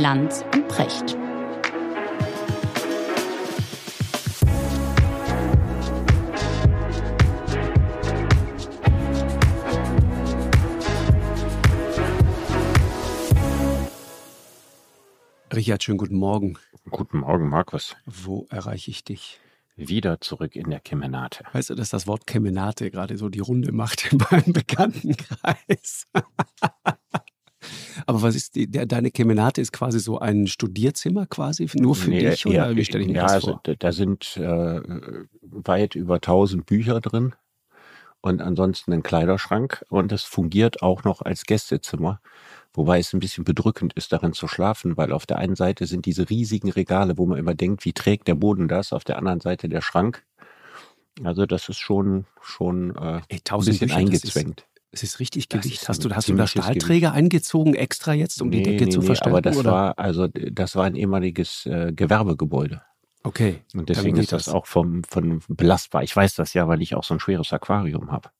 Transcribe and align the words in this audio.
Lanz 0.00 0.42
und 0.54 0.66
Precht. 0.66 1.14
Richard, 15.54 15.82
schönen 15.84 15.98
guten 15.98 16.16
Morgen. 16.16 16.56
Guten 16.88 17.18
Morgen, 17.18 17.50
Markus. 17.50 17.94
Wo 18.06 18.46
erreiche 18.48 18.90
ich 18.90 19.04
dich? 19.04 19.38
Wieder 19.76 20.18
zurück 20.22 20.56
in 20.56 20.70
der 20.70 20.80
Kemenate. 20.80 21.44
Weißt 21.52 21.68
du, 21.68 21.74
dass 21.74 21.90
das 21.90 22.06
Wort 22.06 22.26
Kemenate 22.26 22.90
gerade 22.90 23.18
so 23.18 23.28
die 23.28 23.40
Runde 23.40 23.72
macht 23.72 24.10
in 24.12 24.18
meinem 24.30 24.54
Bekanntenkreis? 24.54 26.06
Aber 28.10 28.22
was 28.22 28.34
ist 28.34 28.56
die, 28.56 28.66
der, 28.66 28.86
deine 28.86 29.12
Kemenate 29.12 29.60
ist 29.60 29.72
quasi 29.72 30.00
so 30.00 30.18
ein 30.18 30.48
Studierzimmer 30.48 31.26
quasi 31.26 31.70
nur 31.74 31.94
für 31.94 32.10
Nee, 32.10 32.28
dich 32.28 32.44
oder 32.44 32.70
ja, 32.70 32.76
wie 32.76 32.84
stelle 32.84 33.04
ich 33.04 33.08
mir 33.08 33.14
ja, 33.14 33.22
das 33.22 33.34
also, 33.34 33.52
vor? 33.52 33.60
da- 33.62 33.74
Da 33.76 33.92
sind 33.92 34.36
äh, 34.36 34.80
weit 35.42 35.94
über 35.94 36.16
1000 36.20 36.66
Bücher 36.66 37.00
drin 37.00 37.36
und 38.20 38.42
ansonsten 38.42 38.92
ein 38.92 39.04
Kleiderschrank 39.04 39.84
und 39.90 40.10
es 40.10 40.24
fungiert 40.24 40.82
auch 40.82 41.04
noch 41.04 41.22
als 41.22 41.44
Gästezimmer. 41.44 42.20
Wobei 42.72 42.98
es 42.98 43.12
ein 43.12 43.20
bisschen 43.20 43.44
bedrückend 43.44 43.92
ist, 43.92 44.12
darin 44.12 44.32
zu 44.32 44.48
schlafen, 44.48 44.96
weil 44.96 45.12
auf 45.12 45.24
der 45.24 45.38
einen 45.38 45.54
Seite 45.54 45.86
sind 45.86 46.04
diese 46.04 46.28
riesigen 46.30 46.70
Regale, 46.70 47.16
wo 47.16 47.26
man 47.26 47.38
immer 47.38 47.54
denkt, 47.54 47.84
wie 47.84 47.92
trägt 47.92 48.26
der 48.26 48.34
Boden 48.34 48.66
das, 48.66 48.92
auf 48.92 49.04
der 49.04 49.18
anderen 49.18 49.40
Seite 49.40 49.68
der 49.68 49.82
Schrank. 49.82 50.24
Also 51.22 51.46
das 51.46 51.68
ist 51.68 51.78
schon, 51.78 52.26
schon 52.40 52.90
äh, 52.96 53.20
Ey, 53.28 53.36
ein 53.36 53.38
1000 53.44 53.78
bisschen 53.78 53.88
Bücher, 53.88 53.94
das 53.94 54.06
eingezwängt. 54.06 54.66
Es 54.92 55.02
ist 55.02 55.20
richtig 55.20 55.48
Das 55.48 55.62
Gewicht. 55.62 55.82
ist 55.82 55.88
Hast 55.88 56.04
ein 56.04 56.08
du, 56.08 56.14
hast 56.16 56.28
du 56.28 56.34
da 56.34 56.46
Stahlträger 56.46 57.12
eingezogen 57.12 57.74
extra 57.74 58.12
jetzt, 58.12 58.40
um 58.42 58.50
die 58.50 58.62
Decke 58.62 58.88
zu 58.88 59.02
verstärken? 59.02 59.30
aber 59.32 59.42
das 59.42 59.56
oder? 59.56 59.70
war, 59.72 59.98
also 59.98 60.26
das 60.28 60.74
war 60.76 60.84
ein 60.84 60.94
ehemaliges 60.96 61.66
äh, 61.66 61.92
Gewerbegebäude. 61.94 62.82
okay. 63.22 63.62
Und 63.74 63.88
deswegen 63.88 64.16
ist 64.16 64.32
das, 64.32 64.48
auch 64.48 64.66
vom, 64.66 65.04
von 65.04 65.40
belastbar. 65.48 66.02
Ich 66.02 66.14
weiß 66.14 66.34
das 66.34 66.54
ja, 66.54 66.66
weil 66.68 66.82
ich 66.82 66.94
auch 66.94 67.04
so 67.04 67.14
ein 67.14 67.20
schweres 67.20 67.52
Aquarium 67.52 68.10
habe. 68.10 68.30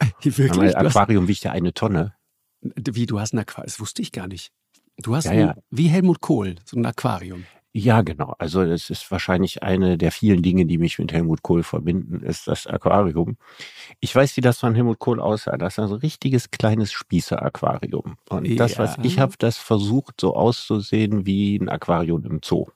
Wirklich? 0.22 0.50
Mein 0.56 0.68
hast, 0.68 0.76
Aquarium 0.96 1.28
wiegt 1.28 1.44
ja 1.44 1.52
eine 1.52 1.72
Tonne. 1.74 2.14
wie, 2.60 3.06
du 3.06 3.20
hast 3.20 3.32
ein 3.34 3.38
Aquarium? 3.38 3.66
Das 3.66 3.80
wusste 3.80 4.02
ich 4.02 4.12
gar 4.12 4.26
nicht. 4.28 4.52
Du 4.98 5.14
hast 5.16 5.24
Ja, 5.24 5.30
ein, 5.30 5.38
ja. 5.38 5.54
wie 5.70 5.88
Helmut 5.88 6.20
Kohl, 6.20 6.56
so 6.66 6.76
ein 6.78 6.84
Aquarium. 6.84 7.44
Ja, 7.72 8.02
genau. 8.02 8.34
Also 8.38 8.62
es 8.62 8.90
ist 8.90 9.08
wahrscheinlich 9.12 9.62
eine 9.62 9.96
der 9.96 10.10
vielen 10.10 10.42
Dinge, 10.42 10.66
die 10.66 10.76
mich 10.76 10.98
mit 10.98 11.12
Helmut 11.12 11.42
Kohl 11.42 11.62
verbinden, 11.62 12.20
ist 12.24 12.48
das 12.48 12.66
Aquarium. 12.66 13.36
Ich 14.00 14.12
weiß, 14.12 14.36
wie 14.36 14.40
das 14.40 14.58
von 14.58 14.74
Helmut 14.74 14.98
Kohl 14.98 15.20
aussah. 15.20 15.56
Das 15.56 15.78
ist 15.78 15.78
ein 15.78 15.92
richtiges 15.92 16.50
kleines 16.50 16.90
Spießer-Aquarium. 16.92 18.16
Und 18.28 18.58
das, 18.58 18.76
was 18.78 18.96
Ja. 18.96 19.04
ich 19.04 19.18
habe, 19.20 19.34
das 19.38 19.56
versucht 19.56 20.20
so 20.20 20.34
auszusehen 20.34 21.26
wie 21.26 21.56
ein 21.58 21.68
Aquarium 21.68 22.24
im 22.24 22.40
Zoo. 22.44 22.66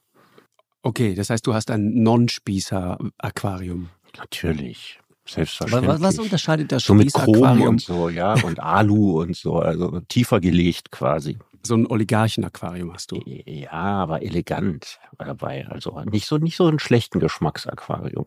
Okay, 0.82 1.14
das 1.14 1.28
heißt, 1.30 1.44
du 1.44 1.54
hast 1.54 1.72
ein 1.72 2.02
Non-Spießer-Aquarium. 2.02 3.88
Natürlich. 4.16 4.98
Aber 5.00 5.32
Selbstverständlich. 5.34 5.88
was, 5.88 6.00
was 6.02 6.18
unterscheidet 6.18 6.70
das 6.70 6.84
so 6.84 6.94
mit 6.94 7.12
Chrom 7.12 7.34
Spießer-Aquarium? 7.34 7.68
und 7.68 7.80
so, 7.80 8.08
ja, 8.10 8.34
und 8.44 8.60
Alu 8.60 9.22
und 9.22 9.34
so, 9.34 9.56
also 9.56 10.00
tiefer 10.08 10.38
gelegt 10.40 10.90
quasi. 10.92 11.38
So 11.66 11.74
ein 11.74 11.86
Oligarchen-Aquarium 11.86 12.92
hast 12.92 13.10
du. 13.12 13.20
Ja, 13.24 13.70
aber 13.72 14.22
elegant 14.22 14.98
dabei. 15.18 15.66
Also 15.68 15.98
nicht 16.04 16.26
so, 16.26 16.36
nicht 16.38 16.56
so 16.56 16.66
einen 16.66 16.78
schlechten 16.78 17.20
Geschmacksaquarium. 17.20 18.26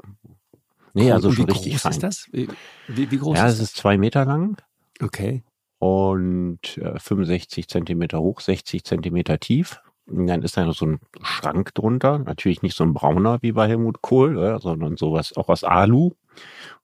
Nee, 0.93 1.11
also 1.11 1.31
schon 1.31 1.47
wie 1.47 1.51
richtig 1.51 1.73
groß 1.73 1.81
fein. 1.81 1.91
ist 1.91 2.03
das? 2.03 2.27
Wie, 2.31 2.47
wie, 2.87 3.17
groß 3.17 3.37
Ja, 3.37 3.45
ist 3.45 3.53
es 3.53 3.59
das? 3.59 3.67
ist 3.69 3.77
zwei 3.77 3.97
Meter 3.99 4.25
lang 4.25 4.57
Okay. 5.01 5.43
und 5.77 6.77
äh, 6.77 6.97
65 6.99 7.67
Zentimeter 7.67 8.19
hoch, 8.19 8.41
60 8.41 8.83
Zentimeter 8.83 9.39
tief. 9.39 9.81
Und 10.07 10.25
dann 10.25 10.41
ist 10.41 10.57
da 10.57 10.65
noch 10.65 10.73
so 10.73 10.85
ein 10.87 10.99
Schrank 11.21 11.75
drunter. 11.75 12.17
Natürlich 12.17 12.61
nicht 12.63 12.75
so 12.75 12.83
ein 12.85 12.93
brauner 12.93 13.39
wie 13.41 13.51
bei 13.51 13.67
Helmut 13.67 14.01
Kohl, 14.01 14.39
ja, 14.39 14.57
sondern 14.59 14.97
sowas 14.97 15.35
auch 15.35 15.49
aus 15.49 15.63
Alu. 15.63 16.11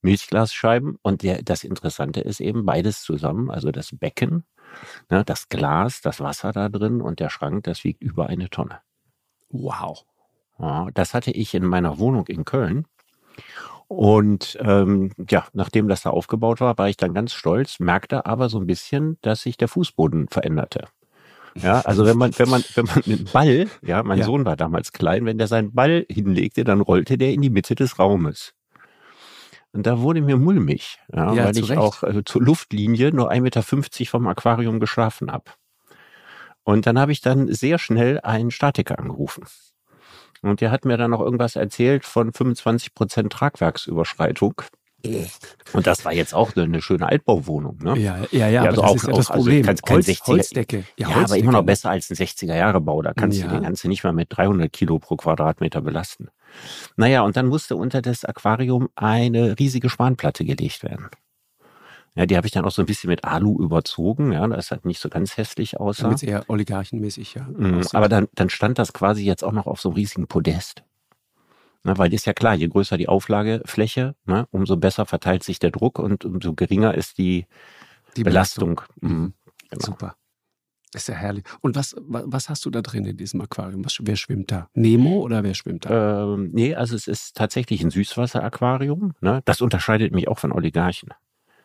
Milchglasscheiben. 0.01 0.97
Und 1.01 1.23
der, 1.23 1.41
das 1.41 1.63
Interessante 1.63 2.19
ist 2.21 2.41
eben 2.41 2.65
beides 2.65 3.01
zusammen, 3.01 3.49
also 3.49 3.71
das 3.71 3.95
Becken, 3.95 4.43
ne, 5.09 5.23
das 5.23 5.49
Glas, 5.49 6.01
das 6.01 6.19
Wasser 6.19 6.51
da 6.51 6.69
drin 6.69 7.01
und 7.01 7.19
der 7.19 7.29
Schrank, 7.29 7.63
das 7.65 7.83
wiegt 7.83 8.01
über 8.01 8.27
eine 8.27 8.49
Tonne. 8.49 8.79
Wow. 9.49 10.05
Ja, 10.59 10.87
das 10.93 11.13
hatte 11.13 11.31
ich 11.31 11.53
in 11.53 11.65
meiner 11.65 11.99
Wohnung 11.99 12.27
in 12.27 12.45
Köln. 12.45 12.85
Und 13.87 14.57
ähm, 14.61 15.11
ja, 15.29 15.45
nachdem 15.53 15.87
das 15.87 16.01
da 16.01 16.09
aufgebaut 16.09 16.61
war, 16.61 16.77
war 16.77 16.89
ich 16.89 16.97
dann 16.97 17.13
ganz 17.13 17.33
stolz, 17.33 17.79
merkte 17.79 18.25
aber 18.25 18.49
so 18.49 18.59
ein 18.59 18.67
bisschen, 18.67 19.17
dass 19.21 19.41
sich 19.41 19.57
der 19.57 19.67
Fußboden 19.67 20.29
veränderte. 20.29 20.87
Ja, 21.55 21.81
also 21.81 22.05
wenn 22.05 22.17
man, 22.17 22.31
wenn 22.39 22.49
man, 22.49 22.63
wenn 22.73 22.85
man 22.85 23.03
einen 23.05 23.25
Ball, 23.31 23.67
ja, 23.83 24.01
mein 24.01 24.17
Ja. 24.19 24.25
Sohn 24.25 24.45
war 24.45 24.55
damals 24.55 24.91
klein, 24.91 25.25
wenn 25.25 25.37
der 25.37 25.47
seinen 25.47 25.73
Ball 25.73 26.05
hinlegte, 26.09 26.63
dann 26.63 26.81
rollte 26.81 27.17
der 27.17 27.33
in 27.33 27.41
die 27.41 27.51
Mitte 27.51 27.75
des 27.75 27.99
Raumes. 27.99 28.53
Und 29.73 29.87
da 29.87 29.99
wurde 29.99 30.21
mir 30.21 30.37
mulmig, 30.37 30.99
ja, 31.11 31.33
Ja, 31.33 31.45
weil 31.45 31.57
ich 31.57 31.69
Recht. 31.69 31.79
auch 31.79 32.03
äh, 32.03 32.23
zur 32.23 32.43
Luftlinie 32.43 33.11
nur 33.11 33.31
1,50 33.31 33.41
Meter 33.41 33.63
vom 34.09 34.27
Aquarium 34.27 34.79
geschlafen 34.79 35.31
habe. 35.31 35.45
Und 36.63 36.85
dann 36.85 36.97
habe 36.99 37.11
ich 37.11 37.21
dann 37.21 37.51
sehr 37.51 37.79
schnell 37.79 38.19
einen 38.21 38.51
Statiker 38.51 38.99
angerufen. 38.99 39.45
Und 40.41 40.61
der 40.61 40.71
hat 40.71 40.85
mir 40.85 40.97
dann 40.97 41.11
noch 41.11 41.21
irgendwas 41.21 41.55
erzählt 41.55 42.05
von 42.05 42.31
25 42.31 42.93
Prozent 42.93 43.33
Tragwerksüberschreitung. 43.33 44.61
Und 45.73 45.85
das 45.87 46.05
war 46.05 46.13
jetzt 46.13 46.33
auch 46.33 46.55
eine 46.55 46.81
schöne 46.81 47.07
Altbauwohnung, 47.07 47.77
ne? 47.83 47.97
Ja, 47.99 48.17
ja, 48.31 48.47
ja, 48.47 48.61
aber 48.61 48.69
also 48.69 48.81
das 48.81 48.89
auch- 48.91 48.95
ist 48.95 49.03
ja 49.07 49.13
auch- 49.13 49.17
das 49.17 49.31
also 49.31 49.43
Problem. 49.43 49.65
kannst 49.65 49.83
kein 49.85 49.95
Holz, 49.95 50.05
60er 50.07 50.27
Holzdecke. 50.27 50.83
Ja, 50.97 51.07
Holzdecke. 51.07 51.25
aber 51.25 51.37
immer 51.37 51.51
noch 51.51 51.63
besser 51.63 51.89
als 51.89 52.09
ein 52.09 52.15
60er-Jahre-Bau. 52.15 53.01
Da 53.01 53.13
kannst 53.13 53.39
Ja. 53.39 53.47
du 53.47 53.53
den 53.55 53.63
ganzen 53.63 53.89
nicht 53.89 54.03
mal 54.03 54.13
mit 54.13 54.27
300 54.31 54.71
Kilo 54.71 54.99
pro 54.99 55.15
Quadratmeter 55.17 55.81
belasten. 55.81 56.29
Naja, 56.95 57.21
und 57.21 57.35
dann 57.35 57.47
musste 57.47 57.75
unter 57.75 58.01
das 58.01 58.23
Aquarium 58.23 58.89
eine 58.95 59.57
riesige 59.59 59.89
Spanplatte 59.89 60.45
gelegt 60.45 60.83
werden. 60.83 61.07
Ja, 62.15 62.27
die 62.27 62.37
habe 62.37 62.45
ich 62.45 62.53
dann 62.53 62.63
auch 62.63 62.71
so 62.71 62.83
ein 62.83 62.85
bisschen 62.85 63.09
mit 63.09 63.23
Alu 63.23 63.59
überzogen, 63.59 64.31
ja, 64.33 64.47
das 64.47 64.69
nicht 64.83 64.99
so 65.01 65.09
ganz 65.09 65.35
hässlich 65.35 65.79
aussah. 65.79 66.03
Damit 66.03 66.21
eher 66.21 66.43
oligarchenmäßig, 66.47 67.33
ja. 67.33 67.47
Mhm. 67.51 67.81
Aber 67.93 68.07
dann, 68.07 68.27
dann 68.35 68.51
stand 68.51 68.77
das 68.77 68.93
quasi 68.93 69.25
jetzt 69.25 69.43
auch 69.43 69.51
noch 69.51 69.65
auf 69.65 69.81
so 69.81 69.89
einem 69.89 69.95
riesigen 69.95 70.27
Podest. 70.27 70.83
Na, 71.83 71.97
weil 71.97 72.13
ist 72.13 72.25
ja 72.25 72.33
klar, 72.33 72.53
je 72.55 72.67
größer 72.67 72.97
die 72.97 73.09
Auflagefläche, 73.09 74.15
ne, 74.25 74.47
umso 74.51 74.77
besser 74.77 75.05
verteilt 75.05 75.43
sich 75.43 75.59
der 75.59 75.71
Druck 75.71 75.99
und 75.99 76.23
umso 76.25 76.53
geringer 76.53 76.93
ist 76.95 77.17
die, 77.17 77.45
Die 78.15 78.23
Belastung. 78.23 78.81
Mhm. 79.01 79.33
Genau. 79.69 79.85
Super. 79.85 80.15
Ist 80.95 81.07
ja 81.09 81.15
herrlich. 81.15 81.43
Und 81.61 81.75
was, 81.75 81.95
wa- 81.99 82.23
was 82.27 82.49
hast 82.49 82.63
du 82.65 82.69
da 82.69 82.81
drin 82.81 83.03
in 83.05 83.17
diesem 83.17 83.41
Aquarium? 83.41 83.83
Was, 83.83 83.97
wer 84.01 84.15
schwimmt 84.15 84.51
da? 84.51 84.69
Nemo 84.75 85.21
oder 85.21 85.43
wer 85.43 85.55
schwimmt 85.55 85.85
da? 85.85 86.33
Ähm, 86.35 86.51
nee, 86.53 86.75
also 86.75 86.95
es 86.95 87.07
ist 87.07 87.35
tatsächlich 87.35 87.83
ein 87.83 87.89
Süßwasseraquarium. 87.89 89.13
Ne? 89.19 89.41
Das 89.45 89.59
unterscheidet 89.61 90.13
mich 90.13 90.27
auch 90.27 90.37
von 90.37 90.51
Oligarchen. 90.51 91.09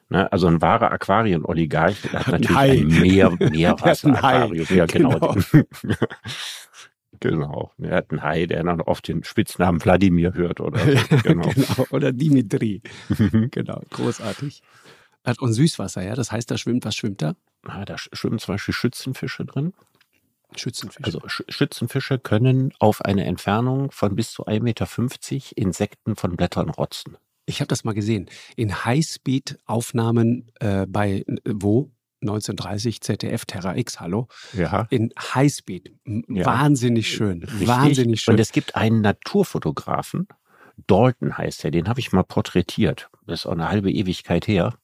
Ne? 0.08 0.32
Also 0.32 0.46
ein 0.46 0.62
wahrer 0.62 0.90
Aquarien-Oligarch 0.92 2.10
hat 2.14 2.28
natürlich 2.28 2.56
Hai. 2.56 2.70
ein 2.78 2.86
Meer. 2.86 3.30
Meerwasseraquarium. 3.38 4.66
Ja, 4.70 4.86
genau. 4.86 5.18
Genau. 5.18 5.34
genau. 7.20 7.72
Er 7.78 7.96
hat 7.96 8.10
einen 8.10 8.22
Hai, 8.22 8.46
der 8.46 8.62
dann 8.64 8.80
oft 8.80 9.08
den 9.08 9.24
Spitznamen 9.24 9.82
Wladimir 9.84 10.34
hört 10.34 10.60
oder 10.60 10.78
so. 10.78 11.16
Genau. 11.22 11.48
genau. 11.48 11.86
Oder 11.90 12.12
Dimitri. 12.12 12.82
genau. 13.50 13.82
Großartig. 13.90 14.62
Und 15.40 15.52
Süßwasser, 15.52 16.02
ja. 16.02 16.14
Das 16.14 16.32
heißt, 16.32 16.50
da 16.50 16.56
schwimmt, 16.56 16.84
was 16.84 16.96
schwimmt 16.96 17.20
da? 17.20 17.34
Ah, 17.64 17.84
da 17.84 17.96
sch- 17.96 18.08
schwimmen 18.14 18.38
zum 18.38 18.54
Beispiel 18.54 18.72
Schützenfische 18.72 19.44
drin. 19.44 19.74
Schützenfisch. 20.56 21.04
Also 21.04 21.20
Sch 21.26 21.42
Schützenfische 21.48 22.18
können 22.18 22.72
auf 22.78 23.04
eine 23.04 23.24
Entfernung 23.24 23.90
von 23.90 24.14
bis 24.16 24.32
zu 24.32 24.46
1,50 24.46 24.62
Meter 24.62 24.86
Insekten 25.56 26.16
von 26.16 26.36
Blättern 26.36 26.70
rotzen. 26.70 27.18
Ich 27.44 27.60
habe 27.60 27.68
das 27.68 27.84
mal 27.84 27.92
gesehen. 27.94 28.28
In 28.56 28.84
Highspeed-Aufnahmen 28.84 30.50
äh, 30.60 30.86
bei 30.86 31.24
äh, 31.26 31.36
wo? 31.44 31.90
1930 32.20 33.00
ZDF 33.00 33.44
Terra 33.44 33.76
X, 33.76 34.00
hallo. 34.00 34.28
Ja. 34.52 34.86
In 34.90 35.12
Highspeed. 35.18 35.92
Ja. 36.28 36.46
Wahnsinnig 36.46 37.08
schön. 37.08 37.42
Richtig. 37.44 37.68
Wahnsinnig 37.68 38.20
schön. 38.20 38.34
Und 38.34 38.40
es 38.40 38.52
gibt 38.52 38.74
einen 38.76 39.00
Naturfotografen, 39.00 40.28
Dalton 40.86 41.36
heißt 41.36 41.64
er, 41.64 41.70
den 41.70 41.88
habe 41.88 42.00
ich 42.00 42.12
mal 42.12 42.22
porträtiert. 42.22 43.10
Das 43.26 43.40
ist 43.40 43.46
auch 43.46 43.52
eine 43.52 43.68
halbe 43.68 43.90
Ewigkeit 43.90 44.46
her. 44.46 44.74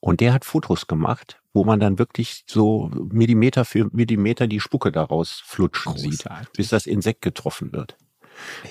Und 0.00 0.20
der 0.20 0.32
hat 0.32 0.44
Fotos 0.44 0.86
gemacht, 0.86 1.40
wo 1.52 1.64
man 1.64 1.78
dann 1.78 1.98
wirklich 1.98 2.44
so 2.46 2.90
Millimeter 3.12 3.64
für 3.64 3.88
Millimeter 3.92 4.46
die 4.46 4.60
Spucke 4.60 4.92
daraus 4.92 5.42
flutschen 5.44 5.96
sieht, 5.96 6.22
Großartig. 6.22 6.52
bis 6.54 6.68
das 6.68 6.86
Insekt 6.86 7.20
getroffen 7.22 7.72
wird. 7.72 7.96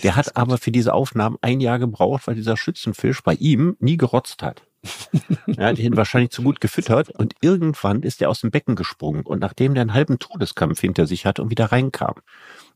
Der 0.02 0.16
hat 0.16 0.36
aber 0.36 0.58
für 0.58 0.72
diese 0.72 0.94
Aufnahmen 0.96 1.38
ein 1.42 1.60
Jahr 1.60 1.78
gebraucht, 1.78 2.26
weil 2.26 2.36
dieser 2.36 2.58
Schützenfisch 2.58 3.22
bei 3.22 3.36
ihm 3.36 3.76
nie 3.80 3.98
gerotzt 3.98 4.42
hat. 4.42 4.64
Er 5.58 5.68
hat 5.68 5.80
ihn 5.80 5.98
wahrscheinlich 5.98 6.32
zu 6.32 6.42
gut 6.42 6.62
gefüttert 6.62 7.10
und 7.10 7.34
irgendwann 7.42 8.02
ist 8.02 8.22
er 8.22 8.30
aus 8.30 8.42
dem 8.42 8.52
Becken 8.52 8.76
gesprungen 8.76 9.24
und 9.24 9.40
nachdem 9.40 9.74
der 9.74 9.82
einen 9.82 9.94
halben 9.94 10.20
Todeskampf 10.20 10.80
hinter 10.80 11.06
sich 11.06 11.26
hatte 11.26 11.42
und 11.42 11.50
wieder 11.50 11.66
reinkam, 11.66 12.16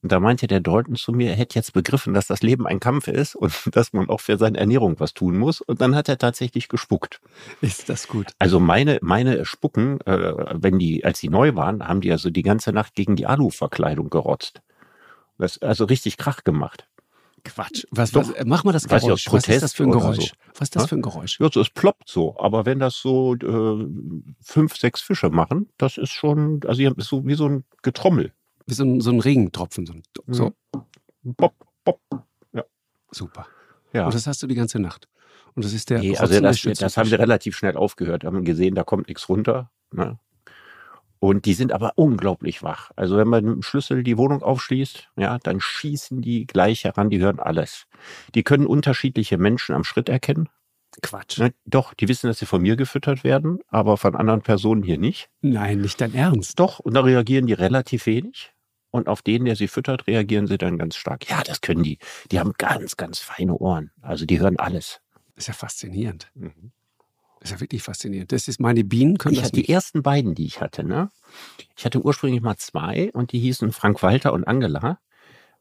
Und 0.02 0.12
da 0.12 0.20
meinte 0.20 0.48
der 0.48 0.60
Dalton 0.60 0.96
zu 0.96 1.14
mir, 1.14 1.30
er 1.30 1.36
hätte 1.36 1.56
jetzt 1.56 1.74
begriffen, 1.74 2.14
dass 2.14 2.28
das 2.28 2.42
Leben 2.42 2.68
ein 2.68 2.80
Kampf 2.80 3.08
ist 3.08 3.36
und 3.36 3.54
dass 3.76 3.94
man 3.94 4.10
auch 4.10 4.20
für 4.20 4.38
seine 4.38 4.58
Ernährung 4.58 5.00
was 5.00 5.14
tun 5.14 5.38
muss. 5.38 5.62
Und 5.62 5.82
dann 5.82 5.96
hat 5.96 6.10
er 6.10 6.18
tatsächlich 6.18 6.68
gespuckt. 6.68 7.22
Ist 7.62 7.90
das 7.90 8.08
gut? 8.08 8.32
Also 8.40 8.60
meine, 8.60 9.00
meine 9.02 9.46
Spucken, 9.46 10.02
äh, 10.02 10.34
wenn 10.54 10.80
die, 10.80 11.06
als 11.06 11.20
die 11.20 11.30
neu 11.30 11.56
waren, 11.56 11.88
haben 11.88 12.02
die 12.02 12.12
also 12.12 12.30
die 12.30 12.44
ganze 12.44 12.74
Nacht 12.74 12.96
gegen 12.96 13.16
die 13.16 13.28
Aluverkleidung 13.28 14.10
gerotzt. 14.10 14.62
Das 15.38 15.62
also 15.62 15.86
richtig 15.86 16.18
Krach 16.18 16.44
gemacht. 16.44 16.88
Quatsch. 17.44 17.86
Was, 17.92 18.14
was, 18.14 18.34
mach 18.46 18.64
mal 18.64 18.72
das 18.72 18.90
Weiß 18.90 19.04
ich, 19.04 19.08
Geräusch. 19.08 19.28
Was 19.32 19.48
ist 19.48 19.64
das 19.64 19.74
für 19.74 19.84
ein 19.84 19.92
Geräusch? 19.92 20.30
so. 20.30 20.36
Was 20.54 20.62
ist 20.62 20.76
das 20.76 20.88
für 20.88 20.96
ein 20.96 21.02
Geräusch? 21.02 21.40
Ja, 21.40 21.50
so, 21.52 21.62
es 21.62 21.70
ploppt 21.70 22.08
so. 22.10 22.38
Aber 22.40 22.66
wenn 22.66 22.80
das 22.80 22.96
so 22.96 23.36
äh, 23.36 23.88
fünf, 24.42 24.78
sechs 24.78 25.02
Fische 25.02 25.30
machen, 25.30 25.70
das 25.78 25.98
ist 25.98 26.12
schon, 26.12 26.62
also 26.66 26.82
ihr 26.82 26.90
habt 26.90 27.02
so 27.02 27.26
wie 27.26 27.36
so 27.36 27.48
ein 27.48 27.66
Getrommel. 27.82 28.34
Wie 28.66 28.74
so 28.74 28.84
ein, 28.84 29.02
so 29.02 29.12
ein 29.12 29.20
Regentropfen. 29.20 29.86
So, 29.86 29.94
ein, 29.94 30.04
so. 30.28 30.54
Pop, 31.38 31.54
pop. 31.84 32.00
super. 33.12 33.48
Ja. 33.94 34.06
Und 34.06 34.14
das 34.14 34.26
hast 34.26 34.42
du 34.42 34.48
die 34.48 34.56
ganze 34.56 34.80
Nacht. 34.80 35.08
Und 35.56 35.66
das 35.66 35.74
ist 35.74 35.90
der 35.90 36.00
Nee, 36.00 36.18
also 36.18 36.40
das, 36.40 36.62
das 36.62 36.98
haben 36.98 37.08
sie 37.08 37.16
relativ 37.16 37.56
schnell 37.56 37.78
aufgehört. 37.78 38.24
Haben 38.24 38.44
gesehen, 38.44 38.74
da 38.74 38.84
kommt 38.84 39.08
nichts 39.08 39.30
runter. 39.30 39.70
Ne? 39.92 40.18
Und 41.24 41.46
die 41.46 41.54
sind 41.54 41.72
aber 41.72 41.94
unglaublich 41.96 42.64
wach. 42.64 42.92
Also 42.98 43.16
wenn 43.16 43.30
man 43.30 43.46
mit 43.46 43.54
dem 43.54 43.62
Schlüssel 43.62 44.04
die 44.04 44.18
Wohnung 44.18 44.44
aufschließt, 44.44 45.08
ja, 45.16 45.40
dann 45.40 45.62
schießen 45.62 46.22
die 46.22 46.46
gleich 46.46 46.84
heran, 46.84 47.10
die 47.10 47.20
hören 47.20 47.40
alles. 47.40 47.88
Die 48.36 48.44
können 48.44 48.68
unterschiedliche 48.68 49.38
Menschen 49.38 49.74
am 49.74 49.86
Schritt 49.86 50.10
erkennen. 50.10 50.50
Quatsch. 51.02 51.40
Ne? 51.40 51.54
Doch, 51.64 51.94
die 51.94 52.10
wissen, 52.10 52.28
dass 52.28 52.40
sie 52.40 52.46
von 52.46 52.62
mir 52.62 52.76
gefüttert 52.76 53.24
werden, 53.24 53.60
aber 53.70 53.96
von 53.96 54.18
anderen 54.18 54.42
Personen 54.42 54.84
hier 54.84 54.98
nicht. 54.98 55.30
Nein, 55.40 55.80
nicht 55.80 56.02
dein 56.02 56.14
Ernst. 56.14 56.60
Doch, 56.60 56.80
und 56.80 56.94
da 56.94 57.00
reagieren 57.00 57.48
die 57.48 57.54
relativ 57.54 58.06
wenig. 58.06 58.52
Und 58.92 59.08
auf 59.08 59.22
den, 59.22 59.46
der 59.46 59.56
sie 59.56 59.70
füttert, 59.70 60.08
reagieren 60.08 60.48
sie 60.48 60.58
dann 60.58 60.78
ganz 60.78 60.98
stark. 60.98 61.30
Ja, 61.30 61.42
das 61.42 61.62
können 61.62 61.84
die. 61.84 62.00
Die 62.32 62.40
haben 62.42 62.52
ganz, 62.58 62.98
ganz 62.98 63.20
feine 63.20 63.56
Ohren. 63.56 63.92
Also 64.02 64.26
die 64.26 64.42
hören 64.42 64.60
alles. 64.60 65.00
Das 65.36 65.46
ist 65.46 65.48
ja 65.48 65.54
faszinierend. 65.54 66.34
Das 67.44 67.52
ist 67.52 67.56
ja 67.58 67.60
wirklich 67.62 67.84
faszinierend. 67.84 68.32
Das 68.32 68.48
ist 68.48 68.62
meine 68.62 68.86
Bienen 68.86 69.18
können 69.18 69.34
Ich 69.34 69.40
das 69.40 69.48
hatte 69.48 69.56
die 69.58 69.62
nicht. 69.64 69.70
ersten 69.70 70.02
beiden, 70.02 70.34
die 70.34 70.46
ich 70.46 70.62
hatte, 70.62 70.86
ne? 70.86 71.10
Ich 71.76 71.84
hatte 71.84 72.02
ursprünglich 72.02 72.42
mal 72.42 72.56
zwei 72.56 73.12
und 73.12 73.34
die 73.34 73.40
hießen 73.40 73.74
Frank 73.74 74.02
Walter 74.02 74.32
und 74.32 74.46
Angela, 74.46 75.00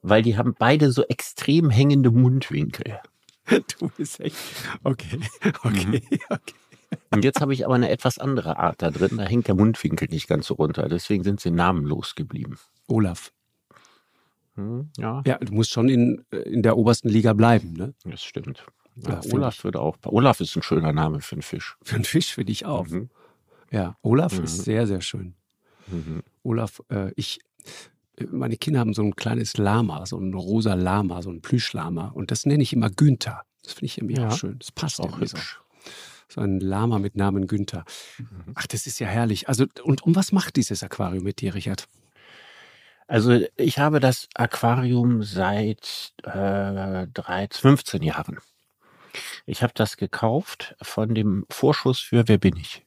weil 0.00 0.22
die 0.22 0.36
haben 0.36 0.54
beide 0.56 0.92
so 0.92 1.02
extrem 1.04 1.70
hängende 1.70 2.10
Mundwinkel. 2.10 3.00
Du 3.80 3.90
bist 3.96 4.20
echt. 4.20 4.36
Okay, 4.84 5.18
okay, 5.64 6.00
okay. 6.30 6.54
Und 7.10 7.24
jetzt 7.24 7.40
habe 7.40 7.52
ich 7.52 7.64
aber 7.66 7.74
eine 7.74 7.90
etwas 7.90 8.18
andere 8.18 8.56
Art 8.56 8.80
da 8.80 8.92
drin. 8.92 9.16
Da 9.16 9.24
hängt 9.24 9.48
der 9.48 9.56
Mundwinkel 9.56 10.06
nicht 10.08 10.28
ganz 10.28 10.46
so 10.46 10.54
runter. 10.54 10.88
Deswegen 10.88 11.24
sind 11.24 11.40
sie 11.40 11.50
namenlos 11.50 12.14
geblieben. 12.14 12.58
Olaf. 12.86 13.32
Hm, 14.54 14.90
ja, 14.96 15.22
Ja, 15.26 15.38
du 15.38 15.52
musst 15.52 15.72
schon 15.72 15.88
in, 15.88 16.24
äh, 16.30 16.36
in 16.36 16.62
der 16.62 16.76
obersten 16.76 17.08
Liga 17.08 17.32
bleiben, 17.32 17.72
ne? 17.72 17.94
das 18.04 18.22
stimmt. 18.22 18.64
Ja, 18.96 19.20
Olaf 19.32 19.56
ich. 19.58 19.64
würde 19.64 19.80
auch. 19.80 19.96
Olaf 20.04 20.40
ist 20.40 20.54
ein 20.56 20.62
schöner 20.62 20.92
Name 20.92 21.20
für 21.20 21.34
einen 21.36 21.42
Fisch. 21.42 21.76
Für 21.82 21.94
einen 21.96 22.04
Fisch 22.04 22.34
finde 22.34 22.52
ich 22.52 22.66
auch. 22.66 22.86
Mhm. 22.88 23.08
Ja, 23.70 23.96
Olaf 24.02 24.36
Mhm. 24.38 24.44
ist 24.44 24.64
sehr, 24.64 24.86
sehr 24.86 25.00
schön. 25.00 25.34
Mhm. 25.86 26.22
Olaf, 26.42 26.82
äh, 26.90 27.10
ich, 27.16 27.40
äh, 28.18 28.24
meine 28.30 28.56
Kinder 28.56 28.80
haben 28.80 28.92
so 28.94 29.02
ein 29.02 29.16
kleines 29.16 29.56
Lama, 29.56 30.04
so 30.06 30.18
ein 30.18 30.34
rosa 30.34 30.74
Lama, 30.74 31.22
so 31.22 31.30
ein 31.30 31.40
Plüschlama. 31.40 32.08
Und 32.08 32.30
das 32.30 32.44
nenne 32.46 32.62
ich 32.62 32.72
immer 32.72 32.90
Günther. 32.90 33.42
Das 33.62 33.72
finde 33.74 33.86
ich 33.86 33.98
irgendwie 33.98 34.16
Ja. 34.20 34.28
auch 34.28 34.36
schön. 34.36 34.58
Das 34.58 34.72
passt 34.72 35.00
Auch 35.00 35.06
irgendwie 35.06 35.26
so. 35.28 35.36
hübsch. 35.38 35.60
So 36.28 36.40
ein 36.40 36.60
Lama 36.60 36.98
mit 36.98 37.16
Namen 37.16 37.46
Günther. 37.46 37.84
Mhm. 38.18 38.26
Ach, 38.54 38.66
das 38.66 38.86
ist 38.86 38.98
ja 39.00 39.06
herrlich. 39.06 39.48
Also, 39.48 39.66
und 39.84 40.02
um 40.02 40.14
was 40.16 40.32
macht 40.32 40.56
dieses 40.56 40.82
Aquarium 40.82 41.24
mit 41.24 41.40
dir, 41.40 41.54
Richard? 41.54 41.88
Also 43.08 43.40
ich 43.56 43.78
habe 43.78 44.00
das 44.00 44.28
Aquarium 44.34 45.22
seit 45.22 46.14
äh, 46.22 47.06
13, 47.08 47.60
15 47.60 48.02
Jahren. 48.02 48.38
Ich 49.46 49.62
habe 49.62 49.72
das 49.74 49.96
gekauft 49.96 50.76
von 50.82 51.14
dem 51.14 51.46
Vorschuss 51.50 52.00
für 52.00 52.28
Wer 52.28 52.38
bin 52.38 52.56
ich? 52.56 52.84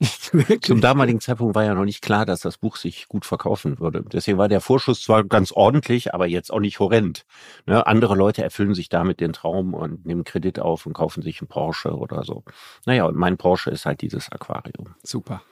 Zum 0.62 0.80
damaligen 0.80 1.20
Zeitpunkt 1.20 1.54
war 1.54 1.64
ja 1.64 1.74
noch 1.74 1.84
nicht 1.84 2.00
klar, 2.00 2.24
dass 2.24 2.40
das 2.40 2.56
Buch 2.56 2.76
sich 2.76 3.06
gut 3.08 3.26
verkaufen 3.26 3.78
würde. 3.80 4.02
Deswegen 4.10 4.38
war 4.38 4.48
der 4.48 4.62
Vorschuss 4.62 5.02
zwar 5.02 5.24
ganz 5.24 5.52
ordentlich, 5.52 6.14
aber 6.14 6.26
jetzt 6.26 6.50
auch 6.50 6.60
nicht 6.60 6.78
horrend. 6.78 7.26
Ne? 7.66 7.86
Andere 7.86 8.16
Leute 8.16 8.42
erfüllen 8.42 8.74
sich 8.74 8.88
damit 8.88 9.20
den 9.20 9.34
Traum 9.34 9.74
und 9.74 10.06
nehmen 10.06 10.24
Kredit 10.24 10.58
auf 10.58 10.86
und 10.86 10.94
kaufen 10.94 11.22
sich 11.22 11.42
einen 11.42 11.48
Porsche 11.48 11.94
oder 11.94 12.24
so. 12.24 12.44
Naja, 12.86 13.04
und 13.04 13.16
mein 13.16 13.36
Porsche 13.36 13.70
ist 13.70 13.84
halt 13.84 14.00
dieses 14.00 14.32
Aquarium. 14.32 14.94
Super. 15.02 15.42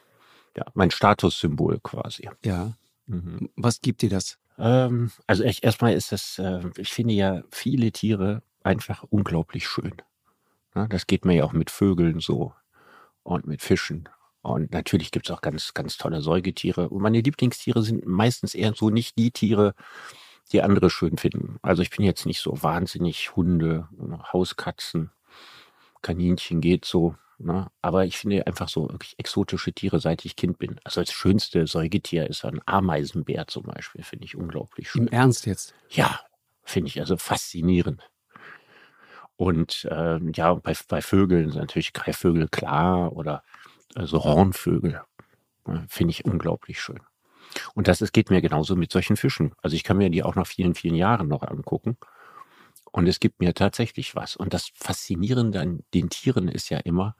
Ja, 0.57 0.65
mein 0.73 0.89
Statussymbol 0.89 1.79
quasi. 1.83 2.27
Ja. 2.43 2.73
Mhm. 3.05 3.49
Was 3.55 3.81
gibt 3.81 4.01
dir 4.01 4.09
das? 4.09 4.39
Ähm, 4.57 5.11
also 5.27 5.43
erstmal 5.43 5.93
ist 5.93 6.11
es, 6.11 6.39
äh, 6.39 6.61
ich 6.77 6.91
finde 6.91 7.13
ja 7.13 7.43
viele 7.51 7.91
Tiere 7.91 8.41
einfach 8.63 9.03
unglaublich 9.03 9.67
schön. 9.67 9.93
Ja, 10.75 10.87
das 10.87 11.07
geht 11.07 11.25
mir 11.25 11.35
ja 11.35 11.43
auch 11.43 11.53
mit 11.53 11.71
Vögeln 11.71 12.19
so 12.19 12.53
und 13.23 13.47
mit 13.47 13.61
Fischen. 13.61 14.09
Und 14.41 14.71
natürlich 14.71 15.11
gibt's 15.11 15.31
auch 15.31 15.41
ganz, 15.41 15.73
ganz 15.73 15.97
tolle 15.97 16.21
Säugetiere. 16.21 16.89
Und 16.89 17.01
meine 17.01 17.21
Lieblingstiere 17.21 17.83
sind 17.83 18.05
meistens 18.05 18.55
eher 18.55 18.73
so 18.73 18.89
nicht 18.89 19.17
die 19.17 19.31
Tiere, 19.31 19.73
die 20.51 20.61
andere 20.61 20.89
schön 20.89 21.17
finden. 21.17 21.57
Also 21.61 21.81
ich 21.81 21.89
bin 21.89 22.05
jetzt 22.05 22.25
nicht 22.25 22.39
so 22.39 22.63
wahnsinnig 22.63 23.35
Hunde, 23.35 23.87
Hauskatzen, 24.31 25.11
Kaninchen 26.01 26.61
geht 26.61 26.85
so. 26.85 27.15
Ne? 27.37 27.69
Aber 27.81 28.05
ich 28.05 28.17
finde 28.17 28.45
einfach 28.47 28.67
so 28.67 28.89
wirklich 28.89 29.15
exotische 29.17 29.71
Tiere, 29.71 29.99
seit 29.99 30.25
ich 30.25 30.35
Kind 30.35 30.59
bin. 30.59 30.79
Also 30.83 31.01
das 31.01 31.11
schönste 31.11 31.67
Säugetier 31.67 32.29
ist 32.29 32.43
ein 32.43 32.61
Ameisenbär 32.65 33.47
zum 33.47 33.63
Beispiel, 33.63 34.03
finde 34.03 34.25
ich 34.25 34.35
unglaublich 34.35 34.89
schön. 34.89 35.07
Im 35.07 35.13
Ernst 35.13 35.45
jetzt? 35.45 35.73
Ja, 35.89 36.19
finde 36.63 36.89
ich 36.89 36.99
also 36.99 37.15
faszinierend. 37.17 38.08
Und 39.39 39.87
ähm, 39.89 40.33
ja, 40.35 40.53
bei, 40.55 40.73
bei 40.89 41.01
Vögeln 41.01 41.51
sind 41.51 41.61
natürlich 41.61 41.93
Greifvögel 41.93 42.49
klar 42.49 43.13
oder 43.13 43.41
also 43.95 44.25
Hornvögel. 44.25 45.01
Ja, 45.65 45.85
finde 45.87 46.11
ich 46.11 46.25
unglaublich 46.25 46.81
schön. 46.81 46.99
Und 47.73 47.87
das 47.87 48.01
ist, 48.01 48.11
geht 48.11 48.29
mir 48.31 48.41
genauso 48.41 48.75
mit 48.75 48.91
solchen 48.91 49.15
Fischen. 49.15 49.53
Also 49.61 49.77
ich 49.77 49.85
kann 49.85 49.95
mir 49.95 50.09
die 50.09 50.23
auch 50.23 50.35
nach 50.35 50.45
vielen, 50.45 50.75
vielen 50.75 50.95
Jahren 50.95 51.29
noch 51.29 51.43
angucken. 51.43 51.95
Und 52.91 53.07
es 53.07 53.21
gibt 53.21 53.39
mir 53.39 53.53
tatsächlich 53.53 54.13
was. 54.13 54.35
Und 54.35 54.53
das 54.53 54.71
Faszinierende 54.75 55.61
an 55.61 55.83
den 55.93 56.09
Tieren 56.09 56.49
ist 56.49 56.69
ja 56.69 56.79
immer, 56.79 57.15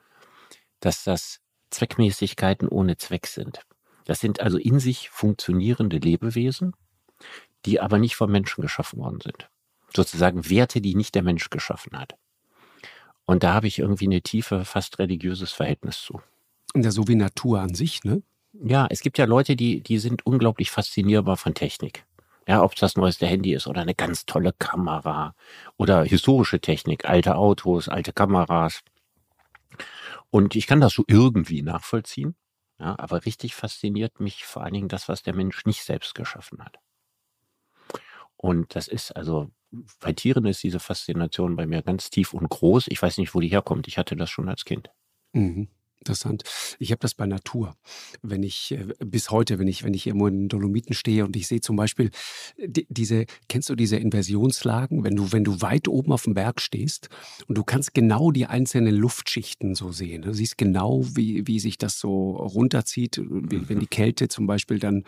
dass 0.82 1.06
das 1.06 1.40
Zweckmäßigkeiten 1.70 2.68
ohne 2.68 2.98
Zweck 2.98 3.28
sind. 3.28 3.62
Das 4.04 4.20
sind 4.20 4.42
also 4.42 4.58
in 4.58 4.82
sich 4.82 5.10
funktionierende 5.10 6.00
Lebewesen, 6.00 6.74
die 7.66 7.80
aber 7.80 7.98
nicht 7.98 8.18
vom 8.18 8.30
Menschen 8.30 8.62
geschaffen 8.62 9.00
worden 9.00 9.22
sind. 9.22 9.50
Sozusagen 9.96 10.50
Werte, 10.50 10.82
die 10.82 10.96
nicht 10.96 11.16
der 11.16 11.24
Mensch 11.24 11.50
geschaffen 11.50 11.98
hat. 11.98 12.16
Und 13.26 13.44
da 13.44 13.54
habe 13.54 13.68
ich 13.68 13.80
irgendwie 13.80 14.06
eine 14.06 14.22
tiefe, 14.22 14.66
fast 14.66 15.00
religiöses 15.00 15.52
Verhältnis 15.52 16.02
zu. 16.02 16.22
Ja, 16.76 16.92
so 16.92 17.08
wie 17.08 17.16
Natur 17.16 17.60
an 17.62 17.74
sich, 17.74 18.04
ne? 18.04 18.24
Ja, 18.54 18.88
es 18.90 19.02
gibt 19.02 19.18
ja 19.18 19.26
Leute, 19.26 19.56
die, 19.56 19.82
die 19.82 20.00
sind 20.00 20.26
unglaublich 20.26 20.72
faszinierbar 20.72 21.38
von 21.38 21.54
Technik. 21.54 22.06
Ja, 22.48 22.64
ob 22.64 22.74
es 22.74 22.80
das 22.80 22.96
neueste 22.96 23.28
Handy 23.28 23.54
ist 23.54 23.68
oder 23.68 23.82
eine 23.82 23.94
ganz 23.94 24.26
tolle 24.26 24.54
Kamera 24.54 25.36
oder 25.78 26.04
historische 26.04 26.60
Technik, 26.60 27.06
alte 27.08 27.36
Autos, 27.36 27.88
alte 27.88 28.12
Kameras. 28.12 28.82
Und 30.32 30.56
ich 30.56 30.66
kann 30.66 30.82
das 30.82 30.94
so 30.94 31.04
irgendwie 31.08 31.62
nachvollziehen. 31.62 32.36
Ja, 32.80 32.96
aber 32.98 33.26
richtig 33.26 33.56
fasziniert 33.56 34.20
mich 34.20 34.46
vor 34.46 34.64
allen 34.64 34.74
Dingen 34.74 34.88
das, 34.88 35.10
was 35.10 35.22
der 35.22 35.36
Mensch 35.36 35.66
nicht 35.66 35.84
selbst 35.84 36.16
geschaffen 36.16 36.64
hat. 36.64 36.80
Und 38.38 38.76
das 38.76 38.88
ist 38.88 39.12
also, 39.12 39.52
bei 40.00 40.14
Tieren 40.14 40.46
ist 40.46 40.64
diese 40.64 40.80
Faszination 40.80 41.56
bei 41.56 41.66
mir 41.66 41.82
ganz 41.82 42.10
tief 42.10 42.34
und 42.34 42.50
groß. 42.50 42.88
Ich 42.90 43.02
weiß 43.02 43.18
nicht, 43.18 43.36
wo 43.36 43.40
die 43.40 43.50
herkommt. 43.50 43.88
Ich 43.88 43.98
hatte 43.98 44.16
das 44.16 44.30
schon 44.30 44.50
als 44.50 44.66
Kind. 44.66 44.90
Mhm. 45.34 45.68
Interessant. 46.02 46.44
Ich 46.80 46.92
habe 46.92 47.00
das 47.00 47.14
bei 47.14 47.26
Natur. 47.26 47.76
Wenn 48.22 48.42
ich 48.42 48.72
äh, 48.72 48.88
bis 49.04 49.32
heute, 49.32 49.60
wenn 49.60 49.68
ich 49.68 49.84
wenn 49.84 49.94
ich 49.94 50.08
irgendwo 50.08 50.28
in 50.28 50.44
den 50.44 50.48
Dolomiten 50.48 50.96
stehe 50.96 51.26
und 51.26 51.36
ich 51.36 51.48
sehe 51.48 51.60
zum 51.60 51.76
Beispiel 51.76 52.10
die, 52.58 52.88
diese, 52.90 53.26
kennst 53.50 53.70
du 53.70 53.76
diese 53.76 53.98
Inversionslagen, 53.98 55.04
wenn 55.04 55.18
du 55.18 55.34
wenn 55.34 55.44
du 55.44 55.62
weit 55.62 55.90
oben 55.90 56.14
auf 56.14 56.24
dem 56.24 56.36
Berg 56.36 56.62
stehst 56.62 57.10
und 57.48 57.58
du 57.58 57.66
kannst 57.66 57.94
genau 57.94 58.32
die 58.32 58.46
einzelnen 58.46 58.96
Luftschichten 58.96 59.76
so 59.76 59.92
sehen. 59.92 60.22
Du 60.22 60.34
siehst 60.34 60.58
genau, 60.58 61.04
wie 61.16 61.46
wie 61.48 61.60
sich 61.60 61.78
das 61.78 62.00
so 62.00 62.32
runterzieht, 62.32 63.20
wie, 63.20 63.68
wenn 63.68 63.82
die 63.82 63.88
Kälte 63.88 64.30
zum 64.30 64.48
Beispiel 64.48 64.80
dann 64.80 65.04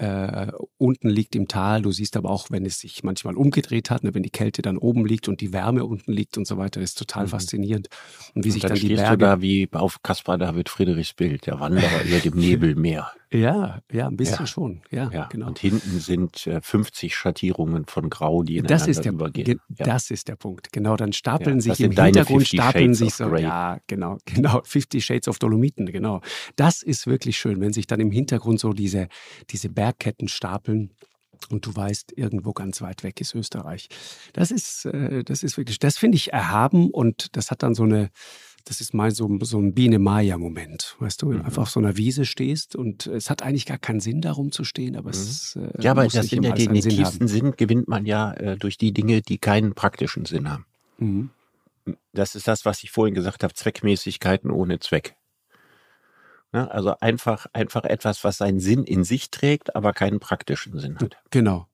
äh, 0.00 0.50
unten 0.78 1.08
liegt 1.10 1.36
im 1.36 1.46
Tal. 1.46 1.82
Du 1.82 1.92
siehst 1.92 2.16
aber 2.16 2.30
auch, 2.30 2.50
wenn 2.50 2.64
es 2.64 2.80
sich 2.80 3.02
manchmal 3.04 3.36
umgedreht 3.36 3.90
hat, 3.90 4.02
ne, 4.02 4.14
wenn 4.14 4.22
die 4.22 4.30
Kälte 4.30 4.62
dann 4.62 4.78
oben 4.78 5.04
liegt 5.04 5.28
und 5.28 5.40
die 5.40 5.52
Wärme 5.52 5.84
unten 5.84 6.12
liegt 6.12 6.38
und 6.38 6.46
so 6.46 6.56
weiter, 6.56 6.80
das 6.80 6.90
ist 6.90 6.98
total 6.98 7.24
Mhm. 7.24 7.28
faszinierend. 7.28 7.88
Und 8.34 8.44
wie 8.44 8.48
Und 8.48 8.52
sich 8.52 8.62
dann 8.62 8.70
dann 8.72 8.78
die 8.80 8.94
Berge 8.94 9.18
du 9.18 9.24
da 9.24 9.40
wie 9.42 9.68
auf 9.72 10.02
Caspar 10.02 10.38
David 10.38 10.68
Friedrichs 10.68 11.12
Bild, 11.12 11.46
der 11.46 11.60
Wanderer 11.60 12.02
über 12.04 12.18
dem 12.18 12.34
Nebelmeer. 12.38 13.12
Ja, 13.32 13.80
ja, 13.92 14.08
ein 14.08 14.16
bisschen 14.16 14.40
Ja. 14.40 14.46
schon. 14.46 14.80
Ja, 14.90 15.08
Ja, 15.12 15.26
genau. 15.26 15.46
Und 15.46 15.58
hinten 15.60 16.00
sind 16.00 16.48
äh, 16.48 16.60
50 16.60 17.14
Schattierungen 17.14 17.84
von 17.86 18.10
Grau, 18.10 18.42
die 18.42 18.56
Das 18.56 18.64
ineinander 18.86 18.88
ist, 18.90 19.04
der, 19.04 19.12
übergehen. 19.12 19.44
ge- 19.44 19.56
ja. 19.78 19.86
das 19.86 20.10
ist 20.10 20.26
der 20.26 20.34
Punkt. 20.34 20.72
Genau, 20.72 20.96
dann 20.96 21.12
stapeln 21.12 21.60
sich 21.60 21.70
das 21.74 21.80
im 21.80 21.92
Hintergrund 21.92 22.26
50 22.48 22.58
stapeln 22.60 22.84
Shades 22.94 22.98
sich 22.98 23.14
so. 23.14 23.28
Grey. 23.28 23.42
Ja, 23.42 23.78
genau, 23.86 24.18
genau. 24.24 24.62
Fifty 24.64 25.00
Shades 25.00 25.28
of 25.28 25.38
Dolomiten, 25.38 25.86
genau. 25.86 26.22
Das 26.56 26.82
ist 26.82 27.06
wirklich 27.06 27.38
schön, 27.38 27.60
wenn 27.60 27.72
sich 27.72 27.86
dann 27.86 28.00
im 28.00 28.10
Hintergrund 28.10 28.58
so 28.58 28.72
diese, 28.72 29.06
diese 29.50 29.68
Bergketten 29.90 30.28
stapeln. 30.28 30.90
und 31.48 31.64
du 31.66 31.74
weißt, 31.74 32.12
irgendwo 32.16 32.52
ganz 32.52 32.82
weit 32.82 33.02
weg 33.02 33.20
ist 33.20 33.34
Österreich. 33.34 33.88
Das 34.34 34.50
ist, 34.50 34.84
äh, 34.84 35.24
das 35.24 35.42
ist 35.42 35.56
wirklich, 35.56 35.78
das 35.78 35.96
finde 35.96 36.16
ich 36.16 36.32
erhaben 36.32 36.90
und 36.90 37.34
das 37.34 37.50
hat 37.50 37.62
dann 37.62 37.74
so 37.74 37.84
eine, 37.84 38.10
das 38.66 38.82
ist 38.82 38.92
mal 38.92 39.10
so, 39.10 39.26
so 39.40 39.58
ein 39.58 39.72
Biene-Maja-Moment, 39.72 40.96
weißt 40.98 41.22
du, 41.22 41.30
wenn 41.30 41.38
du 41.38 41.44
einfach 41.44 41.62
auf 41.62 41.70
so 41.70 41.80
einer 41.80 41.96
Wiese 41.96 42.26
stehst 42.26 42.76
und 42.76 43.06
es 43.06 43.30
hat 43.30 43.42
eigentlich 43.42 43.64
gar 43.64 43.78
keinen 43.78 44.00
Sinn, 44.00 44.20
darum 44.20 44.52
zu 44.52 44.64
stehen, 44.64 44.96
aber 44.96 45.10
es 45.10 45.56
äh, 45.56 45.82
Ja, 45.82 45.92
aber 45.92 46.06
das 46.06 46.26
sind 46.26 46.44
ja 46.44 46.52
den, 46.52 46.74
den 46.74 46.82
tiefsten 46.82 47.26
Sinn 47.26 47.54
gewinnt 47.56 47.88
man 47.88 48.04
ja 48.04 48.32
äh, 48.34 48.58
durch 48.58 48.76
die 48.76 48.92
Dinge, 48.92 49.22
die 49.22 49.38
keinen 49.38 49.74
praktischen 49.74 50.26
Sinn 50.26 50.50
haben. 50.50 50.66
Mhm. 50.98 51.30
Das 52.12 52.34
ist 52.34 52.46
das, 52.46 52.66
was 52.66 52.84
ich 52.84 52.90
vorhin 52.90 53.14
gesagt 53.14 53.42
habe, 53.42 53.54
Zweckmäßigkeiten 53.54 54.50
ohne 54.50 54.78
Zweck. 54.78 55.16
Ne, 56.52 56.68
also 56.70 56.96
einfach, 57.00 57.46
einfach 57.52 57.84
etwas, 57.84 58.24
was 58.24 58.38
seinen 58.38 58.58
Sinn 58.58 58.84
in 58.84 59.04
sich 59.04 59.30
trägt, 59.30 59.76
aber 59.76 59.92
keinen 59.92 60.18
praktischen 60.18 60.78
Sinn 60.80 60.98
hat. 60.98 61.16
Genau. 61.30 61.68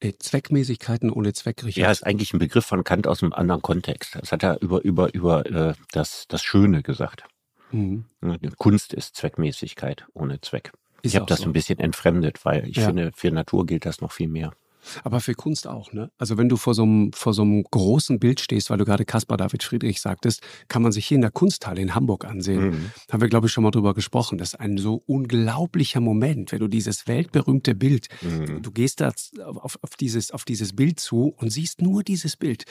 Äh, 0.00 0.14
Zweckmäßigkeiten 0.18 1.10
ohne 1.10 1.32
Zweck, 1.34 1.62
Richard. 1.64 1.76
Ja, 1.76 1.90
ist 1.90 2.06
eigentlich 2.06 2.32
ein 2.32 2.38
Begriff 2.38 2.64
von 2.64 2.84
Kant 2.84 3.06
aus 3.06 3.22
einem 3.22 3.32
anderen 3.32 3.60
Kontext. 3.60 4.14
Das 4.14 4.32
hat 4.32 4.42
er 4.42 4.62
über, 4.62 4.82
über, 4.82 5.12
über 5.12 5.44
äh, 5.46 5.74
das, 5.92 6.26
das 6.28 6.42
Schöne 6.42 6.82
gesagt. 6.82 7.24
Mhm. 7.70 8.04
Kunst 8.56 8.94
ist 8.94 9.16
Zweckmäßigkeit 9.16 10.06
ohne 10.14 10.40
Zweck. 10.40 10.72
Ist 11.02 11.12
ich 11.12 11.16
habe 11.16 11.26
das 11.26 11.40
so. 11.40 11.44
ein 11.46 11.52
bisschen 11.52 11.78
entfremdet, 11.78 12.44
weil 12.44 12.66
ich 12.66 12.76
ja. 12.76 12.86
finde, 12.86 13.12
für 13.14 13.30
Natur 13.30 13.66
gilt 13.66 13.84
das 13.84 14.00
noch 14.00 14.12
viel 14.12 14.28
mehr. 14.28 14.52
Aber 15.04 15.20
für 15.20 15.34
Kunst 15.34 15.66
auch, 15.66 15.92
ne? 15.92 16.10
Also 16.18 16.38
wenn 16.38 16.48
du 16.48 16.56
vor 16.56 16.74
so 16.74 16.82
einem, 16.82 17.12
vor 17.12 17.34
so 17.34 17.42
einem 17.42 17.64
großen 17.64 18.18
Bild 18.18 18.40
stehst, 18.40 18.70
weil 18.70 18.78
du 18.78 18.84
gerade 18.84 19.04
Caspar 19.04 19.36
David 19.36 19.62
Friedrich 19.62 20.00
sagtest, 20.00 20.42
kann 20.68 20.82
man 20.82 20.92
sich 20.92 21.06
hier 21.06 21.16
in 21.16 21.22
der 21.22 21.30
Kunsthalle 21.30 21.80
in 21.80 21.94
Hamburg 21.94 22.24
ansehen. 22.24 22.70
Mhm. 22.70 22.90
Haben 23.10 23.20
wir, 23.20 23.28
glaube 23.28 23.46
ich, 23.46 23.52
schon 23.52 23.64
mal 23.64 23.70
drüber 23.70 23.94
gesprochen. 23.94 24.38
Das 24.38 24.54
ist 24.54 24.60
ein 24.60 24.78
so 24.78 25.02
unglaublicher 25.06 26.00
Moment, 26.00 26.52
wenn 26.52 26.60
du 26.60 26.68
dieses 26.68 27.06
weltberühmte 27.06 27.74
Bild, 27.74 28.08
mhm. 28.22 28.62
du 28.62 28.70
gehst 28.70 29.00
da 29.00 29.12
auf, 29.44 29.78
auf, 29.82 29.90
dieses, 29.98 30.30
auf 30.30 30.44
dieses 30.44 30.74
Bild 30.74 31.00
zu 31.00 31.34
und 31.36 31.50
siehst 31.50 31.82
nur 31.82 32.02
dieses 32.02 32.36
Bild. 32.36 32.64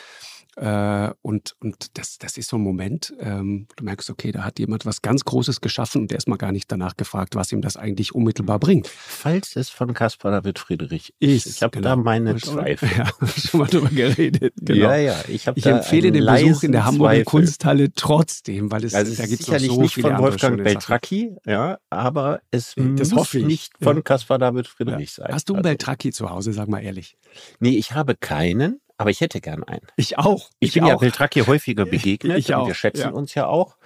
Äh, 0.57 1.13
und 1.21 1.55
und 1.59 1.97
das, 1.99 2.17
das 2.17 2.35
ist 2.35 2.49
so 2.49 2.57
ein 2.57 2.63
Moment, 2.63 3.13
ähm, 3.19 3.67
du 3.75 3.83
merkst, 3.83 4.09
okay, 4.09 4.31
da 4.31 4.43
hat 4.43 4.57
jemand 4.57 4.87
was 4.87 5.03
ganz 5.03 5.23
Großes 5.23 5.61
geschaffen 5.61 6.01
und 6.01 6.11
der 6.11 6.17
ist 6.17 6.27
mal 6.27 6.37
gar 6.37 6.51
nicht 6.51 6.71
danach 6.71 6.97
gefragt, 6.97 7.35
was 7.35 7.51
ihm 7.51 7.61
das 7.61 7.77
eigentlich 7.77 8.15
unmittelbar 8.15 8.57
bringt. 8.57 8.87
Falls 8.87 9.55
es 9.55 9.69
von 9.69 9.93
Caspar 9.93 10.31
David 10.31 10.57
Friedrich 10.57 11.13
ist. 11.19 11.45
Ich 11.45 11.61
habe 11.61 11.77
genau. 11.77 11.89
da 11.89 11.95
meine 11.95 12.35
Zweifel. 12.37 12.89
Ja, 12.97 13.05
schon 13.27 13.59
mal 13.59 13.67
drüber 13.67 13.89
geredet. 13.89 14.53
Genau. 14.67 14.89
Ja, 14.89 14.95
ja. 14.97 15.23
Ich, 15.27 15.47
ich 15.55 15.65
empfehle 15.65 16.11
den 16.11 16.25
Besuch 16.25 16.63
in 16.63 16.71
der 16.71 16.83
Hamburger 16.83 17.13
Zweifel. 17.13 17.25
Kunsthalle 17.25 17.93
trotzdem, 17.93 18.71
weil 18.71 18.83
es 18.83 18.93
also 18.93 19.13
da 19.15 19.27
gibt 19.27 19.39
es 19.39 19.45
sicherlich 19.45 19.69
so 19.69 19.81
nicht 19.81 20.01
von 20.01 20.17
Wolfgang 20.17 20.61
Beltracchi, 20.61 21.35
ja, 21.45 21.77
aber 21.89 22.41
es 22.51 22.73
das 22.75 23.11
muss 23.11 23.33
nicht 23.33 23.73
von 23.81 24.03
Caspar 24.03 24.39
David 24.39 24.67
Friedrich 24.67 25.13
sein. 25.13 25.31
Hast 25.31 25.47
du 25.47 25.53
einen 25.53 25.59
also. 25.59 25.69
Beltracchi 25.69 26.11
zu 26.11 26.29
Hause, 26.29 26.51
sag 26.51 26.67
mal 26.67 26.79
ehrlich? 26.79 27.17
Nee, 27.59 27.77
ich 27.77 27.93
habe 27.93 28.15
keinen. 28.15 28.81
Aber 28.97 29.11
ich 29.11 29.21
hätte 29.21 29.41
gern 29.41 29.63
einen. 29.63 29.85
Ich 29.95 30.17
auch. 30.17 30.49
Ich, 30.59 30.69
ich 30.69 30.73
bin 30.73 30.83
auch. 30.83 30.89
ja 30.89 30.95
Beltracchi 30.97 31.41
häufiger 31.41 31.85
begegnet. 31.89 32.39
Ich 32.39 32.53
auch. 32.53 32.67
Wir 32.67 32.73
schätzen 32.73 33.01
ja. 33.01 33.09
uns 33.09 33.35
ja 33.35 33.47
auch. 33.47 33.77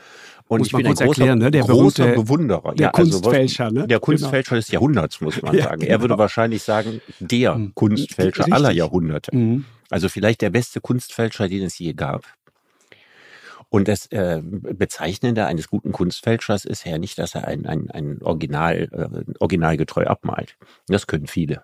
Und 0.48 0.60
muss 0.60 0.68
ich 0.68 0.74
bin 0.74 0.86
ein 0.86 0.94
großer, 0.94 1.06
erklären, 1.06 1.40
ne? 1.40 1.52
der 1.52 1.64
großer 1.64 2.08
Bewunderer. 2.08 2.74
Der 2.76 2.88
ja, 2.88 2.92
Kunstfälscher, 2.92 3.66
also, 3.66 3.76
ne? 3.76 3.88
Der 3.88 4.00
Kunstfälscher 4.02 4.50
genau. 4.50 4.60
des 4.60 4.68
Jahrhunderts, 4.72 5.22
muss 5.22 5.42
man 5.42 5.56
ja, 5.58 5.64
sagen. 5.64 5.80
Genau. 5.82 5.92
Er 5.92 6.02
würde 6.02 6.18
wahrscheinlich 6.18 6.64
sagen, 6.64 7.02
der 7.20 7.56
mhm. 7.56 7.74
Kunstfälscher 7.74 8.40
Richtig. 8.40 8.54
aller 8.54 8.72
Jahrhunderte. 8.72 9.36
Mhm. 9.36 9.66
Also 9.90 10.10
vielleicht 10.10 10.42
der 10.42 10.50
beste 10.50 10.82
Kunstfälscher, 10.82 11.48
den 11.48 11.64
es 11.64 11.80
je 11.80 11.94
gab. 11.94 12.26
Und 13.70 13.88
das 13.88 14.08
äh, 14.08 14.42
Bezeichnende 14.44 15.46
eines 15.46 15.70
guten 15.70 15.94
Kunstfälschers 15.94 16.66
ist 16.66 16.86
ja 16.86 16.98
nicht, 16.98 17.18
dass 17.18 17.36
er 17.36 17.48
ein, 17.48 17.66
ein, 17.66 17.90
ein 17.90 18.22
Original, 18.22 18.90
äh, 18.92 19.34
originalgetreu 19.40 20.06
abmalt. 20.06 20.58
Das 20.88 21.08
können 21.08 21.28
viele 21.28 21.64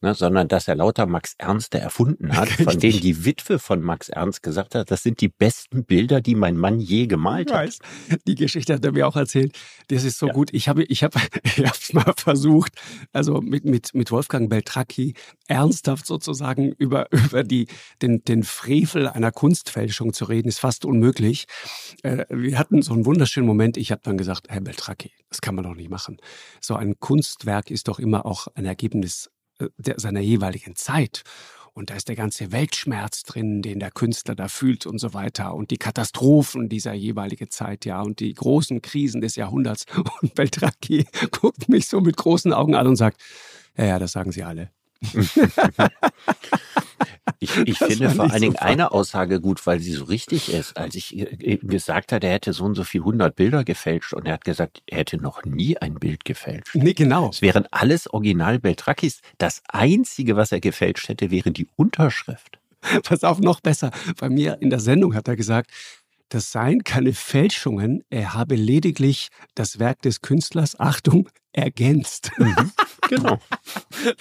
ne, 0.00 0.14
sondern 0.14 0.48
dass 0.48 0.68
er 0.68 0.76
lauter 0.76 1.06
Max 1.06 1.34
Ernste 1.38 1.78
erfunden 1.78 2.36
hat, 2.36 2.48
von 2.64 2.78
denen 2.78 3.00
die 3.00 3.24
Witwe 3.24 3.58
von 3.58 3.82
Max 3.82 4.08
Ernst 4.08 4.42
gesagt 4.42 4.74
hat, 4.74 4.90
das 4.90 5.02
sind 5.02 5.20
die 5.20 5.28
besten 5.28 5.84
Bilder, 5.84 6.20
die 6.20 6.34
mein 6.34 6.56
Mann 6.56 6.80
je 6.80 7.06
gemalt 7.06 7.52
hat. 7.52 7.78
Die 8.26 8.34
Geschichte 8.34 8.74
hat 8.74 8.84
er 8.84 8.92
mir 8.92 9.06
auch 9.06 9.16
erzählt. 9.16 9.58
Das 9.88 10.04
ist 10.04 10.18
so 10.18 10.28
ja. 10.28 10.32
gut. 10.32 10.50
Ich 10.52 10.68
habe 10.68 10.84
ich 10.84 11.02
hab, 11.02 11.14
ich 11.42 11.64
hab's 11.64 11.92
mal 11.92 12.12
versucht, 12.16 12.72
also 13.12 13.40
mit, 13.40 13.64
mit, 13.64 13.94
mit 13.94 14.10
Wolfgang 14.10 14.48
Beltracchi 14.48 15.14
ernsthaft 15.46 16.06
sozusagen 16.06 16.72
über, 16.72 17.06
über 17.12 17.42
die, 17.42 17.66
den, 18.02 18.22
den 18.24 18.42
Frevel 18.42 19.08
einer 19.08 19.32
Kunstfälschung 19.32 20.12
zu 20.12 20.26
reden, 20.26 20.48
ist 20.48 20.60
fast 20.60 20.84
unmöglich. 20.84 21.46
Äh, 22.02 22.24
wir 22.30 22.58
hatten 22.58 22.82
so 22.82 22.92
einen 22.92 23.06
wunderschönen 23.06 23.46
Moment. 23.46 23.76
Ich 23.76 23.90
habe 23.90 24.02
dann 24.04 24.18
gesagt, 24.18 24.48
Herr 24.48 24.60
Beltracchi, 24.60 25.12
das 25.28 25.40
kann 25.40 25.54
man 25.54 25.64
doch 25.64 25.74
nicht 25.74 25.90
machen. 25.90 26.18
So 26.60 26.74
ein 26.74 26.98
Kunstwerk 26.98 27.70
ist 27.70 27.88
doch 27.88 27.98
immer 27.98 28.26
auch 28.26 28.48
ein 28.54 28.64
Ergebnis 28.64 29.30
der, 29.76 29.98
seiner 29.98 30.20
jeweiligen 30.20 30.76
Zeit. 30.76 31.22
Und 31.78 31.90
da 31.90 31.94
ist 31.94 32.08
der 32.08 32.16
ganze 32.16 32.50
Weltschmerz 32.50 33.22
drin, 33.22 33.62
den 33.62 33.78
der 33.78 33.92
Künstler 33.92 34.34
da 34.34 34.48
fühlt 34.48 34.84
und 34.84 34.98
so 34.98 35.14
weiter. 35.14 35.54
Und 35.54 35.70
die 35.70 35.76
Katastrophen 35.76 36.68
dieser 36.68 36.92
jeweiligen 36.92 37.50
Zeit, 37.50 37.84
ja. 37.84 38.02
Und 38.02 38.18
die 38.18 38.34
großen 38.34 38.82
Krisen 38.82 39.20
des 39.20 39.36
Jahrhunderts. 39.36 39.86
Und 40.20 40.34
Beltracchi 40.34 41.06
guckt 41.30 41.68
mich 41.68 41.86
so 41.86 42.00
mit 42.00 42.16
großen 42.16 42.52
Augen 42.52 42.74
an 42.74 42.88
und 42.88 42.96
sagt, 42.96 43.20
ja, 43.76 43.84
ja, 43.84 43.98
das 44.00 44.10
sagen 44.10 44.32
sie 44.32 44.42
alle. 44.42 44.72
Ich, 47.40 47.56
ich 47.56 47.78
finde 47.78 48.10
vor 48.10 48.30
allen 48.30 48.40
Dingen 48.40 48.56
so 48.58 48.64
eine 48.64 48.90
Aussage 48.90 49.40
gut, 49.40 49.64
weil 49.66 49.78
sie 49.80 49.92
so 49.92 50.04
richtig 50.04 50.52
ist. 50.52 50.76
Als 50.76 50.94
ich 50.94 51.26
gesagt 51.62 52.12
hatte, 52.12 52.26
er 52.26 52.34
hätte 52.34 52.52
so 52.52 52.64
und 52.64 52.74
so 52.74 52.84
viel 52.84 53.00
100 53.00 53.34
Bilder 53.36 53.64
gefälscht 53.64 54.12
und 54.12 54.26
er 54.26 54.34
hat 54.34 54.44
gesagt, 54.44 54.82
er 54.86 54.98
hätte 54.98 55.18
noch 55.18 55.44
nie 55.44 55.76
ein 55.78 55.94
Bild 55.94 56.24
gefälscht. 56.24 56.74
Nee, 56.74 56.94
genau. 56.94 57.30
Es 57.30 57.42
wären 57.42 57.66
alles 57.70 58.12
Original 58.12 58.58
Beltrakis. 58.58 59.20
Das 59.38 59.62
Einzige, 59.68 60.36
was 60.36 60.50
er 60.50 60.60
gefälscht 60.60 61.08
hätte, 61.08 61.30
wäre 61.30 61.52
die 61.52 61.68
Unterschrift. 61.76 62.58
Pass 63.02 63.24
auf, 63.24 63.40
noch 63.40 63.60
besser. 63.60 63.90
Bei 64.18 64.28
mir 64.28 64.58
in 64.60 64.70
der 64.70 64.80
Sendung 64.80 65.14
hat 65.14 65.28
er 65.28 65.36
gesagt, 65.36 65.70
das 66.28 66.52
seien 66.52 66.84
keine 66.84 67.12
Fälschungen, 67.12 68.04
er 68.10 68.34
habe 68.34 68.54
lediglich 68.54 69.28
das 69.54 69.78
Werk 69.78 70.02
des 70.02 70.20
Künstlers, 70.20 70.78
Achtung, 70.78 71.28
ergänzt. 71.52 72.30
Mhm. 72.38 72.72
Genau. 73.08 73.38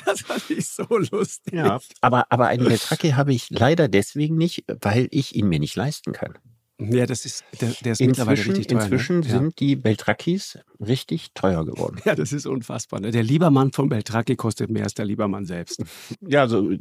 Das 0.05 0.21
fand 0.21 0.49
ich 0.49 0.67
so 0.67 0.87
lustig. 0.89 1.53
Ja, 1.53 1.79
aber, 2.01 2.31
aber 2.31 2.47
einen 2.47 2.65
Beltracchi 2.65 3.11
habe 3.11 3.33
ich 3.33 3.49
leider 3.49 3.87
deswegen 3.87 4.37
nicht, 4.37 4.63
weil 4.81 5.07
ich 5.11 5.35
ihn 5.35 5.47
mir 5.47 5.59
nicht 5.59 5.75
leisten 5.75 6.13
kann. 6.13 6.37
Ja, 6.79 7.07
das 7.07 7.25
ist, 7.25 7.43
der, 7.59 7.69
der 7.69 7.93
ist 7.93 8.01
inzwischen, 8.01 8.07
mittlerweile 8.07 8.45
richtig 8.45 8.67
teuer. 8.67 8.77
Ne? 8.77 8.83
Inzwischen 8.83 9.19
ne? 9.21 9.25
sind 9.25 9.59
die 9.59 9.75
Beltrakis 9.75 10.59
richtig 10.79 11.31
teuer 11.33 11.65
geworden. 11.65 11.97
Ja, 12.05 12.15
das 12.15 12.31
ist 12.31 12.45
unfassbar. 12.45 12.99
Ne? 12.99 13.11
Der 13.11 13.23
Liebermann 13.23 13.71
von 13.73 13.89
Beltracchi 13.89 14.35
kostet 14.35 14.69
mehr 14.69 14.83
als 14.83 14.93
der 14.93 15.05
Liebermann 15.05 15.45
selbst. 15.45 15.83
Ja, 16.21 16.41
also 16.41 16.71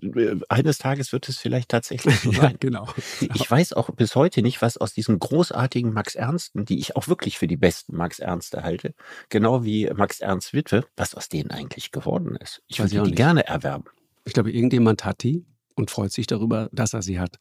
eines 0.48 0.78
Tages 0.78 1.12
wird 1.12 1.28
es 1.28 1.38
vielleicht 1.38 1.70
tatsächlich 1.70 2.18
so 2.20 2.32
sein. 2.32 2.52
ja, 2.52 2.56
genau. 2.58 2.88
Ich 3.20 3.50
weiß 3.50 3.72
auch 3.72 3.90
bis 3.90 4.14
heute 4.14 4.42
nicht, 4.42 4.60
was 4.60 4.76
aus 4.76 4.92
diesen 4.92 5.18
großartigen 5.18 5.92
Max 5.92 6.14
Ernsten, 6.14 6.64
die 6.64 6.78
ich 6.78 6.96
auch 6.96 7.08
wirklich 7.08 7.38
für 7.38 7.46
die 7.46 7.56
besten 7.56 7.96
Max 7.96 8.18
Ernste 8.18 8.62
halte, 8.62 8.94
genau 9.28 9.64
wie 9.64 9.88
Max 9.94 10.20
Ernst 10.20 10.52
Witwe, 10.52 10.84
was 10.96 11.14
aus 11.14 11.28
denen 11.28 11.50
eigentlich 11.50 11.90
geworden 11.90 12.36
ist. 12.36 12.62
Ich 12.66 12.78
würde 12.78 12.90
die 12.90 13.00
nicht. 13.00 13.16
gerne 13.16 13.46
erwerben. 13.46 13.84
Ich 14.24 14.32
glaube, 14.32 14.50
irgendjemand 14.50 15.04
hat 15.04 15.22
die 15.22 15.44
und 15.76 15.90
freut 15.90 16.12
sich 16.12 16.26
darüber, 16.26 16.68
dass 16.72 16.94
er 16.94 17.02
sie 17.02 17.20
hat. 17.20 17.38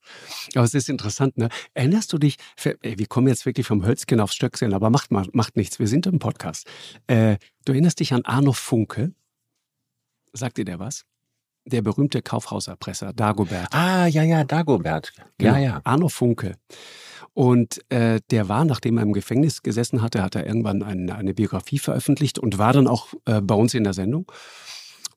Aber 0.54 0.63
es 0.63 0.74
ist 0.74 0.89
interessant, 0.89 1.38
ne? 1.38 1.50
Erinnerst 1.74 2.13
du 2.13 2.18
dich, 2.18 2.38
ey, 2.63 3.00
wir 3.00 3.08
kommen 3.08 3.27
jetzt 3.27 3.46
wirklich 3.46 3.65
vom 3.65 3.86
Hölzchen 3.86 4.20
aufs 4.20 4.36
Stöckchen, 4.36 4.74
aber 4.74 4.89
macht, 4.89 5.12
macht 5.12 5.56
nichts, 5.58 5.80
wir 5.80 5.88
sind 5.88 6.06
im 6.06 6.20
Podcast. 6.20 6.68
Äh, 7.08 7.38
du 7.65 7.72
erinnerst 7.72 8.00
dich 8.00 8.13
an 8.13 8.24
Arno 8.25 8.51
Funke? 8.51 9.13
Sagt 10.34 10.58
dir 10.58 10.65
der 10.65 10.80
was? 10.80 11.06
Der 11.65 11.82
berühmte 11.82 12.22
Kaufhauserpresser, 12.22 13.13
Dagobert. 13.13 13.74
Ah, 13.74 14.06
ja, 14.06 14.22
ja, 14.22 14.44
Dagobert. 14.44 15.13
Ja, 15.42 15.54
genau. 15.54 15.58
ja. 15.58 15.82
Arno 15.84 16.10
Funke. 16.10 16.58
Und 17.34 17.80
äh, 17.92 18.22
der 18.32 18.48
war, 18.50 18.65
nachdem 18.65 18.98
er 18.98 19.04
im 19.04 19.13
Gefängnis 19.13 19.63
gesessen 19.63 20.01
hatte, 20.01 20.22
hat 20.22 20.36
er 20.36 20.46
irgendwann 20.46 20.84
eine, 20.84 21.15
eine 21.15 21.34
Biografie 21.34 21.80
veröffentlicht 21.80 22.38
und 22.38 22.58
war 22.58 22.72
dann 22.72 22.88
auch 22.88 23.13
äh, 23.25 23.42
bei 23.42 23.56
uns 23.56 23.74
in 23.74 23.84
der 23.84 23.94
Sendung. 23.94 24.32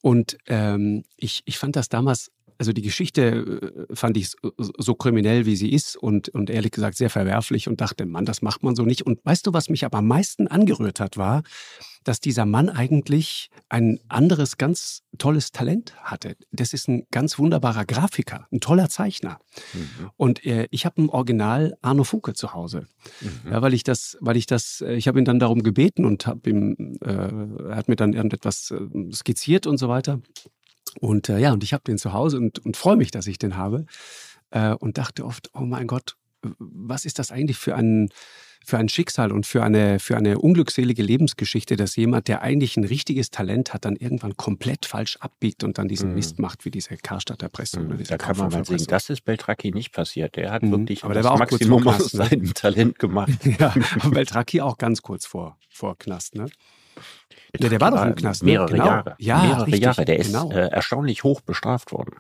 Und 0.01 0.39
ähm, 0.47 1.05
ich, 1.17 1.43
ich 1.45 1.59
fand 1.59 1.77
das 1.77 1.89
damals 1.89 2.31
also 2.59 2.73
die 2.73 2.83
Geschichte 2.83 3.87
äh, 3.89 3.95
fand 3.95 4.17
ich 4.17 4.33
so 4.57 4.95
kriminell, 4.95 5.47
wie 5.47 5.57
sie 5.57 5.73
ist 5.73 5.97
und, 5.97 6.29
und 6.31 6.51
ehrlich 6.51 6.73
gesagt 6.73 6.97
sehr 6.97 7.11
verwerflich 7.11 7.69
und 7.69 7.81
dachte, 7.81 8.05
Mann, 8.05 8.25
das 8.25 8.43
macht 8.43 8.63
man 8.63 8.75
so 8.75 8.83
nicht. 8.83 9.03
Und 9.03 9.25
weißt 9.25 9.47
du, 9.47 9.53
was 9.53 9.69
mich 9.69 9.85
aber 9.85 9.99
am 9.99 10.09
meisten 10.09 10.49
angerührt 10.49 10.99
hat, 11.01 11.17
war, 11.17 11.43
dass 12.05 12.21
dieser 12.21 12.47
Mann 12.47 12.69
eigentlich 12.69 13.51
ein 13.69 14.01
anderes, 14.09 14.57
ganz 14.57 15.03
tolles 15.19 15.53
Talent 15.53 15.95
hatte. 16.03 16.37
Das 16.51 16.73
ist 16.73 16.89
ein 16.89 17.07
ganz 17.11 17.39
wunderbarer 17.39 17.85
Grafiker, 17.85 18.47
ein 18.51 18.61
toller 18.61 18.89
Zeichner. 18.89 19.41
Mhm. 19.75 20.11
Und 20.17 20.47
äh, 20.47 20.69
ich 20.71 20.87
habe 20.87 21.03
ein 21.03 21.11
Original 21.11 21.77
Arno 21.83 22.05
Funke 22.05 22.35
zu 22.35 22.55
Hause, 22.55 22.87
mhm. 23.21 23.53
ja, 23.53 23.63
weil 23.63 23.75
ich 23.75 23.85
das, 23.85 24.17
weil 24.21 24.37
ich 24.37 24.47
das, 24.47 24.81
äh, 24.81 24.95
ich 24.95 25.07
habe 25.07 25.19
ihn 25.19 25.25
dann 25.25 25.39
darum 25.39 25.63
gebeten 25.63 26.05
und 26.05 26.27
habe 26.27 26.49
ihm, 26.49 26.99
äh, 27.03 27.69
er 27.69 27.77
hat 27.77 27.89
mir 27.89 27.97
dann 27.97 28.15
irgendetwas 28.15 28.71
äh, 28.71 29.13
skizziert 29.13 29.67
und 29.67 29.77
so 29.79 29.89
weiter. 29.89 30.21
Und 31.01 31.29
äh, 31.29 31.39
ja, 31.39 31.53
und 31.53 31.63
ich 31.63 31.73
habe 31.73 31.85
den 31.85 31.99
zu 31.99 32.13
Hause 32.13 32.39
und, 32.39 32.59
und 32.65 32.77
freue 32.77 32.97
mich, 32.97 33.11
dass 33.11 33.27
ich 33.27 33.39
den 33.39 33.57
habe. 33.57 33.87
Äh, 34.51 34.75
und 34.75 34.99
dachte 34.99 35.25
oft, 35.25 35.51
oh 35.55 35.61
mein 35.61 35.87
Gott, 35.87 36.17
was 36.59 37.05
ist 37.05 37.19
das 37.19 37.33
eigentlich 37.33 37.57
für 37.57 37.75
ein, 37.75 38.09
für 38.65 38.79
ein 38.79 38.89
Schicksal 38.89 39.33
und 39.33 39.47
für 39.47 39.63
eine, 39.63 39.99
für 39.99 40.17
eine 40.17 40.39
unglückselige 40.39 41.03
Lebensgeschichte, 41.03 41.77
dass 41.77 41.97
jemand, 41.97 42.29
der 42.29 42.43
eigentlich 42.43 42.77
ein 42.77 42.85
richtiges 42.85 43.31
Talent 43.31 43.73
hat, 43.73 43.85
dann 43.85 43.97
irgendwann 43.97 44.37
komplett 44.37 44.87
falsch 44.87 45.17
abbiegt 45.21 45.65
und 45.65 45.79
dann 45.79 45.89
diesen 45.89 46.11
mhm. 46.11 46.17
Mist 46.17 46.39
macht, 46.39 46.65
wie 46.65 46.71
diese 46.71 46.97
Karstadter 46.97 47.49
Presse. 47.49 47.81
Mhm. 47.81 48.05
Da 48.05 48.17
kann 48.19 48.37
man 48.37 48.51
mal 48.51 48.65
sehen, 48.65 48.85
das 48.89 49.11
ist 49.11 49.25
Beltracchi 49.25 49.71
nicht 49.73 49.93
passiert. 49.93 50.37
Der 50.37 50.51
hat 50.51 50.63
mhm. 50.63 50.73
wirklich 50.73 51.05
Aber 51.05 51.15
das 51.15 51.23
der 51.23 51.31
war 51.31 51.35
auch 51.35 51.39
Maximum 51.39 51.89
aus 51.89 52.13
ne? 52.13 52.27
seinem 52.27 52.55
Talent 52.55 52.99
gemacht. 52.99 53.33
ja, 53.59 53.75
aber 54.01 54.11
Beltracchi 54.11 54.61
auch 54.61 54.79
ganz 54.79 55.03
kurz 55.03 55.27
vor, 55.27 55.59
vor 55.69 55.97
Knast, 55.99 56.35
ne? 56.35 56.47
Ja, 57.59 57.69
der 57.69 57.81
war 57.81 57.91
doch 57.91 58.05
im 58.05 58.15
Knast. 58.15 58.43
Ne? 58.43 58.53
Mehrere 58.53 58.73
genau. 58.73 58.87
Jahre. 58.87 59.17
Ja, 59.19 59.43
mehrere 59.43 59.67
richtig, 59.67 59.83
Jahre. 59.83 60.05
Der 60.05 60.19
genau. 60.19 60.51
ist 60.51 60.57
äh, 60.57 60.69
erstaunlich 60.69 61.25
hoch 61.25 61.41
bestraft 61.41 61.93
worden. 61.93 62.17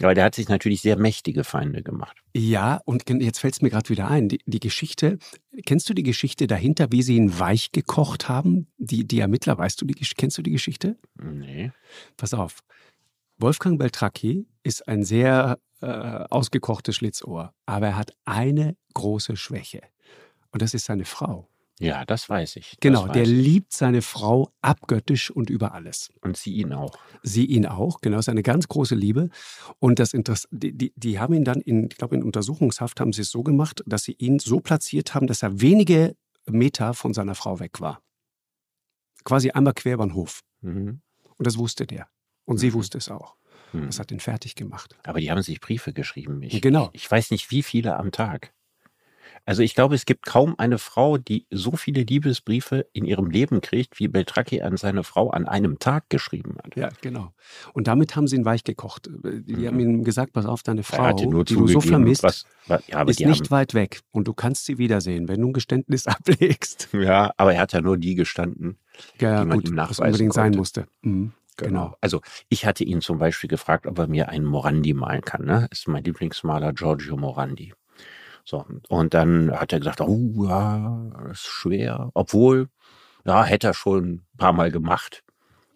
Aber 0.00 0.14
der 0.14 0.24
hat 0.24 0.34
sich 0.34 0.48
natürlich 0.48 0.80
sehr 0.80 0.96
mächtige 0.96 1.44
Feinde 1.44 1.82
gemacht. 1.82 2.16
Ja, 2.34 2.80
und 2.84 3.08
jetzt 3.08 3.38
fällt 3.38 3.54
es 3.54 3.62
mir 3.62 3.70
gerade 3.70 3.88
wieder 3.88 4.08
ein. 4.08 4.28
Die, 4.28 4.40
die, 4.46 4.58
Geschichte, 4.58 5.18
kennst 5.64 5.88
du 5.88 5.94
die 5.94 6.02
Geschichte 6.02 6.46
dahinter, 6.46 6.90
wie 6.90 7.02
sie 7.02 7.16
ihn 7.16 7.38
weich 7.38 7.72
gekocht 7.72 8.28
haben? 8.28 8.66
Die, 8.78 9.06
die 9.06 9.20
Ermittler, 9.20 9.58
weißt 9.58 9.80
du, 9.80 9.84
die, 9.84 9.94
kennst 9.94 10.38
du 10.38 10.42
die 10.42 10.50
Geschichte? 10.50 10.96
Nee. 11.22 11.72
Pass 12.16 12.34
auf. 12.34 12.60
Wolfgang 13.38 13.78
Beltracchi 13.78 14.46
ist 14.62 14.88
ein 14.88 15.04
sehr 15.04 15.58
äh, 15.80 15.86
ausgekochtes 15.86 16.96
Schlitzohr, 16.96 17.52
aber 17.66 17.88
er 17.88 17.96
hat 17.96 18.12
eine 18.24 18.76
große 18.94 19.36
Schwäche. 19.36 19.82
Und 20.50 20.62
das 20.62 20.74
ist 20.74 20.86
seine 20.86 21.04
Frau. 21.04 21.48
Ja, 21.82 22.04
das 22.04 22.28
weiß 22.28 22.56
ich. 22.56 22.70
Das 22.70 22.80
genau, 22.80 23.06
weiß 23.06 23.12
der 23.12 23.22
ich. 23.22 23.28
liebt 23.28 23.72
seine 23.72 24.02
Frau 24.02 24.52
abgöttisch 24.60 25.30
und 25.30 25.50
über 25.50 25.74
alles. 25.74 26.10
Und 26.20 26.36
sie 26.36 26.54
ihn 26.54 26.72
auch. 26.72 26.96
Sie 27.22 27.44
ihn 27.44 27.66
auch, 27.66 28.00
genau, 28.00 28.18
ist 28.18 28.28
eine 28.28 28.42
ganz 28.42 28.68
große 28.68 28.94
Liebe. 28.94 29.30
Und 29.78 29.98
das 29.98 30.14
Interess 30.14 30.46
die, 30.50 30.72
die, 30.72 30.92
die 30.96 31.18
haben 31.18 31.34
ihn 31.34 31.44
dann 31.44 31.60
in, 31.60 31.88
ich 31.90 31.96
glaube, 31.96 32.14
in 32.14 32.22
Untersuchungshaft 32.22 33.00
haben 33.00 33.12
sie 33.12 33.22
es 33.22 33.30
so 33.30 33.42
gemacht, 33.42 33.82
dass 33.86 34.04
sie 34.04 34.14
ihn 34.18 34.38
so 34.38 34.60
platziert 34.60 35.14
haben, 35.14 35.26
dass 35.26 35.42
er 35.42 35.60
wenige 35.60 36.16
Meter 36.46 36.94
von 36.94 37.14
seiner 37.14 37.34
Frau 37.34 37.60
weg 37.60 37.80
war. 37.80 38.00
Quasi 39.24 39.50
einmal 39.50 39.74
quer 39.74 39.94
über 39.94 40.06
den 40.06 40.14
Hof. 40.14 40.40
Mhm. 40.60 41.00
Und 41.36 41.46
das 41.46 41.58
wusste 41.58 41.86
der. 41.86 42.08
Und 42.44 42.56
mhm. 42.56 42.58
sie 42.58 42.74
wusste 42.74 42.98
es 42.98 43.08
auch. 43.08 43.36
Mhm. 43.72 43.86
Das 43.86 43.98
hat 43.98 44.10
ihn 44.10 44.20
fertig 44.20 44.54
gemacht. 44.54 44.96
Aber 45.04 45.20
die 45.20 45.30
haben 45.30 45.42
sich 45.42 45.60
Briefe 45.60 45.92
geschrieben. 45.92 46.42
Ich, 46.42 46.60
genau. 46.60 46.90
Ich 46.92 47.10
weiß 47.10 47.30
nicht, 47.30 47.50
wie 47.50 47.62
viele 47.62 47.96
am 47.96 48.12
Tag. 48.12 48.52
Also 49.44 49.62
ich 49.62 49.74
glaube, 49.74 49.94
es 49.94 50.06
gibt 50.06 50.24
kaum 50.24 50.54
eine 50.58 50.78
Frau, 50.78 51.18
die 51.18 51.46
so 51.50 51.72
viele 51.72 52.02
Liebesbriefe 52.02 52.86
in 52.92 53.04
ihrem 53.04 53.30
Leben 53.30 53.60
kriegt, 53.60 53.98
wie 53.98 54.08
Beltracchi 54.08 54.62
an 54.62 54.76
seine 54.76 55.02
Frau 55.04 55.30
an 55.30 55.46
einem 55.46 55.78
Tag 55.78 56.08
geschrieben 56.10 56.56
hat. 56.62 56.76
Ja, 56.76 56.90
genau. 57.00 57.32
Und 57.72 57.88
damit 57.88 58.14
haben 58.14 58.28
sie 58.28 58.36
ihn 58.36 58.44
weich 58.44 58.64
gekocht. 58.64 59.08
Die 59.08 59.56
mhm. 59.56 59.66
haben 59.66 59.80
ihm 59.80 60.04
gesagt, 60.04 60.32
pass 60.32 60.46
auf, 60.46 60.62
deine 60.62 60.82
Frau, 60.82 61.12
die 61.12 61.26
du 61.26 61.66
so 61.66 61.80
vermisst, 61.80 62.22
was, 62.22 62.44
was, 62.66 62.86
ja, 62.86 63.02
ist 63.02 63.20
nicht 63.20 63.44
haben, 63.44 63.50
weit 63.50 63.74
weg 63.74 64.00
und 64.12 64.28
du 64.28 64.34
kannst 64.34 64.64
sie 64.64 64.78
wiedersehen, 64.78 65.28
wenn 65.28 65.40
du 65.40 65.48
ein 65.48 65.52
Geständnis 65.52 66.06
ablegst. 66.06 66.88
Ja, 66.92 67.32
aber 67.36 67.54
er 67.54 67.62
hat 67.62 67.72
ja 67.72 67.80
nur 67.80 67.98
die 67.98 68.14
gestanden, 68.14 68.78
ja, 69.20 69.40
die 69.40 69.48
man 69.48 69.58
gut, 69.58 69.68
ihm 69.68 69.74
nachweisen 69.74 70.04
unbedingt 70.04 70.32
konnte. 70.32 70.52
sein 70.52 70.58
musste. 70.58 70.86
Mhm. 71.02 71.32
Genau. 71.56 71.86
genau. 71.86 71.96
Also 72.00 72.20
ich 72.48 72.64
hatte 72.64 72.84
ihn 72.84 73.00
zum 73.00 73.18
Beispiel 73.18 73.48
gefragt, 73.48 73.86
ob 73.86 73.98
er 73.98 74.06
mir 74.06 74.28
einen 74.28 74.44
Morandi 74.44 74.94
malen 74.94 75.22
kann. 75.22 75.44
Ne? 75.44 75.66
Das 75.70 75.80
ist 75.80 75.88
mein 75.88 76.04
Lieblingsmaler 76.04 76.72
Giorgio 76.72 77.16
Morandi. 77.16 77.74
So, 78.44 78.64
und 78.88 79.14
dann 79.14 79.52
hat 79.52 79.72
er 79.72 79.78
gesagt, 79.78 80.00
oh 80.00 80.46
ja, 80.48 81.10
das 81.24 81.38
ist 81.38 81.46
schwer. 81.46 82.10
Obwohl, 82.14 82.68
ja, 83.24 83.44
hätte 83.44 83.68
er 83.68 83.74
schon 83.74 84.04
ein 84.04 84.36
paar 84.36 84.52
Mal 84.52 84.70
gemacht. 84.70 85.22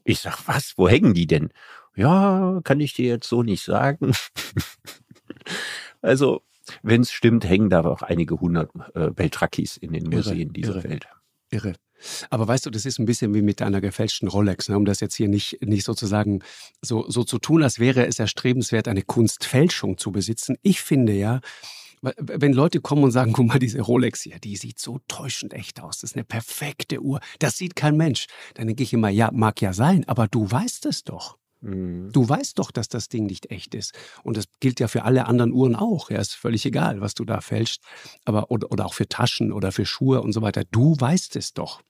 Ich 0.04 0.20
sag, 0.20 0.46
was, 0.46 0.74
wo 0.76 0.88
hängen 0.88 1.14
die 1.14 1.26
denn? 1.26 1.50
Ja, 1.96 2.60
kann 2.64 2.80
ich 2.80 2.94
dir 2.94 3.06
jetzt 3.06 3.28
so 3.28 3.42
nicht 3.42 3.64
sagen. 3.64 4.12
also, 6.02 6.42
wenn 6.82 7.02
es 7.02 7.12
stimmt, 7.12 7.44
hängen 7.44 7.70
da 7.70 7.84
auch 7.84 8.02
einige 8.02 8.40
hundert 8.40 8.70
äh, 8.94 9.10
Beltrakis 9.10 9.76
in 9.76 9.92
den 9.92 10.10
Museen 10.10 10.38
irre, 10.38 10.52
dieser 10.52 10.74
irre, 10.76 10.84
Welt. 10.84 11.08
Irre. 11.50 11.74
Aber 12.30 12.46
weißt 12.46 12.66
du, 12.66 12.70
das 12.70 12.84
ist 12.84 12.98
ein 12.98 13.06
bisschen 13.06 13.34
wie 13.34 13.42
mit 13.42 13.62
einer 13.62 13.80
gefälschten 13.80 14.28
Rolex, 14.28 14.68
ne? 14.68 14.76
um 14.76 14.84
das 14.84 15.00
jetzt 15.00 15.14
hier 15.14 15.28
nicht, 15.28 15.62
nicht 15.62 15.84
sozusagen 15.84 16.40
so, 16.82 17.08
so 17.08 17.24
zu 17.24 17.38
tun, 17.38 17.62
als 17.62 17.78
wäre 17.78 18.06
es 18.06 18.18
erstrebenswert, 18.18 18.88
eine 18.88 19.02
Kunstfälschung 19.02 19.96
zu 19.96 20.12
besitzen. 20.12 20.56
Ich 20.62 20.82
finde 20.82 21.14
ja, 21.14 21.40
wenn 22.02 22.52
Leute 22.52 22.80
kommen 22.80 23.04
und 23.04 23.10
sagen, 23.10 23.32
guck 23.32 23.46
mal, 23.46 23.58
diese 23.58 23.80
Rolex 23.80 24.22
hier, 24.22 24.38
die 24.38 24.56
sieht 24.56 24.78
so 24.78 25.00
täuschend 25.08 25.54
echt 25.54 25.80
aus. 25.80 25.98
Das 25.98 26.10
ist 26.10 26.16
eine 26.16 26.24
perfekte 26.24 27.00
Uhr. 27.00 27.20
Das 27.38 27.56
sieht 27.56 27.76
kein 27.76 27.96
Mensch. 27.96 28.26
Dann 28.54 28.66
denke 28.66 28.82
ich 28.82 28.92
immer, 28.92 29.08
ja, 29.08 29.30
mag 29.32 29.60
ja 29.60 29.72
sein, 29.72 30.06
aber 30.08 30.28
du 30.28 30.50
weißt 30.50 30.86
es 30.86 31.04
doch. 31.04 31.36
Mhm. 31.60 32.10
Du 32.12 32.28
weißt 32.28 32.58
doch, 32.58 32.70
dass 32.70 32.88
das 32.88 33.08
Ding 33.08 33.26
nicht 33.26 33.50
echt 33.50 33.74
ist. 33.74 33.92
Und 34.22 34.36
das 34.36 34.44
gilt 34.60 34.80
ja 34.80 34.88
für 34.88 35.04
alle 35.04 35.26
anderen 35.26 35.52
Uhren 35.52 35.74
auch. 35.74 36.10
Ja, 36.10 36.20
ist 36.20 36.34
völlig 36.34 36.64
egal, 36.66 37.00
was 37.00 37.14
du 37.14 37.24
da 37.24 37.40
fälschst. 37.40 37.82
Aber, 38.24 38.50
oder, 38.50 38.70
oder 38.70 38.86
auch 38.86 38.94
für 38.94 39.08
Taschen 39.08 39.52
oder 39.52 39.72
für 39.72 39.86
Schuhe 39.86 40.22
und 40.22 40.32
so 40.32 40.42
weiter. 40.42 40.64
Du 40.70 40.96
weißt 40.98 41.36
es 41.36 41.54
doch. 41.54 41.82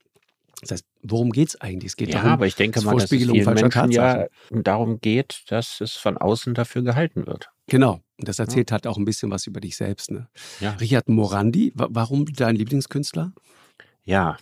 Das 0.61 0.71
heißt, 0.71 0.85
worum 1.03 1.31
geht 1.31 1.49
es 1.49 1.61
eigentlich? 1.61 1.91
Es 1.91 1.95
geht 1.95 2.09
ja, 2.09 2.15
darum, 2.15 2.31
aber 2.31 2.47
ich 2.47 2.55
denke 2.55 2.81
mal, 2.81 2.95
dass 2.95 3.03
es 3.03 3.09
vielen 3.09 3.31
Menschen 3.31 3.91
ja 3.91 4.27
darum 4.49 4.99
geht, 4.99 5.43
dass 5.47 5.81
es 5.81 5.93
von 5.93 6.17
außen 6.17 6.53
dafür 6.53 6.81
gehalten 6.81 7.27
wird. 7.27 7.49
Genau. 7.67 8.01
Und 8.17 8.27
das 8.27 8.39
erzählt 8.39 8.71
ja. 8.71 8.73
halt 8.73 8.87
auch 8.87 8.97
ein 8.97 9.05
bisschen 9.05 9.29
was 9.29 9.45
über 9.45 9.59
dich 9.59 9.77
selbst. 9.77 10.09
Ne? 10.09 10.27
Ja. 10.59 10.71
Richard 10.71 11.09
Morandi, 11.09 11.73
warum 11.75 12.25
dein 12.25 12.55
Lieblingskünstler? 12.55 13.33
Ja, 14.03 14.37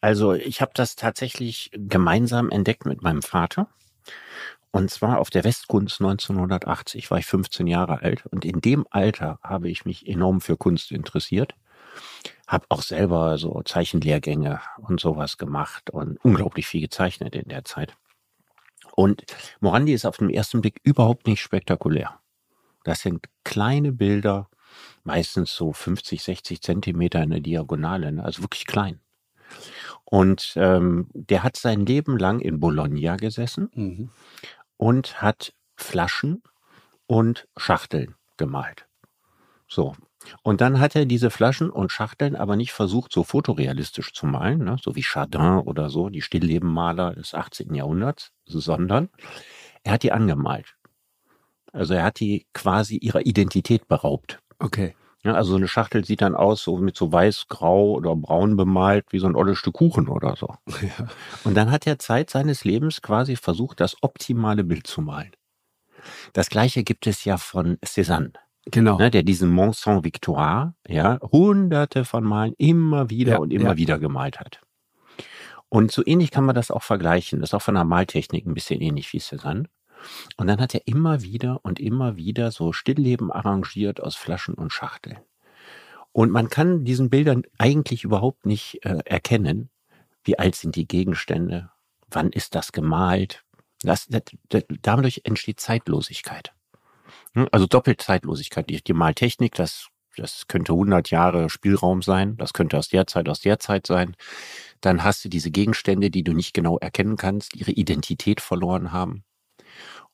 also 0.00 0.32
ich 0.34 0.60
habe 0.60 0.72
das 0.74 0.96
tatsächlich 0.96 1.70
gemeinsam 1.72 2.50
entdeckt 2.50 2.86
mit 2.86 3.02
meinem 3.02 3.22
Vater. 3.22 3.68
Und 4.72 4.90
zwar 4.90 5.18
auf 5.18 5.30
der 5.30 5.44
Westkunst 5.44 6.00
1980 6.00 7.10
war 7.10 7.18
ich 7.18 7.26
15 7.26 7.66
Jahre 7.66 8.02
alt. 8.02 8.26
Und 8.26 8.44
in 8.44 8.60
dem 8.60 8.86
Alter 8.90 9.38
habe 9.42 9.68
ich 9.68 9.84
mich 9.84 10.06
enorm 10.06 10.40
für 10.40 10.56
Kunst 10.56 10.92
interessiert. 10.92 11.54
Habe 12.50 12.66
auch 12.68 12.82
selber 12.82 13.38
so 13.38 13.62
Zeichenlehrgänge 13.62 14.60
und 14.78 14.98
sowas 14.98 15.38
gemacht 15.38 15.90
und 15.90 16.18
unglaublich 16.24 16.66
viel 16.66 16.80
gezeichnet 16.80 17.36
in 17.36 17.48
der 17.48 17.64
Zeit. 17.64 17.96
Und 18.96 19.22
Morandi 19.60 19.92
ist 19.92 20.04
auf 20.04 20.16
den 20.16 20.30
ersten 20.30 20.60
Blick 20.60 20.80
überhaupt 20.82 21.28
nicht 21.28 21.40
spektakulär. 21.40 22.18
Das 22.82 23.02
sind 23.02 23.28
kleine 23.44 23.92
Bilder, 23.92 24.48
meistens 25.04 25.54
so 25.54 25.72
50, 25.72 26.20
60 26.24 26.60
Zentimeter 26.60 27.22
in 27.22 27.30
der 27.30 27.38
Diagonale, 27.38 28.10
ne? 28.10 28.24
also 28.24 28.42
wirklich 28.42 28.66
klein. 28.66 28.98
Und 30.04 30.54
ähm, 30.56 31.08
der 31.14 31.44
hat 31.44 31.56
sein 31.56 31.86
Leben 31.86 32.18
lang 32.18 32.40
in 32.40 32.58
Bologna 32.58 33.14
gesessen 33.14 33.70
mhm. 33.74 34.10
und 34.76 35.22
hat 35.22 35.54
Flaschen 35.76 36.42
und 37.06 37.46
Schachteln 37.56 38.16
gemalt. 38.36 38.88
So. 39.68 39.94
Und 40.42 40.60
dann 40.60 40.80
hat 40.80 40.94
er 40.96 41.06
diese 41.06 41.30
Flaschen 41.30 41.70
und 41.70 41.92
Schachteln 41.92 42.36
aber 42.36 42.56
nicht 42.56 42.72
versucht, 42.72 43.12
so 43.12 43.24
fotorealistisch 43.24 44.12
zu 44.12 44.26
malen, 44.26 44.64
ne? 44.64 44.76
so 44.82 44.94
wie 44.94 45.02
Chardin 45.02 45.60
oder 45.60 45.90
so, 45.90 46.08
die 46.08 46.22
Stilllebenmaler 46.22 47.14
des 47.14 47.34
18. 47.34 47.74
Jahrhunderts, 47.74 48.32
sondern 48.44 49.08
er 49.82 49.94
hat 49.94 50.02
die 50.02 50.12
angemalt. 50.12 50.76
Also 51.72 51.94
er 51.94 52.02
hat 52.02 52.20
die 52.20 52.46
quasi 52.52 52.96
ihrer 52.96 53.24
Identität 53.24 53.88
beraubt. 53.88 54.40
Okay. 54.58 54.94
Ja, 55.22 55.34
also 55.34 55.50
so 55.50 55.56
eine 55.56 55.68
Schachtel 55.68 56.04
sieht 56.04 56.22
dann 56.22 56.34
aus, 56.34 56.62
so 56.62 56.78
mit 56.78 56.96
so 56.96 57.12
weiß, 57.12 57.48
grau 57.48 57.92
oder 57.92 58.16
braun 58.16 58.56
bemalt, 58.56 59.06
wie 59.10 59.18
so 59.18 59.26
ein 59.26 59.36
olles 59.36 59.58
Stück 59.58 59.74
Kuchen 59.74 60.08
oder 60.08 60.34
so. 60.36 60.54
Ja. 60.82 61.08
Und 61.44 61.54
dann 61.54 61.70
hat 61.70 61.86
er 61.86 61.98
Zeit 61.98 62.30
seines 62.30 62.64
Lebens 62.64 63.02
quasi 63.02 63.36
versucht, 63.36 63.80
das 63.80 64.02
optimale 64.02 64.64
Bild 64.64 64.86
zu 64.86 65.02
malen. 65.02 65.32
Das 66.32 66.48
gleiche 66.48 66.82
gibt 66.82 67.06
es 67.06 67.24
ja 67.24 67.36
von 67.36 67.76
Cézanne. 67.84 68.32
Genau. 68.66 68.98
Ne, 68.98 69.10
der 69.10 69.22
diesen 69.22 69.50
Mont 69.50 69.74
Saint-Victoire, 69.74 70.74
ja, 70.86 71.18
hunderte 71.32 72.04
von 72.04 72.24
Malen 72.24 72.54
immer 72.58 73.10
wieder 73.10 73.32
ja, 73.32 73.38
und 73.38 73.52
immer 73.52 73.70
ja. 73.70 73.76
wieder 73.76 73.98
gemalt 73.98 74.38
hat. 74.38 74.60
Und 75.68 75.92
so 75.92 76.02
ähnlich 76.04 76.30
kann 76.30 76.44
man 76.44 76.54
das 76.54 76.70
auch 76.70 76.82
vergleichen. 76.82 77.40
Das 77.40 77.50
ist 77.50 77.54
auch 77.54 77.62
von 77.62 77.76
der 77.76 77.84
Maltechnik 77.84 78.44
ein 78.44 78.54
bisschen 78.54 78.80
ähnlich 78.80 79.12
wie 79.12 79.18
Cézanne. 79.18 79.66
Und 80.36 80.46
dann 80.46 80.60
hat 80.60 80.74
er 80.74 80.86
immer 80.86 81.22
wieder 81.22 81.60
und 81.62 81.78
immer 81.78 82.16
wieder 82.16 82.50
so 82.50 82.72
Stillleben 82.72 83.30
arrangiert 83.30 84.02
aus 84.02 84.16
Flaschen 84.16 84.54
und 84.54 84.72
Schachteln. 84.72 85.18
Und 86.12 86.30
man 86.30 86.48
kann 86.48 86.84
diesen 86.84 87.08
Bildern 87.08 87.42
eigentlich 87.58 88.04
überhaupt 88.04 88.46
nicht 88.46 88.84
äh, 88.84 88.98
erkennen, 89.04 89.70
wie 90.24 90.38
alt 90.38 90.54
sind 90.56 90.74
die 90.74 90.88
Gegenstände, 90.88 91.70
wann 92.10 92.30
ist 92.30 92.54
das 92.54 92.72
gemalt. 92.72 93.44
Das, 93.82 94.06
das, 94.08 94.22
das, 94.48 94.64
dadurch 94.82 95.22
entsteht 95.24 95.60
Zeitlosigkeit. 95.60 96.52
Hm, 97.34 97.48
also 97.52 97.66
Doppelzeitlosigkeit. 97.66 98.68
Die, 98.70 98.82
die 98.82 98.92
Maltechnik, 98.92 99.54
das, 99.54 99.88
das 100.16 100.46
könnte 100.48 100.72
100 100.72 101.10
Jahre 101.10 101.50
Spielraum 101.50 102.02
sein, 102.02 102.36
das 102.36 102.52
könnte 102.52 102.78
aus 102.78 102.88
der 102.88 103.06
Zeit, 103.06 103.28
aus 103.28 103.40
der 103.40 103.58
Zeit 103.58 103.86
sein. 103.86 104.16
Dann 104.80 105.04
hast 105.04 105.24
du 105.24 105.28
diese 105.28 105.50
Gegenstände, 105.50 106.10
die 106.10 106.24
du 106.24 106.32
nicht 106.32 106.54
genau 106.54 106.78
erkennen 106.78 107.16
kannst, 107.16 107.54
ihre 107.56 107.72
Identität 107.72 108.40
verloren 108.40 108.92
haben. 108.92 109.24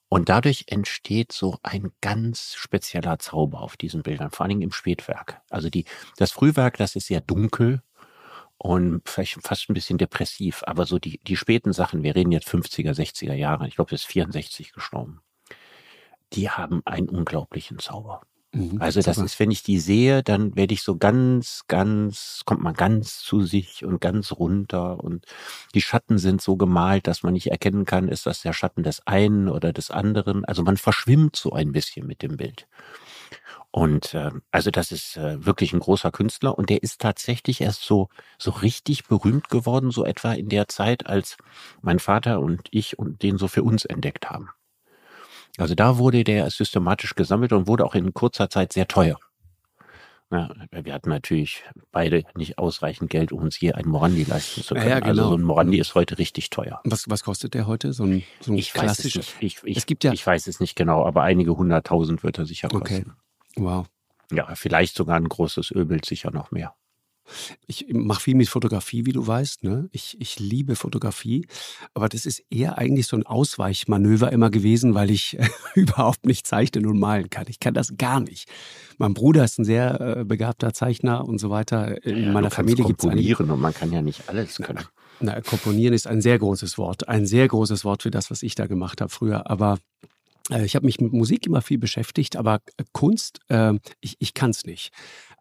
Und 0.09 0.29
dadurch 0.29 0.67
entsteht 0.69 1.33
so 1.33 1.59
ein 1.63 1.91
ganz 2.01 2.55
spezieller 2.55 3.19
Zauber 3.19 3.61
auf 3.61 3.77
diesen 3.77 4.03
Bildern, 4.03 4.31
vor 4.31 4.45
allen 4.45 4.51
Dingen 4.51 4.63
im 4.63 4.73
Spätwerk. 4.73 5.41
Also 5.51 5.69
die, 5.69 5.85
das 6.17 6.31
Frühwerk, 6.31 6.77
das 6.77 6.95
ist 6.95 7.09
sehr 7.09 7.21
dunkel 7.21 7.83
und 8.59 9.03
vielleicht 9.09 9.39
fast 9.43 9.69
ein 9.69 9.75
bisschen 9.75 9.99
depressiv, 9.99 10.63
aber 10.67 10.87
so 10.87 10.99
die, 10.99 11.19
die 11.27 11.37
späten 11.37 11.73
Sachen, 11.73 12.03
wir 12.03 12.15
reden 12.15 12.33
jetzt 12.33 12.49
50er, 12.49 12.93
60er 12.93 13.35
Jahre, 13.35 13.69
ich 13.69 13.77
glaube, 13.77 13.91
er 13.93 13.97
ist 13.97 14.07
64 14.07 14.73
gestorben, 14.73 15.21
die 16.33 16.51
haben 16.51 16.83
einen 16.85 17.09
unglaublichen 17.09 17.79
Zauber. 17.79 18.23
Mhm, 18.53 18.81
also 18.81 19.01
das 19.03 19.19
ist, 19.19 19.39
wenn 19.41 19.51
ich 19.51 19.63
die 19.63 19.79
sehe, 19.79 20.23
dann 20.23 20.57
werde 20.57 20.73
ich 20.73 20.83
so 20.83 20.97
ganz, 20.97 21.65
ganz, 21.69 22.43
kommt 22.47 22.63
man 22.63 22.75
ganz 22.75 23.19
zu 23.19 23.43
sich 23.43 23.85
und 23.85 24.01
ganz 24.01 24.33
runter 24.33 25.03
und 25.03 25.27
die 25.75 25.83
Schatten 25.83 26.19
sind 26.19 26.41
so 26.41 26.57
gemalt, 26.57 27.07
dass 27.07 27.23
man 27.23 27.35
nicht 27.35 27.49
erkennen 27.49 27.85
kann, 27.85 28.09
ist 28.09 28.27
das 28.27 28.43
der 28.43 28.53
Schatten 28.53 28.83
des 28.83 29.07
einen 29.07 29.49
oder 29.49 29.73
des 29.73 29.91
anderen. 29.91 30.45
Also 30.45 30.63
man 30.63 30.77
verschwimmt 30.77 31.37
so 31.37 31.53
ein 31.53 31.73
bisschen 31.73 32.07
mit 32.07 32.23
dem 32.23 32.37
Bild. 32.37 32.67
Und 33.71 34.15
äh, 34.15 34.31
also 34.51 34.71
das 34.71 34.91
ist 34.93 35.17
äh, 35.17 35.45
wirklich 35.45 35.73
ein 35.73 35.81
großer 35.81 36.11
Künstler 36.11 36.57
und 36.57 36.71
der 36.71 36.83
ist 36.83 37.01
tatsächlich 37.01 37.61
erst 37.61 37.83
so 37.83 38.09
so 38.39 38.51
richtig 38.51 39.07
berühmt 39.07 39.49
geworden, 39.51 39.91
so 39.91 40.05
etwa 40.05 40.33
in 40.33 40.49
der 40.49 40.69
Zeit, 40.69 41.07
als 41.07 41.37
mein 41.83 41.99
Vater 41.99 42.41
und 42.41 42.69
ich 42.71 42.99
und 42.99 43.23
den 43.23 43.37
so 43.39 43.49
für 43.49 43.63
uns 43.63 43.85
entdeckt 43.85 44.31
haben. 44.31 44.51
Also 45.59 45.75
da 45.75 45.99
wurde 45.99 46.25
der 46.25 46.51
systematisch 46.51 47.15
gesammelt 47.15 47.53
und 47.53 47.67
wurde 47.67 47.85
auch 47.85 47.95
in 47.95 48.13
kurzer 48.13 48.51
Zeit 48.51 48.73
sehr 48.73 48.89
teuer. 48.89 49.19
Ja, 50.31 50.51
wir 50.73 50.93
hatten 50.93 51.09
natürlich 51.09 51.63
beide 51.93 52.25
nicht 52.35 52.59
ausreichend 52.59 53.11
Geld, 53.11 53.31
um 53.31 53.43
uns 53.43 53.55
hier 53.55 53.77
ein 53.77 53.87
Morandi 53.87 54.25
leisten 54.25 54.63
zu 54.63 54.75
können. 54.75 54.89
Ja, 54.89 54.99
genau. 54.99 55.09
Also 55.11 55.29
so 55.29 55.35
ein 55.37 55.43
Morandi 55.43 55.79
ist 55.79 55.95
heute 55.95 56.19
richtig 56.19 56.51
teuer. 56.51 56.81
Was, 56.85 57.09
was 57.09 57.23
kostet 57.23 57.55
der 57.55 57.69
heute? 57.69 57.93
So 57.93 58.05
ein, 58.05 58.25
so 58.41 58.53
ein 58.53 58.59
ich 58.59 58.73
klassischer? 58.73 59.21
Weiß 59.21 59.29
es, 59.29 59.41
nicht. 59.41 59.63
Ich, 59.63 59.71
ich, 59.71 59.77
es 59.77 59.87
gibt 59.87 60.03
ja 60.03 60.13
ich 60.13 60.27
weiß 60.27 60.49
es 60.49 60.59
nicht 60.59 60.75
genau, 60.75 61.05
aber 61.05 61.23
einige 61.23 61.57
hunderttausend 61.57 62.25
wird 62.25 62.39
er 62.39 62.47
sicher 62.47 62.69
kosten. 62.69 62.83
Okay. 62.83 63.05
Wow. 63.55 63.87
Ja, 64.33 64.53
vielleicht 64.57 64.97
sogar 64.97 65.17
ein 65.17 65.29
großes 65.29 65.71
Ölbild 65.71 66.05
sicher 66.05 66.33
noch 66.33 66.51
mehr. 66.51 66.75
Ich 67.67 67.87
mache 67.93 68.21
viel 68.21 68.35
mit 68.35 68.49
Fotografie, 68.49 69.07
wie 69.07 69.13
du 69.13 69.27
weißt. 69.27 69.65
Ne? 69.65 69.89
Ich, 69.93 70.17
ich 70.21 70.39
liebe 70.39 70.77
Fotografie, 70.77 71.47
aber 71.95 72.09
das 72.09 72.27
ist 72.27 72.43
eher 72.51 72.79
eigentlich 72.79 73.07
so 73.07 73.17
ein 73.17 73.27
Ausweichmanöver 73.27 74.33
immer 74.33 74.51
gewesen, 74.51 74.95
weil 74.95 75.11
ich 75.11 75.39
überhaupt 75.75 76.27
nicht 76.27 76.47
zeichnen 76.47 76.87
und 76.87 76.99
malen 76.99 77.31
kann. 77.31 77.47
Ich 77.49 77.61
kann 77.61 77.75
das 77.75 77.97
gar 77.97 78.21
nicht. 78.21 78.49
Mein 78.99 79.15
Bruder 79.15 79.45
ist 79.45 79.59
ein 79.59 79.65
sehr 79.65 80.01
äh, 80.01 80.25
begabter 80.25 80.73
Zeichner 80.73 81.27
und 81.27 81.39
so 81.39 81.51
weiter. 81.51 82.05
In 82.05 82.25
ja, 82.25 82.33
meiner 82.33 82.51
Familie 82.51 82.85
gibt 82.85 83.01
es 83.01 83.05
komponieren 83.05 83.51
und 83.51 83.61
man 83.61 83.75
kann 83.75 83.93
ja 83.93 84.03
nicht 84.03 84.29
alles 84.29 84.57
können. 84.57 84.85
Na, 85.21 85.33
na, 85.35 85.41
komponieren 85.41 85.95
ist 85.95 86.07
ein 86.07 86.21
sehr 86.21 86.39
großes 86.39 86.79
Wort, 86.79 87.09
ein 87.09 87.27
sehr 87.27 87.49
großes 87.49 87.85
Wort 87.85 88.03
für 88.03 88.11
das, 88.11 88.31
was 88.31 88.43
ich 88.43 88.55
da 88.55 88.67
gemacht 88.67 89.01
habe 89.01 89.11
früher. 89.11 89.51
Aber 89.51 89.79
äh, 90.51 90.65
ich 90.65 90.77
habe 90.77 90.87
mich 90.87 91.01
mit 91.01 91.13
Musik 91.13 91.47
immer 91.47 91.63
viel 91.63 91.79
beschäftigt, 91.79 92.37
aber 92.37 92.61
Kunst, 92.93 93.41
äh, 93.49 93.75
ich, 94.01 94.17
ich 94.19 94.35
kann 94.35 94.51
es 94.51 94.65
nicht. 94.65 94.93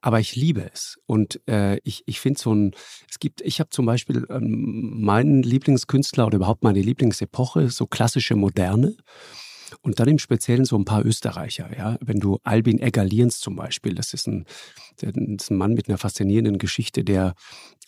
Aber 0.02 0.20
ich 0.20 0.36
liebe 0.36 0.70
es. 0.72 0.98
Und 1.06 1.42
äh, 1.48 1.78
ich, 1.84 2.04
ich 2.06 2.20
finde 2.20 2.40
so 2.40 2.54
ein, 2.54 2.76
es 3.10 3.20
gibt, 3.20 3.42
ich 3.42 3.60
habe 3.60 3.70
zum 3.72 3.86
Beispiel 3.86 4.26
ähm, 4.30 5.02
meinen 5.02 5.42
Lieblingskünstler 5.42 6.28
oder 6.28 6.38
überhaupt 6.38 6.64
meine 6.64 6.82
Lieblingsepoche, 6.82 7.70
so 7.70 7.88
klassische 7.88 8.36
Moderne. 8.36 8.96
Und 9.82 10.00
dann 10.00 10.08
im 10.08 10.20
Speziellen 10.20 10.66
so 10.66 10.78
ein 10.78 10.86
paar 10.86 11.06
Österreicher, 11.06 11.76
ja. 11.76 11.98
Wenn 12.00 12.20
du 12.20 12.40
Albin 12.44 12.80
Egger-Lienz 12.80 13.40
zum 13.40 13.56
Beispiel, 13.56 13.96
das 13.96 14.14
ist 14.14 14.28
ein, 14.28 14.46
das 14.98 15.12
ist 15.16 15.52
ein 15.52 15.58
Mann 15.58 15.74
mit 15.74 15.90
einer 15.90 15.98
faszinierenden 15.98 16.60
Geschichte, 16.60 17.04
der, 17.04 17.34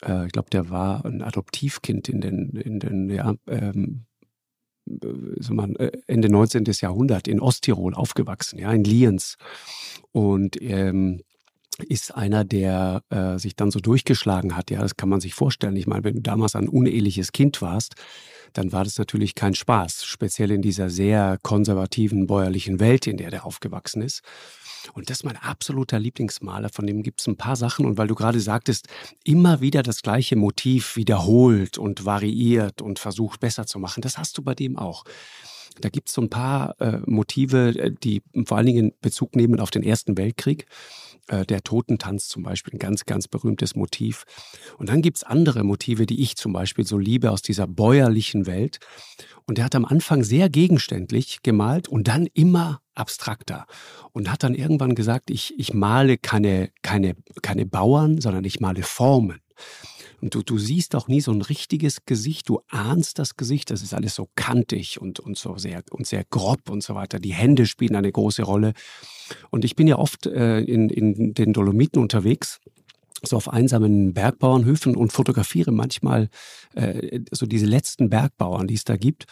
äh, 0.04 0.26
ich 0.26 0.32
glaube, 0.32 0.50
der 0.50 0.70
war 0.70 1.06
ein 1.06 1.22
Adoptivkind 1.22 2.10
in 2.10 2.22
den, 2.22 2.50
in 2.52 2.80
den, 2.80 3.10
ja, 3.10 3.36
ähm, 3.48 4.06
man, 5.50 5.76
äh, 5.76 5.92
Ende 6.08 6.30
19. 6.30 6.64
Jahrhundert 6.82 7.28
in 7.28 7.40
Osttirol 7.40 7.94
aufgewachsen, 7.94 8.60
ja, 8.60 8.72
in 8.72 8.84
Lienz. 8.84 9.38
Und 10.12 10.62
ähm, 10.62 11.22
ist 11.84 12.16
einer, 12.16 12.44
der 12.44 13.04
äh, 13.10 13.38
sich 13.38 13.56
dann 13.56 13.72
so 13.72 13.80
durchgeschlagen 13.80 14.56
hat. 14.56 14.72
Ja, 14.72 14.82
das 14.82 14.98
kann 14.98 15.10
man 15.10 15.22
sich 15.22 15.34
vorstellen. 15.34 15.76
Ich 15.76 15.88
meine, 15.88 16.04
wenn 16.04 16.16
du 16.16 16.22
damals 16.22 16.56
ein 16.56 16.70
uneheliches 16.70 17.32
Kind 17.32 17.62
warst, 17.62 17.96
dann 18.54 18.72
war 18.72 18.84
das 18.84 18.98
natürlich 18.98 19.36
kein 19.36 19.54
Spaß, 19.54 20.06
speziell 20.06 20.52
in 20.52 20.62
dieser 20.62 20.90
sehr 20.90 21.38
konservativen 21.44 22.28
bäuerlichen 22.28 22.80
Welt, 22.80 23.06
in 23.08 23.18
der 23.18 23.30
der 23.30 23.46
aufgewachsen 23.46 24.02
ist. 24.02 24.22
Und 24.94 25.10
das 25.10 25.18
ist 25.18 25.24
mein 25.24 25.38
absoluter 25.38 26.00
Lieblingsmaler. 26.00 26.70
Von 26.70 26.88
dem 26.88 27.04
gibt 27.04 27.22
es 27.22 27.28
ein 27.28 27.38
paar 27.38 27.56
Sachen. 27.56 27.86
Und 27.86 27.98
weil 27.98 28.08
du 28.08 28.16
gerade 28.16 28.40
sagtest, 28.40 28.88
immer 29.24 29.60
wieder 29.62 29.84
das 29.84 30.02
gleiche 30.02 30.36
Motiv 30.36 30.96
wiederholt 30.96 31.78
und 31.78 32.06
variiert 32.06 32.82
und 32.82 33.00
versucht 33.00 33.40
besser 33.40 33.66
zu 33.66 33.80
machen, 33.80 34.02
das 34.02 34.18
hast 34.18 34.38
du 34.38 34.44
bei 34.44 34.56
dem 34.56 34.78
auch. 34.78 35.04
Da 35.82 35.90
gibt 35.90 36.08
es 36.08 36.16
so 36.16 36.22
ein 36.22 36.30
paar 36.30 36.80
äh, 36.80 37.00
Motive, 37.06 37.78
äh, 37.78 37.92
die 37.92 38.24
vor 38.46 38.58
allen 38.58 38.66
Dingen 38.66 38.94
Bezug 39.02 39.36
nehmen 39.36 39.60
auf 39.60 39.70
den 39.72 39.84
Ersten 39.84 40.18
Weltkrieg. 40.18 40.66
Äh, 41.28 41.46
der 41.46 41.62
Totentanz 41.62 42.30
zum 42.30 42.44
Beispiel, 42.44 42.74
ein 42.76 42.80
ganz, 42.80 43.06
ganz 43.06 43.28
berühmtes 43.28 43.76
Motiv. 43.76 44.24
Und 44.78 44.90
dann 44.90 45.02
gibt 45.02 45.18
es 45.18 45.24
andere 45.24 45.64
Motive, 45.64 46.06
die 46.06 46.22
ich 46.22 46.38
zum 46.38 46.54
Beispiel 46.54 46.86
so 46.86 46.98
liebe 46.98 47.32
aus 47.32 47.42
dieser 47.42 47.68
bäuerlichen 47.68 48.46
Welt. 48.46 48.80
Und 49.46 49.60
er 49.60 49.66
hat 49.66 49.76
am 49.76 49.86
Anfang 49.86 50.24
sehr 50.24 50.50
gegenständlich 50.50 51.40
gemalt 51.44 51.88
und 51.88 52.08
dann 52.08 52.28
immer 52.34 52.82
abstrakter. 52.96 53.66
Und 54.14 54.32
hat 54.32 54.44
dann 54.44 54.56
irgendwann 54.56 54.96
gesagt, 54.96 55.30
ich, 55.30 55.54
ich 55.60 55.74
male 55.74 56.18
keine, 56.18 56.72
keine, 56.82 57.16
keine 57.42 57.66
Bauern, 57.66 58.22
sondern 58.22 58.46
ich 58.46 58.60
male 58.60 58.84
Formen. 58.84 59.42
Und 60.22 60.34
du, 60.34 60.42
du 60.42 60.58
siehst 60.58 60.96
auch 60.96 61.08
nie 61.08 61.22
so 61.22 61.32
ein 61.32 61.42
richtiges 61.42 62.06
Gesicht, 62.06 62.50
du 62.50 62.62
ahnst 62.70 63.20
das 63.20 63.38
Gesicht, 63.38 63.70
das 63.70 63.84
ist 63.84 63.94
alles 63.94 64.16
so 64.16 64.30
kantig 64.36 65.00
und, 65.00 65.20
und 65.20 65.38
so 65.38 65.58
sehr, 65.58 65.84
und 65.92 66.08
sehr 66.08 66.24
grob 66.24 66.70
und 66.70 66.82
so 66.82 66.96
weiter. 66.96 67.20
Die 67.20 67.34
Hände 67.34 67.68
spielen 67.68 67.96
eine 67.96 68.12
große 68.12 68.44
Rolle. 68.44 68.74
Und 69.52 69.64
ich 69.64 69.76
bin 69.76 69.88
ja 69.88 69.98
oft 69.98 70.26
äh, 70.26 70.60
in, 70.60 70.90
in 70.90 71.34
den 71.34 71.54
Dolomiten 71.54 72.02
unterwegs 72.02 72.60
so 73.24 73.36
auf 73.36 73.50
einsamen 73.50 74.14
Bergbauernhöfen 74.14 74.96
und 74.96 75.12
fotografiere 75.12 75.72
manchmal 75.72 76.30
äh, 76.76 77.22
so 77.32 77.46
diese 77.48 77.66
letzten 77.66 78.10
Bergbauern, 78.10 78.68
die 78.68 78.76
es 78.76 78.84
da 78.84 78.96
gibt 78.96 79.26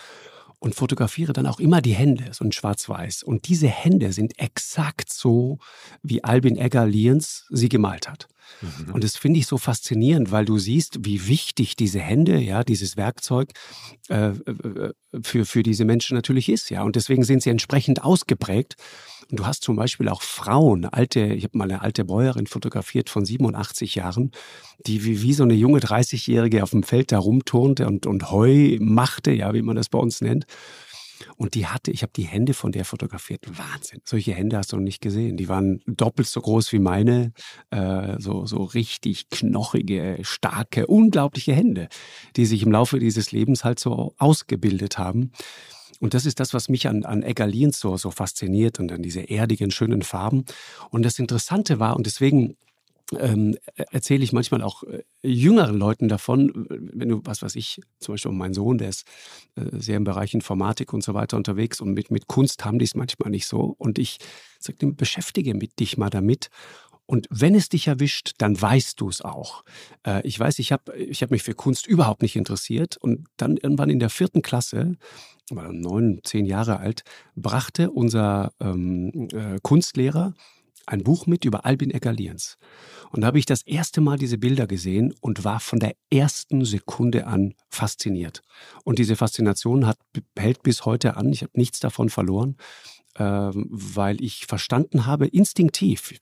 und 0.60 0.76
fotografiere 0.76 1.34
dann 1.34 1.45
auch 1.45 1.60
immer 1.60 1.82
die 1.82 1.93
Hände, 1.93 2.26
so 2.32 2.43
in 2.43 2.52
Schwarz-Weiß. 2.52 3.24
Und 3.24 3.48
diese 3.48 3.67
Hände 3.67 4.12
sind 4.12 4.39
exakt 4.39 5.12
so, 5.13 5.60
wie 6.02 6.24
Albin 6.24 6.58
Egger-Lienz 6.58 7.45
sie 7.50 7.69
gemalt 7.69 8.10
hat. 8.10 8.28
Mhm. 8.62 8.93
Und 8.93 9.03
das 9.03 9.17
finde 9.17 9.39
ich 9.39 9.47
so 9.47 9.58
faszinierend, 9.58 10.31
weil 10.31 10.45
du 10.45 10.58
siehst, 10.58 11.05
wie 11.05 11.27
wichtig 11.27 11.75
diese 11.75 11.99
Hände, 11.99 12.39
ja, 12.39 12.63
dieses 12.63 12.97
Werkzeug 12.97 13.51
äh, 14.10 14.29
äh 14.29 14.93
für, 15.23 15.45
für 15.45 15.63
diese 15.63 15.86
Menschen 15.86 16.15
natürlich 16.15 16.49
ist, 16.49 16.69
ja. 16.69 16.84
Und 16.84 16.97
deswegen 16.97 17.23
sind 17.23 17.41
sie 17.41 17.49
entsprechend 17.49 18.03
ausgeprägt. 18.03 18.75
Und 19.31 19.39
du 19.39 19.45
hast 19.45 19.63
zum 19.63 19.75
Beispiel 19.75 20.10
auch 20.10 20.21
Frauen, 20.21 20.86
alte, 20.86 21.21
ich 21.25 21.45
habe 21.45 21.58
mal 21.58 21.63
eine 21.65 21.81
alte 21.81 22.05
Bäuerin 22.05 22.47
fotografiert 22.47 23.10
von 23.10 23.25
87 23.25 23.95
Jahren, 23.95 24.31
die 24.86 25.03
wie, 25.03 25.21
wie 25.21 25.34
so 25.34 25.43
eine 25.43 25.55
junge 25.55 25.79
30-Jährige 25.79 26.62
auf 26.62 26.71
dem 26.71 26.84
Feld 26.84 27.12
da 27.12 27.17
rumturnte 27.17 27.88
und, 27.88 28.05
und 28.05 28.29
Heu 28.29 28.77
machte, 28.79 29.31
ja, 29.31 29.53
wie 29.53 29.62
man 29.62 29.75
das 29.75 29.89
bei 29.89 29.97
uns 29.97 30.21
nennt. 30.21 30.45
Und 31.38 31.56
die 31.56 31.67
hatte, 31.67 31.91
ich 31.91 32.01
habe 32.01 32.12
die 32.15 32.23
Hände 32.23 32.54
von 32.54 32.71
der 32.71 32.86
fotografiert. 32.86 33.45
Wahnsinn. 33.47 34.01
Solche 34.04 34.34
Hände 34.34 34.58
hast 34.58 34.71
du 34.71 34.78
noch 34.78 34.84
nicht 34.84 35.01
gesehen. 35.01 35.38
Die 35.38 35.49
waren 35.49 35.82
doppelt 35.86 36.28
so 36.28 36.41
groß 36.41 36.71
wie 36.71 36.80
meine. 36.80 37.34
Äh, 37.71 38.19
so, 38.19 38.45
so 38.45 38.63
richtig 38.63 39.30
knochige, 39.30 40.19
starke, 40.21 40.88
unglaubliche 40.88 41.54
Hände, 41.54 41.89
die 42.36 42.45
sich 42.45 42.63
im 42.63 42.71
Laufe 42.71 42.99
dieses 42.99 43.32
Lebens 43.32 43.63
halt 43.63 43.80
so 43.80 44.15
ausgebildet 44.17 44.97
haben. 44.97 45.32
Und 45.99 46.13
das 46.13 46.25
ist 46.25 46.39
das, 46.39 46.54
was 46.54 46.69
mich 46.69 46.88
an, 46.88 47.06
an 47.06 47.23
Eggerlins 47.23 47.80
so, 47.80 47.97
so 47.97 48.12
fasziniert 48.12 48.80
und 48.80 48.91
an 48.91 49.01
diese 49.01 49.21
erdigen, 49.21 49.71
schönen 49.71 50.01
Farben. 50.01 50.45
Und 50.89 51.04
das 51.04 51.19
Interessante 51.19 51.80
war, 51.80 51.95
und 51.95 52.06
deswegen 52.06 52.58
ähm, 53.20 53.56
erzähle 53.91 54.24
ich 54.24 54.34
manchmal 54.34 54.62
auch 54.62 54.84
äh, 54.84 55.04
jüngeren 55.22 55.78
Leuten 55.78 56.08
davon, 56.08 56.65
wenn 56.70 57.10
du, 57.10 57.22
was 57.24 57.41
weiß 57.41 57.56
ich, 57.56 57.82
zum 58.00 58.13
Beispiel 58.13 58.32
mein 58.32 58.54
Sohn, 58.54 58.78
der 58.78 58.89
ist 58.89 59.06
äh, 59.56 59.65
sehr 59.74 59.98
im 59.98 60.04
Bereich 60.04 60.34
Informatik 60.34 60.94
und 60.94 61.04
so 61.04 61.13
weiter 61.13 61.38
unterwegs 61.38 61.82
und 61.82 61.94
mit, 61.94 62.12
mit 62.12 62.28
Kunst 62.28 62.65
haben 62.65 62.80
die 62.80 62.86
es 62.86 62.96
manchmal 62.96 63.30
nicht 63.30 63.46
so. 63.46 63.76
Und 63.78 64.00
ich 64.00 64.18
sage 64.60 64.80
dem, 64.80 64.96
beschäftige 64.96 65.54
mit 65.54 65.80
dich 65.80 65.98
mal 65.98 66.10
damit. 66.10 66.50
Und 67.08 67.28
wenn 67.30 67.54
es 67.54 67.70
dich 67.70 67.88
erwischt, 67.88 68.34
dann 68.39 68.60
weißt 68.60 69.00
du 69.00 69.10
es 69.10 69.22
auch. 69.22 69.63
Äh, 70.06 70.26
ich 70.28 70.39
weiß, 70.39 70.58
ich 70.60 70.72
habe 70.72 70.96
ich 70.98 71.22
hab 71.22 71.30
mich 71.30 71.44
für 71.44 71.54
Kunst 71.54 71.86
überhaupt 71.86 72.24
nicht 72.24 72.36
interessiert. 72.36 72.98
Und 72.98 73.28
dann 73.38 73.58
irgendwann 73.58 73.91
in 73.91 74.00
der 74.00 74.10
vierten 74.10 74.41
Klasse, 74.41 74.98
war 75.52 75.72
neun, 75.72 76.22
zehn 76.24 76.46
Jahre 76.46 76.80
alt, 76.80 77.04
brachte 77.36 77.91
unser 77.91 78.54
ähm, 78.60 79.28
äh, 79.32 79.60
Kunstlehrer 79.62 80.34
ein 80.86 81.04
Buch 81.04 81.28
mit 81.28 81.45
über 81.45 81.65
Albin 81.65 81.91
Egger-Lienz. 81.91 82.58
Und 83.12 83.21
da 83.21 83.28
habe 83.28 83.39
ich 83.39 83.45
das 83.45 83.62
erste 83.65 84.02
Mal 84.02 84.17
diese 84.17 84.38
Bilder 84.38 84.67
gesehen 84.67 85.13
und 85.21 85.43
war 85.43 85.60
von 85.60 85.80
der 85.80 85.95
ersten 86.10 86.65
Sekunde 86.65 87.28
an 87.28 87.54
fasziniert. 87.69 88.41
Und 88.84 89.00
diese 89.00 89.15
Faszination 89.15 89.86
hat, 89.86 89.98
hält 90.38 90.63
bis 90.63 90.86
heute 90.86 91.17
an. 91.17 91.32
Ich 91.32 91.41
habe 91.41 91.52
nichts 91.56 91.80
davon 91.80 92.10
verloren, 92.10 92.58
ähm, 93.17 93.67
weil 93.69 94.21
ich 94.21 94.45
verstanden 94.45 95.06
habe, 95.06 95.28
instinktiv, 95.28 96.13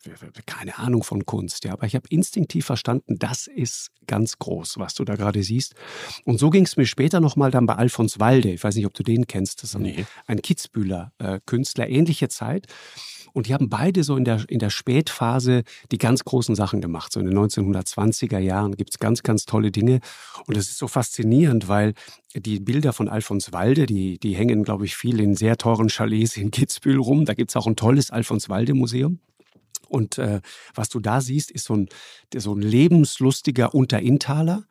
keine 0.46 0.78
Ahnung 0.78 1.04
von 1.04 1.26
Kunst, 1.26 1.66
ja, 1.66 1.74
aber 1.74 1.88
ich 1.88 1.96
habe 1.96 2.08
instinktiv 2.10 2.68
verstanden, 2.68 3.18
das 3.18 3.48
ist 3.48 3.90
ganz 4.06 4.38
groß, 4.38 4.78
was 4.78 4.94
du 4.94 5.04
da 5.04 5.16
gerade 5.16 5.42
siehst. 5.42 5.74
Und 6.24 6.40
so 6.40 6.52
ging 6.52 6.66
es 6.66 6.78
mir 6.78 6.86
später 6.86 7.20
nochmal 7.20 7.50
dann 7.50 7.66
bei 7.66 7.76
Alfons 7.76 8.20
Walde. 8.20 8.52
Ich 8.52 8.64
weiß 8.64 8.76
nicht, 8.76 8.86
ob 8.86 8.94
du 8.94 9.02
den 9.02 9.26
kennst. 9.26 9.64
Das 9.64 9.72
ist 9.72 9.76
ein, 9.76 9.82
nee. 9.82 10.06
ein 10.28 10.44
Kitzbühler 10.44 11.14
äh, 11.18 11.40
Künstler, 11.48 11.90
ähnliche 11.90 12.30
Zeit. 12.30 12.68
Und 13.34 13.48
die 13.48 13.54
haben 13.54 13.68
beide 13.68 14.04
so 14.04 14.16
in 14.16 14.26
der, 14.26 14.48
in 14.48 14.60
der 14.60 14.70
Spätphase 14.70 15.64
die 15.92 15.98
ganz 15.98 16.24
großen 16.24 16.56
Sachen 16.56 16.82
gemacht. 16.82 17.12
So 17.12 17.20
in 17.20 17.26
den 17.26 17.38
1920er 17.38 18.38
Jahren 18.38 18.76
gibt 18.76 18.92
es 18.92 19.00
ganz, 19.00 19.24
ganz 19.24 19.46
tolle 19.46 19.72
Dinge. 19.72 20.00
Und 20.46 20.56
das 20.56 20.70
ist 20.70 20.78
so 20.78 20.88
faszinierend, 20.88 21.68
weil 21.68 21.94
die 22.36 22.60
Bilder 22.60 22.94
von 22.94 23.10
Alfons 23.10 23.52
Walde, 23.52 23.88
die, 23.88 24.20
die 24.20 24.36
hängen, 24.36 24.64
glaube 24.64 24.86
ich, 24.86 24.96
viel 24.96 25.20
in 25.20 25.36
sehr 25.36 25.58
teuren 25.58 25.90
Chalets 25.90 26.38
in 26.38 26.52
Kitzbühel 26.52 27.00
rum. 27.00 27.26
Da 27.26 27.34
gibt 27.34 27.50
es 27.50 27.56
auch 27.56 27.68
ein 27.68 27.76
tolles 27.76 28.12
Alfons 28.12 28.50
Walde 28.50 28.76
Museum. 28.76 29.20
Und 29.90 30.18
äh, 30.18 30.42
was 30.74 30.90
du 30.90 31.00
da 31.00 31.22
siehst, 31.22 31.52
ist 31.52 31.66
so 31.66 31.76
ein, 31.76 31.90
so 32.36 32.54
ein 32.54 32.62
lebenslustiger 32.62 33.74
Unterinntaler. 33.74 34.64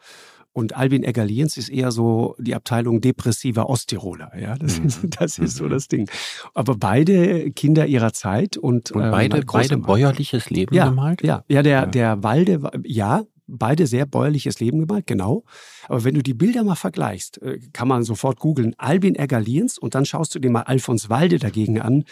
Und 0.54 0.76
Albin 0.76 1.02
Eggerliens 1.02 1.56
ist 1.56 1.70
eher 1.70 1.92
so 1.92 2.36
die 2.38 2.54
Abteilung 2.54 3.00
depressiver 3.00 3.70
Osttiroler. 3.70 4.32
Ja, 4.38 4.56
das, 4.56 4.78
mhm. 4.78 4.86
ist, 4.86 5.00
das 5.20 5.38
ist 5.38 5.56
so 5.56 5.64
mhm. 5.64 5.70
das 5.70 5.88
Ding. 5.88 6.10
Aber 6.52 6.76
beide 6.76 7.50
Kinder 7.52 7.86
ihrer 7.86 8.12
Zeit 8.12 8.58
und, 8.58 8.90
und 8.90 9.10
beide, 9.10 9.38
äh, 9.38 9.44
beide 9.46 9.78
bäuerliches 9.78 10.50
Leben 10.50 10.74
ja, 10.74 10.88
gemalt? 10.88 11.22
Ja, 11.22 11.44
ja, 11.48 11.62
der, 11.62 11.72
ja. 11.72 11.86
der 11.86 12.22
Walde, 12.22 12.60
ja, 12.84 13.24
beide 13.46 13.86
sehr 13.86 14.04
bäuerliches 14.04 14.60
Leben 14.60 14.80
gemalt, 14.80 15.06
genau. 15.06 15.44
Aber 15.88 16.04
wenn 16.04 16.14
du 16.14 16.22
die 16.22 16.34
Bilder 16.34 16.64
mal 16.64 16.74
vergleichst, 16.74 17.40
äh, 17.40 17.58
kann 17.72 17.88
man 17.88 18.02
sofort 18.02 18.38
googeln, 18.38 18.74
Albin 18.76 19.14
Eggerliens 19.14 19.78
und 19.78 19.94
dann 19.94 20.04
schaust 20.04 20.34
du 20.34 20.38
dir 20.38 20.50
mal 20.50 20.62
Alfons 20.62 21.08
Walde 21.08 21.38
dagegen 21.38 21.80
an. 21.80 22.04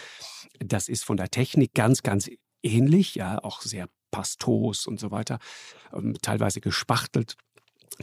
Das 0.59 0.89
ist 0.89 1.05
von 1.05 1.17
der 1.17 1.29
Technik 1.29 1.73
ganz, 1.75 2.01
ganz 2.01 2.29
ähnlich, 2.63 3.15
ja, 3.15 3.43
auch 3.43 3.61
sehr 3.61 3.87
pastos 4.11 4.87
und 4.87 4.99
so 4.99 5.11
weiter, 5.11 5.39
ähm, 5.93 6.15
teilweise 6.21 6.59
gespachtelt 6.59 7.35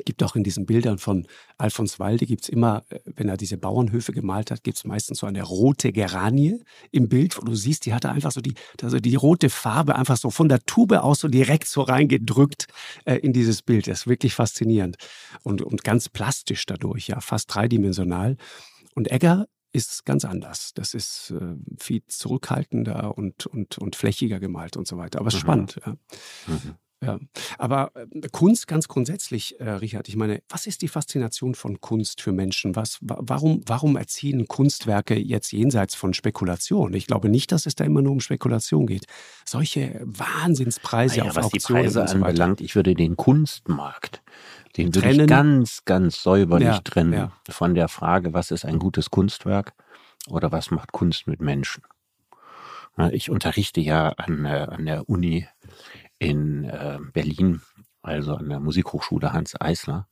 gibt 0.05 0.23
auch 0.23 0.37
in 0.37 0.45
diesen 0.45 0.67
Bildern 0.67 0.99
von 0.99 1.27
Alfons 1.57 1.99
Walde, 1.99 2.27
gibt 2.27 2.43
es 2.43 2.49
immer, 2.49 2.85
äh, 2.91 2.99
wenn 3.05 3.29
er 3.29 3.37
diese 3.37 3.57
Bauernhöfe 3.57 4.13
gemalt 4.13 4.51
hat, 4.51 4.63
gibt 4.65 4.79
es 4.79 4.85
meistens 4.85 5.19
so 5.19 5.27
eine 5.27 5.43
rote 5.43 5.93
Geranie 5.93 6.61
im 6.91 7.09
Bild, 7.09 7.37
wo 7.37 7.43
du 7.43 7.55
siehst, 7.55 7.87
die 7.87 7.95
hatte 7.95 8.11
einfach 8.11 8.33
so 8.33 8.41
die, 8.41 8.55
also 8.83 8.99
die 8.99 9.15
rote 9.15 9.51
Farbe 9.51 9.97
einfach 9.97 10.17
so 10.17 10.31
von 10.31 10.49
der 10.49 10.61
Tube 10.65 10.93
aus 10.93 11.21
so 11.21 11.29
direkt 11.29 11.69
so 11.69 11.83
reingedrückt 11.83 12.67
äh, 13.05 13.17
in 13.17 13.33
dieses 13.33 13.63
Bild. 13.63 13.87
Das 13.87 14.01
ist 14.01 14.07
wirklich 14.07 14.35
faszinierend 14.35 14.97
und, 15.43 15.63
und 15.63 15.85
ganz 15.85 16.09
plastisch 16.09 16.67
dadurch, 16.67 17.09
ja, 17.09 17.21
fast 17.21 17.55
dreidimensional. 17.55 18.37
Und 18.95 19.11
Egger 19.11 19.47
ist 19.73 20.05
ganz 20.05 20.25
anders. 20.25 20.73
Das 20.75 20.95
ist 20.95 21.31
äh, 21.31 21.55
viel 21.79 22.03
zurückhaltender 22.07 23.17
und, 23.17 23.47
und, 23.47 23.79
und 23.79 23.97
flächiger 23.97 24.41
gemalt 24.41 24.77
und 24.77 24.87
so 24.87 24.97
weiter. 24.97 25.21
Aber 25.21 25.29
es 25.29 25.35
ist 25.35 25.43
mhm. 25.43 25.47
spannend. 25.47 25.81
Ja. 25.85 25.93
Mhm. 26.47 26.75
Ja, 27.01 27.21
aber 27.59 27.93
äh, 27.95 28.29
Kunst 28.33 28.67
ganz 28.67 28.89
grundsätzlich, 28.89 29.61
äh, 29.61 29.71
Richard, 29.71 30.09
ich 30.09 30.17
meine, 30.17 30.43
was 30.49 30.67
ist 30.67 30.83
die 30.83 30.89
Faszination 30.89 31.55
von 31.55 31.81
Kunst 31.81 32.21
für 32.21 32.33
Menschen? 32.33 32.75
Was, 32.75 32.99
warum, 33.01 33.61
warum 33.67 33.97
erzielen 33.97 34.49
Kunstwerke 34.49 35.17
jetzt 35.17 35.53
jenseits 35.53 35.95
von 35.95 36.13
Spekulation? 36.13 36.93
Ich 36.95 37.07
glaube 37.07 37.29
nicht, 37.29 37.53
dass 37.53 37.67
es 37.67 37.77
da 37.77 37.85
immer 37.85 38.03
nur 38.03 38.13
um 38.13 38.21
Spekulation 38.21 38.87
geht. 38.87 39.07
Solche 39.45 40.01
Wahnsinnspreise 40.05 41.19
naja, 41.19 41.31
auf 41.31 41.37
was 41.37 41.47
Auktionen 41.47 41.85
die 41.85 41.93
Preise 41.95 42.09
so 42.09 42.15
anbelangt, 42.17 42.61
ich 42.61 42.75
würde 42.75 42.95
den 42.95 43.17
Kunstmarkt, 43.17 44.23
den 44.77 44.91
trennen. 44.91 45.11
würde 45.13 45.23
ich 45.23 45.29
ganz, 45.29 45.85
ganz 45.85 46.21
säuberlich 46.21 46.67
ja, 46.67 46.81
trennen 46.81 47.13
ja. 47.13 47.33
von 47.49 47.77
der 47.77 47.87
Frage, 47.87 48.33
was 48.35 48.51
ist 48.51 48.65
ein 48.65 48.81
gutes 48.81 49.11
Kunstwerk 49.11 49.73
oder 50.29 50.51
was 50.51 50.73
macht 50.73 50.91
Kunst 50.91 51.29
mit 51.29 51.41
Menschen? 51.41 51.85
Ich 53.13 53.31
unterrichte 53.31 53.81
ja 53.81 54.09
an, 54.09 54.45
an 54.45 54.85
der 54.85 55.09
Uni 55.09 55.47
in 56.19 56.65
äh, 56.65 56.99
Berlin, 57.13 57.63
also 58.03 58.35
an 58.35 58.49
der 58.49 58.61
Musikhochschule 58.61 59.33
Hans 59.33 59.61
Eisler. 59.61 60.09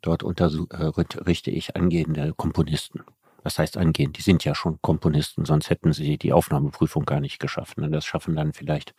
Dort 0.00 0.22
unterrichte 0.22 1.50
äh, 1.50 1.54
ich 1.54 1.76
angehende 1.76 2.34
Komponisten. 2.36 3.02
Das 3.42 3.58
heißt 3.58 3.76
angehend, 3.76 4.18
die 4.18 4.22
sind 4.22 4.44
ja 4.44 4.54
schon 4.54 4.80
Komponisten, 4.82 5.44
sonst 5.44 5.70
hätten 5.70 5.92
sie 5.92 6.18
die 6.18 6.32
Aufnahmeprüfung 6.32 7.04
gar 7.04 7.20
nicht 7.20 7.38
geschafft. 7.38 7.78
Und 7.78 7.92
das 7.92 8.04
schaffen 8.04 8.34
dann 8.34 8.52
vielleicht 8.52 8.94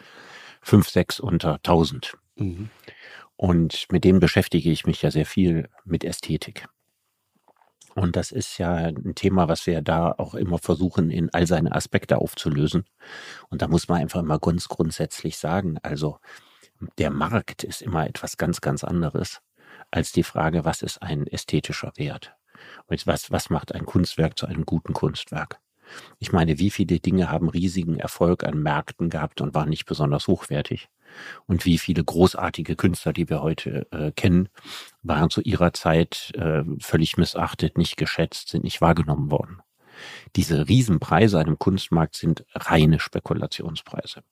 fünf, 0.61 0.89
sechs 0.89 1.19
unter 1.19 1.61
tausend. 1.63 2.17
Mhm. 2.35 2.69
Und 3.35 3.85
mit 3.91 4.03
denen 4.03 4.19
beschäftige 4.19 4.71
ich 4.71 4.85
mich 4.85 5.01
ja 5.01 5.11
sehr 5.11 5.25
viel 5.25 5.69
mit 5.85 6.03
Ästhetik. 6.03 6.67
Und 7.93 8.15
das 8.15 8.31
ist 8.31 8.57
ja 8.57 8.73
ein 8.75 9.15
Thema, 9.15 9.47
was 9.47 9.65
wir 9.65 9.81
da 9.81 10.13
auch 10.17 10.35
immer 10.35 10.59
versuchen, 10.59 11.09
in 11.09 11.33
all 11.33 11.47
seine 11.47 11.73
Aspekte 11.73 12.19
aufzulösen. 12.19 12.85
Und 13.49 13.61
da 13.61 13.67
muss 13.67 13.87
man 13.87 14.01
einfach 14.01 14.19
immer 14.19 14.39
ganz 14.39 14.67
grundsätzlich 14.67 15.37
sagen, 15.37 15.77
also 15.81 16.19
der 16.97 17.11
Markt 17.11 17.63
ist 17.63 17.81
immer 17.81 18.07
etwas 18.07 18.37
ganz, 18.37 18.61
ganz 18.61 18.83
anderes 18.83 19.41
als 19.91 20.11
die 20.11 20.23
Frage, 20.23 20.65
was 20.65 20.81
ist 20.81 21.01
ein 21.01 21.27
ästhetischer 21.27 21.91
Wert? 21.95 22.35
Und 22.87 23.07
was, 23.07 23.31
was 23.31 23.49
macht 23.49 23.73
ein 23.73 23.85
Kunstwerk 23.85 24.37
zu 24.37 24.47
einem 24.47 24.65
guten 24.65 24.93
Kunstwerk? 24.93 25.59
Ich 26.19 26.33
meine, 26.33 26.59
wie 26.59 26.69
viele 26.69 26.99
Dinge 26.99 27.29
haben 27.31 27.49
riesigen 27.49 27.97
Erfolg 27.97 28.43
an 28.43 28.61
Märkten 28.61 29.09
gehabt 29.09 29.39
und 29.39 29.53
waren 29.53 29.69
nicht 29.69 29.85
besonders 29.85 30.27
hochwertig? 30.27 30.89
Und 31.45 31.65
wie 31.65 31.77
viele 31.77 32.03
großartige 32.03 32.75
Künstler, 32.75 33.13
die 33.13 33.29
wir 33.29 33.41
heute 33.41 33.87
äh, 33.91 34.11
kennen, 34.11 34.49
waren 35.03 35.29
zu 35.29 35.41
ihrer 35.41 35.71
Zeit 35.73 36.31
äh, 36.35 36.63
völlig 36.79 37.15
missachtet, 37.15 37.77
nicht 37.77 37.95
geschätzt, 37.95 38.49
sind 38.49 38.65
nicht 38.65 38.81
wahrgenommen 38.81 39.31
worden? 39.31 39.61
Diese 40.35 40.67
Riesenpreise 40.67 41.39
einem 41.39 41.57
Kunstmarkt 41.57 42.15
sind 42.15 42.45
reine 42.53 42.99
Spekulationspreise. 42.99 44.23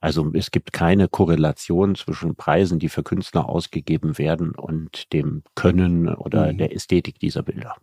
Also 0.00 0.30
es 0.34 0.50
gibt 0.50 0.72
keine 0.72 1.08
Korrelation 1.08 1.94
zwischen 1.94 2.36
Preisen, 2.36 2.78
die 2.78 2.88
für 2.88 3.02
Künstler 3.02 3.48
ausgegeben 3.48 4.18
werden 4.18 4.52
und 4.52 5.12
dem 5.12 5.42
Können 5.54 6.08
oder 6.08 6.52
mhm. 6.52 6.58
der 6.58 6.74
Ästhetik 6.74 7.18
dieser 7.18 7.42
Bilder. 7.42 7.76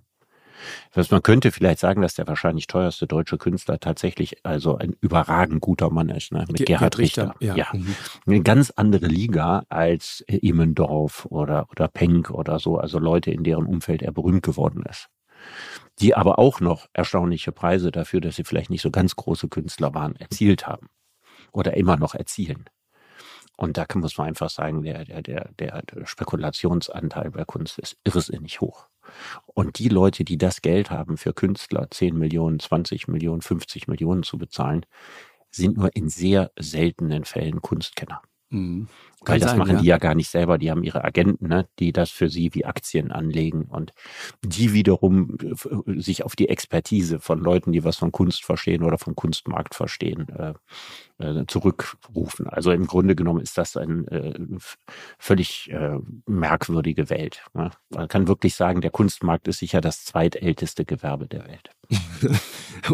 Was 0.94 1.12
man 1.12 1.22
könnte 1.22 1.52
vielleicht 1.52 1.80
sagen, 1.80 2.02
dass 2.02 2.16
der 2.16 2.28
wahrscheinlich 2.28 2.68
teuerste 2.68 3.08
deutsche 3.08 3.38
Künstler 3.38 3.80
tatsächlich 3.80 4.46
also 4.46 4.78
ein 4.78 4.96
überragend 5.02 5.62
guter 5.62 5.90
Mann 5.90 6.10
ist, 6.10 6.32
ne? 6.32 6.46
mit 6.48 6.58
Ge 6.58 6.66
Gerhard 6.66 6.98
Richter. 6.98 7.36
Richter. 7.40 7.46
Ja. 7.46 7.56
ja. 7.56 7.68
Mhm. 7.74 7.96
Eine 8.26 8.42
ganz 8.42 8.72
andere 8.72 9.08
Liga 9.08 9.66
als 9.70 10.24
Immendorf 10.28 11.26
oder, 11.26 11.68
oder 11.72 11.88
Penck 11.88 12.32
oder 12.32 12.60
so, 12.60 12.78
also 12.78 13.00
Leute, 13.00 13.32
in 13.32 13.44
deren 13.44 13.66
Umfeld 13.66 14.02
er 14.02 14.12
berühmt 14.12 14.44
geworden 14.44 14.84
ist. 14.90 15.10
Die 16.00 16.16
aber 16.16 16.40
auch 16.40 16.62
noch 16.62 16.88
erstaunliche 16.94 17.52
Preise 17.52 17.92
dafür, 17.92 18.22
dass 18.22 18.38
sie 18.38 18.46
vielleicht 18.46 18.70
nicht 18.70 18.82
so 18.82 18.92
ganz 18.92 19.16
große 19.16 19.50
Künstler 19.50 19.94
waren, 19.94 20.16
erzielt 20.16 20.66
haben 20.68 20.88
oder 21.54 21.78
immer 21.78 21.96
noch 21.98 22.16
erzielen. 22.16 22.66
Und 23.56 23.78
da 23.78 23.86
muss 23.94 24.18
man 24.18 24.28
einfach 24.28 24.50
sagen, 24.50 24.82
der, 24.82 25.06
der, 25.06 25.22
der, 25.22 25.84
der 25.84 26.06
Spekulationsanteil 26.06 27.32
bei 27.32 27.46
Kunst 27.46 27.78
ist 27.80 27.98
irrsinnig 28.04 28.62
hoch. 28.62 28.88
Und 29.46 29.78
die 29.80 29.90
Leute, 29.90 30.24
die 30.24 30.38
das 30.38 30.62
Geld 30.62 30.90
haben, 30.90 31.18
für 31.18 31.34
Künstler 31.34 31.88
10 31.90 32.18
Millionen, 32.18 32.60
20 32.60 33.08
Millionen, 33.08 33.42
50 33.42 33.88
Millionen 33.88 34.24
zu 34.24 34.38
bezahlen, 34.38 34.86
sind 35.52 35.78
nur 35.78 35.96
in 35.96 36.10
sehr 36.10 36.52
seltenen 36.58 37.26
Fällen 37.26 37.62
Kunstkenner. 37.62 38.22
Mhm. 38.50 38.88
Weil 39.26 39.40
das 39.40 39.52
sein, 39.52 39.60
machen 39.60 39.76
ja. 39.76 39.82
die 39.82 39.88
ja 39.88 39.98
gar 39.98 40.16
nicht 40.16 40.30
selber, 40.30 40.58
die 40.58 40.72
haben 40.72 40.84
ihre 40.84 41.04
Agenten, 41.04 41.48
ne, 41.48 41.68
die 41.80 41.92
das 41.92 42.10
für 42.10 42.30
sie 42.30 42.54
wie 42.54 42.66
Aktien 42.66 43.12
anlegen 43.12 43.64
und 43.64 43.92
die 44.44 44.74
wiederum 44.74 45.38
äh, 45.42 46.00
sich 46.00 46.24
auf 46.24 46.36
die 46.36 46.50
Expertise 46.50 47.20
von 47.20 47.40
Leuten, 47.40 47.72
die 47.72 47.84
was 47.84 47.98
von 47.98 48.12
Kunst 48.12 48.44
verstehen 48.44 48.84
oder 48.84 48.98
vom 48.98 49.16
Kunstmarkt 49.16 49.76
verstehen, 49.76 50.28
äh, 50.30 50.54
äh, 51.20 51.46
zurückrufen. 51.48 52.48
Also 52.48 52.72
im 52.72 52.88
Grunde 52.88 53.16
genommen 53.16 53.42
ist 53.42 53.58
das 53.58 53.78
eine 53.78 54.08
äh, 54.12 54.40
völlig 55.18 55.70
äh, 55.72 55.98
merkwürdige 56.26 57.10
Welt. 57.10 57.44
Ne? 57.54 57.72
Man 57.90 58.08
kann 58.08 58.28
wirklich 58.28 58.56
sagen, 58.56 58.82
der 58.82 58.92
Kunstmarkt 58.92 59.48
ist 59.48 59.60
sicher 59.60 59.82
das 59.82 60.04
zweitälteste 60.04 60.86
Gewerbe 60.86 61.28
der 61.28 61.46
Welt. 61.48 61.70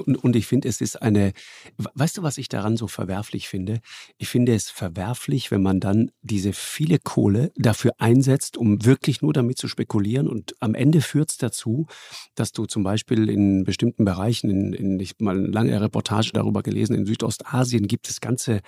und, 0.06 0.18
und 0.24 0.36
ich 0.36 0.48
finde, 0.48 0.68
es 0.68 0.82
ist 0.82 1.02
eine, 1.02 1.34
weißt 1.78 2.18
du, 2.18 2.24
was 2.24 2.38
ich 2.38 2.50
daran 2.50 2.78
so 2.78 2.88
verwerflich 2.88 3.48
finde? 3.48 3.82
Ich 4.18 4.30
finde 4.30 4.54
es 4.54 4.70
verwerflich, 4.70 5.52
wenn 5.52 5.62
man 5.62 5.80
dann 5.80 6.12
diese 6.22 6.52
viele 6.52 7.00
Kohle 7.00 7.52
dafür 7.56 7.94
einsetzt, 7.98 8.58
um 8.58 8.84
wirklich 8.86 9.22
nur 9.22 9.32
damit 9.32 9.58
zu 9.58 9.68
spekulieren. 9.68 10.28
Und 10.28 10.54
am 10.60 10.76
Ende 10.76 11.02
führt 11.02 11.32
es 11.32 11.38
dazu, 11.38 11.88
dass 12.36 12.52
du 12.52 12.66
zum 12.66 12.84
Beispiel 12.84 13.30
in 13.30 13.64
bestimmten 13.64 14.04
Bereichen, 14.04 14.50
in, 14.50 14.74
in 14.74 15.00
ich 15.00 15.20
mal 15.20 15.38
eine 15.38 15.48
lange 15.48 15.80
Reportage 15.80 16.32
darüber 16.34 16.62
gelesen, 16.62 16.96
in 16.96 17.06
Südostasien 17.06 17.88
gibt 17.88 18.10
es 18.10 18.20
ganze 18.20 18.62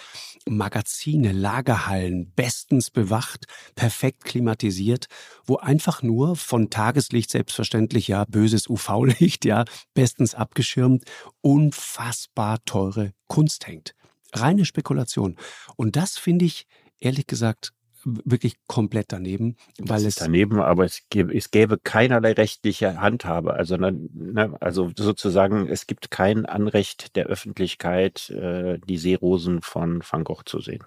Magazine, 0.48 1.34
Lagerhallen, 1.34 2.32
bestens 2.36 2.90
bewacht, 2.90 3.46
perfekt 3.76 4.24
klimatisiert, 4.24 5.08
wo 5.46 5.58
einfach 5.58 6.04
nur 6.04 6.36
von 6.36 6.70
Tageslicht 6.70 7.32
selbstverständlich, 7.32 8.08
ja, 8.08 8.26
böses 8.26 8.70
UV-Licht, 8.70 9.44
ja, 9.46 9.66
bestens 9.94 10.36
abgeschirmt, 10.36 11.04
unfassbar 11.42 12.64
teure 12.66 13.14
Kunst 13.28 13.68
hängt. 13.68 13.94
Reine 14.34 14.66
Spekulation. 14.66 15.36
Und 15.76 15.96
das 15.96 16.18
finde 16.18 16.46
ich 16.46 16.68
ehrlich 17.02 17.28
gesagt 17.28 17.74
wirklich 18.04 18.56
komplett 18.68 19.12
daneben, 19.12 19.58
weil 19.78 20.06
es 20.06 20.16
daneben, 20.16 20.60
aber 20.60 20.86
es 20.86 21.04
gäbe, 21.10 21.36
es 21.36 21.52
gäbe 21.52 21.78
keinerlei 21.78 22.34
rechtliche 22.34 23.00
Handhabe. 23.00 23.54
Also, 23.54 23.78
ne, 23.78 23.92
ne, 23.92 24.56
also 24.60 24.92
sozusagen, 24.98 25.68
es 25.68 25.88
gibt 25.88 26.10
kein 26.10 26.46
Anrecht 26.46 27.16
der 27.16 27.28
Öffentlichkeit, 27.28 28.30
äh, 28.32 28.80
die 28.80 28.98
Seerosen 28.98 29.62
von 29.62 30.02
Van 30.10 30.24
Gogh 30.24 30.44
zu 30.46 30.60
sehen. 30.62 30.84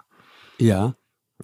Ja, 0.57 0.95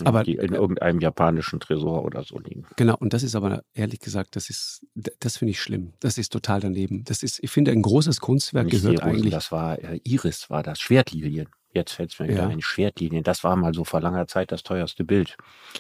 aber 0.04 0.24
die 0.24 0.36
in 0.36 0.54
irgendeinem 0.54 1.00
japanischen 1.00 1.60
Tresor 1.60 2.06
oder 2.06 2.24
so 2.24 2.40
liegen. 2.40 2.66
Genau, 2.78 2.96
und 2.98 3.14
das 3.14 3.24
ist 3.24 3.36
aber 3.36 3.64
ehrlich 3.74 4.00
gesagt, 4.00 4.36
das 4.36 4.50
ist, 4.50 4.86
das 4.96 5.38
finde 5.38 5.52
ich 5.52 5.60
schlimm. 5.60 5.94
Das 6.00 6.18
ist 6.18 6.32
total 6.32 6.62
daneben. 6.62 7.04
Das 7.04 7.24
ist, 7.24 7.44
ich 7.44 7.52
finde, 7.52 7.72
ein 7.72 7.82
großes 7.82 8.22
Kunstwerk 8.22 8.66
Nicht 8.66 8.82
gehört 8.82 9.00
Seerosen, 9.00 9.18
eigentlich. 9.18 9.34
Das 9.34 9.52
war 9.52 9.80
äh, 9.80 10.00
Iris, 10.04 10.50
war 10.50 10.64
das 10.64 10.80
Schwertlilien. 10.80 11.50
Jetzt 11.74 11.94
fällt 11.94 12.12
es 12.12 12.20
mir 12.20 12.28
ja. 12.28 12.34
wieder 12.34 12.48
ein, 12.48 12.62
Schwertlinien. 12.62 13.24
Das 13.24 13.44
war 13.44 13.56
mal 13.56 13.74
so 13.74 13.86
vor 13.86 14.02
langer 14.02 14.28
Zeit 14.28 14.52
das 14.52 14.64
teuerste 14.64 15.04
Bild. 15.06 15.38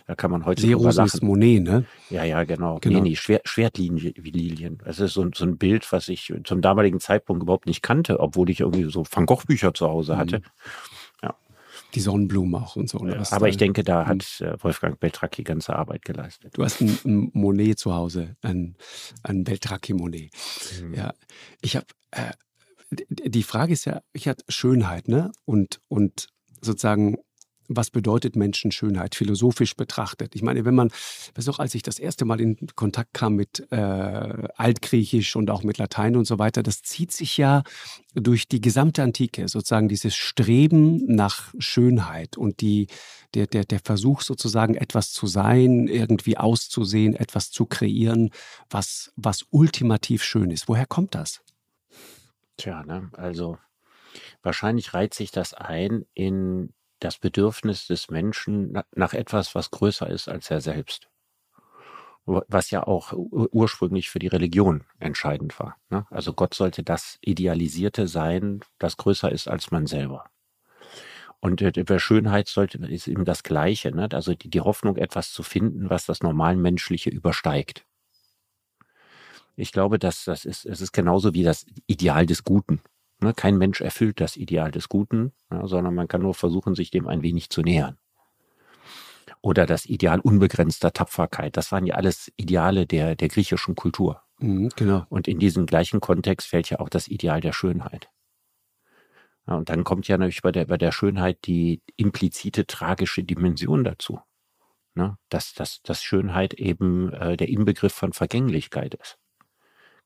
Da 0.07 0.15
kann 0.15 0.31
man 0.31 0.45
heute 0.45 0.61
Seerose 0.61 1.03
ist 1.03 1.21
Monet, 1.21 1.63
ne? 1.63 1.85
Ja, 2.09 2.23
ja, 2.23 2.43
genau. 2.45 2.79
genau. 2.79 3.01
Nee, 3.01 3.09
nee, 3.09 3.15
Schwer, 3.15 3.41
Schwertlinien. 3.43 4.77
Das 4.85 4.99
ist 4.99 5.13
so, 5.13 5.27
so 5.33 5.45
ein 5.45 5.57
Bild, 5.57 5.91
was 5.91 6.07
ich 6.07 6.33
zum 6.45 6.61
damaligen 6.61 6.99
Zeitpunkt 6.99 7.43
überhaupt 7.43 7.65
nicht 7.65 7.81
kannte, 7.81 8.19
obwohl 8.19 8.49
ich 8.49 8.61
irgendwie 8.61 8.89
so 8.89 9.03
Van 9.09 9.25
Gogh 9.25 9.45
Bücher 9.45 9.73
zu 9.73 9.89
Hause 9.89 10.17
hatte. 10.17 10.39
Mhm. 10.39 10.43
Ja. 11.23 11.35
Die 11.93 11.99
Sonnenblumen 11.99 12.55
auch 12.55 12.77
und 12.77 12.89
so. 12.89 12.99
Ne? 12.99 13.21
Aber 13.31 13.49
ich 13.49 13.57
denke, 13.57 13.83
da 13.83 14.05
hat 14.05 14.39
äh, 14.39 14.55
Wolfgang 14.63 14.97
Beltracchi 14.97 15.43
ganze 15.43 15.75
Arbeit 15.75 16.05
geleistet. 16.05 16.57
Du 16.57 16.63
hast 16.63 16.79
ein, 16.79 16.97
ein 17.03 17.31
Monet 17.33 17.79
zu 17.79 17.93
Hause, 17.93 18.37
ein, 18.41 18.75
ein 19.23 19.43
Beltracchi-Monet. 19.43 20.31
Mhm. 20.81 20.93
Ja, 20.93 21.13
ich 21.61 21.75
habe, 21.75 21.87
äh, 22.11 22.31
die 22.91 23.43
Frage 23.43 23.73
ist 23.73 23.85
ja, 23.85 24.01
ich 24.13 24.27
hatte 24.27 24.43
Schönheit, 24.49 25.07
ne? 25.07 25.31
Und, 25.45 25.79
und 25.87 26.27
sozusagen 26.61 27.17
was 27.75 27.89
bedeutet 27.89 28.35
Menschenschönheit 28.35 29.15
philosophisch 29.15 29.75
betrachtet. 29.75 30.35
Ich 30.35 30.41
meine, 30.41 30.65
wenn 30.65 30.75
man, 30.75 30.89
weiß 31.35 31.47
auch, 31.49 31.59
als 31.59 31.75
ich 31.75 31.81
das 31.81 31.99
erste 31.99 32.25
Mal 32.25 32.41
in 32.41 32.57
Kontakt 32.75 33.13
kam 33.13 33.35
mit 33.35 33.67
äh, 33.71 33.75
Altgriechisch 33.75 35.35
und 35.35 35.49
auch 35.49 35.63
mit 35.63 35.77
Latein 35.77 36.15
und 36.15 36.25
so 36.25 36.39
weiter, 36.39 36.63
das 36.63 36.81
zieht 36.81 37.11
sich 37.11 37.37
ja 37.37 37.63
durch 38.13 38.47
die 38.47 38.61
gesamte 38.61 39.03
Antike, 39.03 39.47
sozusagen 39.47 39.87
dieses 39.87 40.15
Streben 40.15 41.05
nach 41.05 41.53
Schönheit 41.59 42.37
und 42.37 42.61
die, 42.61 42.87
der, 43.33 43.47
der, 43.47 43.65
der 43.65 43.79
Versuch 43.79 44.21
sozusagen 44.21 44.75
etwas 44.75 45.11
zu 45.11 45.27
sein, 45.27 45.87
irgendwie 45.87 46.37
auszusehen, 46.37 47.15
etwas 47.15 47.51
zu 47.51 47.65
kreieren, 47.65 48.31
was, 48.69 49.11
was 49.15 49.45
ultimativ 49.49 50.23
schön 50.23 50.51
ist. 50.51 50.67
Woher 50.67 50.85
kommt 50.85 51.15
das? 51.15 51.41
Tja, 52.57 52.83
ne, 52.83 53.09
also 53.13 53.57
wahrscheinlich 54.41 54.93
reiht 54.93 55.13
sich 55.13 55.31
das 55.31 55.53
ein 55.53 56.05
in 56.13 56.73
das 56.99 57.17
Bedürfnis 57.17 57.87
des 57.87 58.09
Menschen 58.09 58.79
nach 58.93 59.13
etwas, 59.13 59.55
was 59.55 59.71
größer 59.71 60.07
ist 60.09 60.29
als 60.29 60.49
er 60.51 60.61
selbst. 60.61 61.09
Was 62.25 62.69
ja 62.69 62.85
auch 62.85 63.13
ursprünglich 63.15 64.09
für 64.09 64.19
die 64.19 64.27
Religion 64.27 64.83
entscheidend 64.99 65.59
war. 65.59 65.77
Ne? 65.89 66.05
Also 66.11 66.33
Gott 66.33 66.53
sollte 66.53 66.83
das 66.83 67.17
Idealisierte 67.21 68.07
sein, 68.07 68.61
das 68.77 68.97
größer 68.97 69.31
ist 69.31 69.47
als 69.47 69.71
man 69.71 69.87
selber. 69.87 70.25
Und 71.39 71.61
über 71.61 71.99
Schönheit 71.99 72.47
sollte, 72.47 72.77
ist 72.85 73.07
eben 73.07 73.25
das 73.25 73.41
Gleiche. 73.41 73.91
Ne? 73.91 74.07
Also 74.13 74.35
die, 74.35 74.51
die 74.51 74.61
Hoffnung, 74.61 74.97
etwas 74.97 75.31
zu 75.31 75.41
finden, 75.41 75.89
was 75.89 76.05
das 76.05 76.21
Normalmenschliche 76.21 77.09
übersteigt. 77.09 77.87
Ich 79.61 79.71
glaube, 79.71 79.99
dass 79.99 80.25
das 80.25 80.43
ist, 80.43 80.65
es 80.65 80.81
ist 80.81 80.91
genauso 80.91 81.33
wie 81.35 81.43
das 81.43 81.65
Ideal 81.85 82.25
des 82.25 82.43
Guten. 82.43 82.81
Ne, 83.19 83.33
kein 83.35 83.59
Mensch 83.59 83.79
erfüllt 83.81 84.19
das 84.19 84.35
Ideal 84.35 84.71
des 84.71 84.89
Guten, 84.89 85.33
sondern 85.49 85.93
man 85.93 86.07
kann 86.07 86.23
nur 86.23 86.33
versuchen, 86.33 86.73
sich 86.73 86.89
dem 86.89 87.07
ein 87.07 87.21
wenig 87.21 87.51
zu 87.51 87.61
nähern. 87.61 87.99
Oder 89.41 89.67
das 89.67 89.85
Ideal 89.85 90.19
unbegrenzter 90.19 90.91
Tapferkeit. 90.91 91.57
Das 91.57 91.71
waren 91.71 91.85
ja 91.85 91.95
alles 91.95 92.31
Ideale 92.35 92.87
der, 92.87 93.15
der 93.15 93.27
griechischen 93.27 93.75
Kultur. 93.75 94.23
Mhm, 94.39 94.69
genau. 94.75 95.05
Und 95.09 95.27
in 95.27 95.37
diesen 95.37 95.67
gleichen 95.67 95.99
Kontext 95.99 96.47
fällt 96.47 96.71
ja 96.71 96.79
auch 96.79 96.89
das 96.89 97.07
Ideal 97.07 97.41
der 97.41 97.53
Schönheit. 97.53 98.09
Ja, 99.47 99.55
und 99.55 99.69
dann 99.69 99.83
kommt 99.83 100.07
ja 100.07 100.17
natürlich 100.17 100.41
bei 100.41 100.51
der, 100.51 100.65
bei 100.65 100.77
der 100.77 100.91
Schönheit 100.91 101.37
die 101.45 101.81
implizite 101.97 102.65
tragische 102.65 103.23
Dimension 103.23 103.83
dazu. 103.83 104.19
Ne? 104.95 105.17
Dass, 105.29 105.53
dass, 105.53 105.81
dass 105.83 106.01
Schönheit 106.01 106.55
eben 106.55 107.13
äh, 107.13 107.37
der 107.37 107.49
Inbegriff 107.49 107.93
von 107.93 108.13
Vergänglichkeit 108.13 108.95
ist 108.95 109.20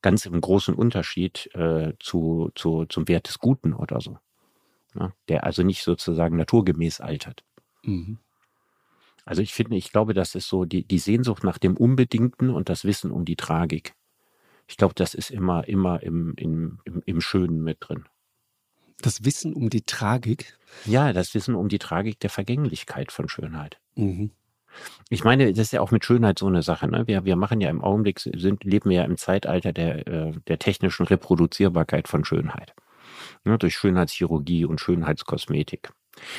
ganz 0.06 0.28
im 0.28 0.40
großen 0.40 0.76
Unterschied 0.76 1.50
äh, 1.56 1.94
zu, 2.00 2.52
zu, 2.54 2.86
zum 2.86 3.08
Wert 3.08 3.28
des 3.28 3.40
Guten 3.40 3.74
oder 3.74 4.02
so. 4.02 4.20
Ja, 4.94 5.12
der 5.30 5.46
also 5.46 5.64
nicht 5.64 5.82
sozusagen 5.82 6.38
naturgemäß 6.38 7.02
altert. 7.02 7.44
Mhm. 7.82 8.20
Also 9.26 9.42
ich 9.42 9.52
finde, 9.52 9.78
ich 9.78 9.92
glaube, 9.92 10.14
das 10.14 10.36
ist 10.36 10.48
so 10.48 10.64
die, 10.64 10.84
die 10.84 11.00
Sehnsucht 11.00 11.44
nach 11.44 11.58
dem 11.58 11.76
Unbedingten 11.76 12.52
und 12.52 12.70
das 12.70 12.86
Wissen 12.86 13.10
um 13.10 13.26
die 13.26 13.36
Tragik. 13.36 13.96
Ich 14.68 14.78
glaube, 14.78 14.94
das 14.94 15.16
ist 15.16 15.32
immer, 15.32 15.68
immer 15.68 16.04
im, 16.04 16.36
im, 16.38 16.82
im, 16.86 17.02
im 17.04 17.20
Schönen 17.20 17.64
mit 17.64 17.78
drin. 17.80 18.06
Das 19.00 19.26
Wissen 19.26 19.54
um 19.56 19.72
die 19.72 19.82
Tragik? 19.82 20.56
Ja, 20.86 21.14
das 21.14 21.34
Wissen 21.34 21.56
um 21.56 21.68
die 21.68 21.80
Tragik 21.80 22.20
der 22.20 22.30
Vergänglichkeit 22.30 23.12
von 23.12 23.28
Schönheit. 23.28 23.80
Mhm. 23.96 24.30
Ich 25.10 25.24
meine, 25.24 25.52
das 25.52 25.68
ist 25.68 25.74
ja 25.74 25.82
auch 25.82 25.92
mit 25.92 26.06
Schönheit 26.06 26.40
so 26.40 26.48
eine 26.48 26.62
Sache. 26.62 26.88
Ne? 26.88 27.08
Wir, 27.08 27.26
wir 27.26 27.36
machen 27.36 27.62
ja 27.62 27.70
im 27.70 27.82
Augenblick, 27.82 28.20
sind, 28.20 28.64
leben 28.64 28.90
wir 28.90 28.98
ja 28.98 29.04
im 29.04 29.18
Zeitalter 29.18 29.72
der, 29.74 30.08
äh, 30.08 30.32
der 30.48 30.60
technischen 30.60 31.06
Reproduzierbarkeit 31.06 32.08
von 32.08 32.26
Schönheit. 32.26 32.74
Ne? 33.44 33.58
Durch 33.58 33.76
Schönheitschirurgie 33.76 34.66
und 34.66 34.82
Schönheitskosmetik. 34.82 35.92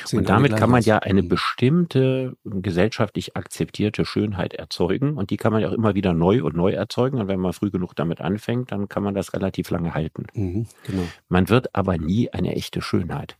Sind 0.05 0.19
und 0.19 0.29
damit 0.29 0.55
kann 0.55 0.69
man 0.69 0.81
ja 0.81 0.99
eine 0.99 1.21
mhm. 1.21 1.29
bestimmte 1.29 2.35
gesellschaftlich 2.43 3.37
akzeptierte 3.37 4.05
Schönheit 4.05 4.53
erzeugen 4.53 5.17
und 5.17 5.29
die 5.29 5.37
kann 5.37 5.53
man 5.53 5.61
ja 5.61 5.69
auch 5.69 5.73
immer 5.73 5.95
wieder 5.95 6.13
neu 6.13 6.43
und 6.43 6.55
neu 6.55 6.71
erzeugen 6.71 7.19
und 7.19 7.27
wenn 7.27 7.39
man 7.39 7.53
früh 7.53 7.69
genug 7.69 7.95
damit 7.95 8.21
anfängt, 8.21 8.71
dann 8.71 8.89
kann 8.89 9.03
man 9.03 9.13
das 9.13 9.33
relativ 9.33 9.69
lange 9.69 9.93
halten. 9.93 10.25
Mhm, 10.33 10.67
genau. 10.83 11.03
Man 11.29 11.49
wird 11.49 11.75
aber 11.75 11.97
nie 11.97 12.31
eine 12.31 12.55
echte 12.55 12.81
Schönheit 12.81 13.37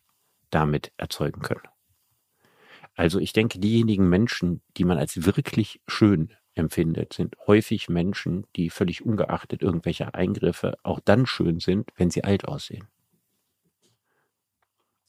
damit 0.49 0.91
erzeugen 0.97 1.41
können. 1.41 1.67
Also 2.97 3.19
ich 3.19 3.31
denke, 3.31 3.59
diejenigen 3.59 4.09
Menschen, 4.09 4.61
die 4.75 4.83
man 4.83 4.97
als 4.97 5.23
wirklich 5.23 5.79
schön 5.87 6.33
empfindet, 6.55 7.13
sind 7.13 7.35
häufig 7.45 7.89
Menschen, 7.89 8.47
die 8.55 8.71
völlig 8.71 9.05
ungeachtet 9.05 9.61
irgendwelcher 9.61 10.15
Eingriffe 10.15 10.77
auch 10.81 10.99
dann 10.99 11.27
schön 11.27 11.59
sind, 11.59 11.91
wenn 11.95 12.09
sie 12.09 12.23
alt 12.23 12.47
aussehen. 12.47 12.87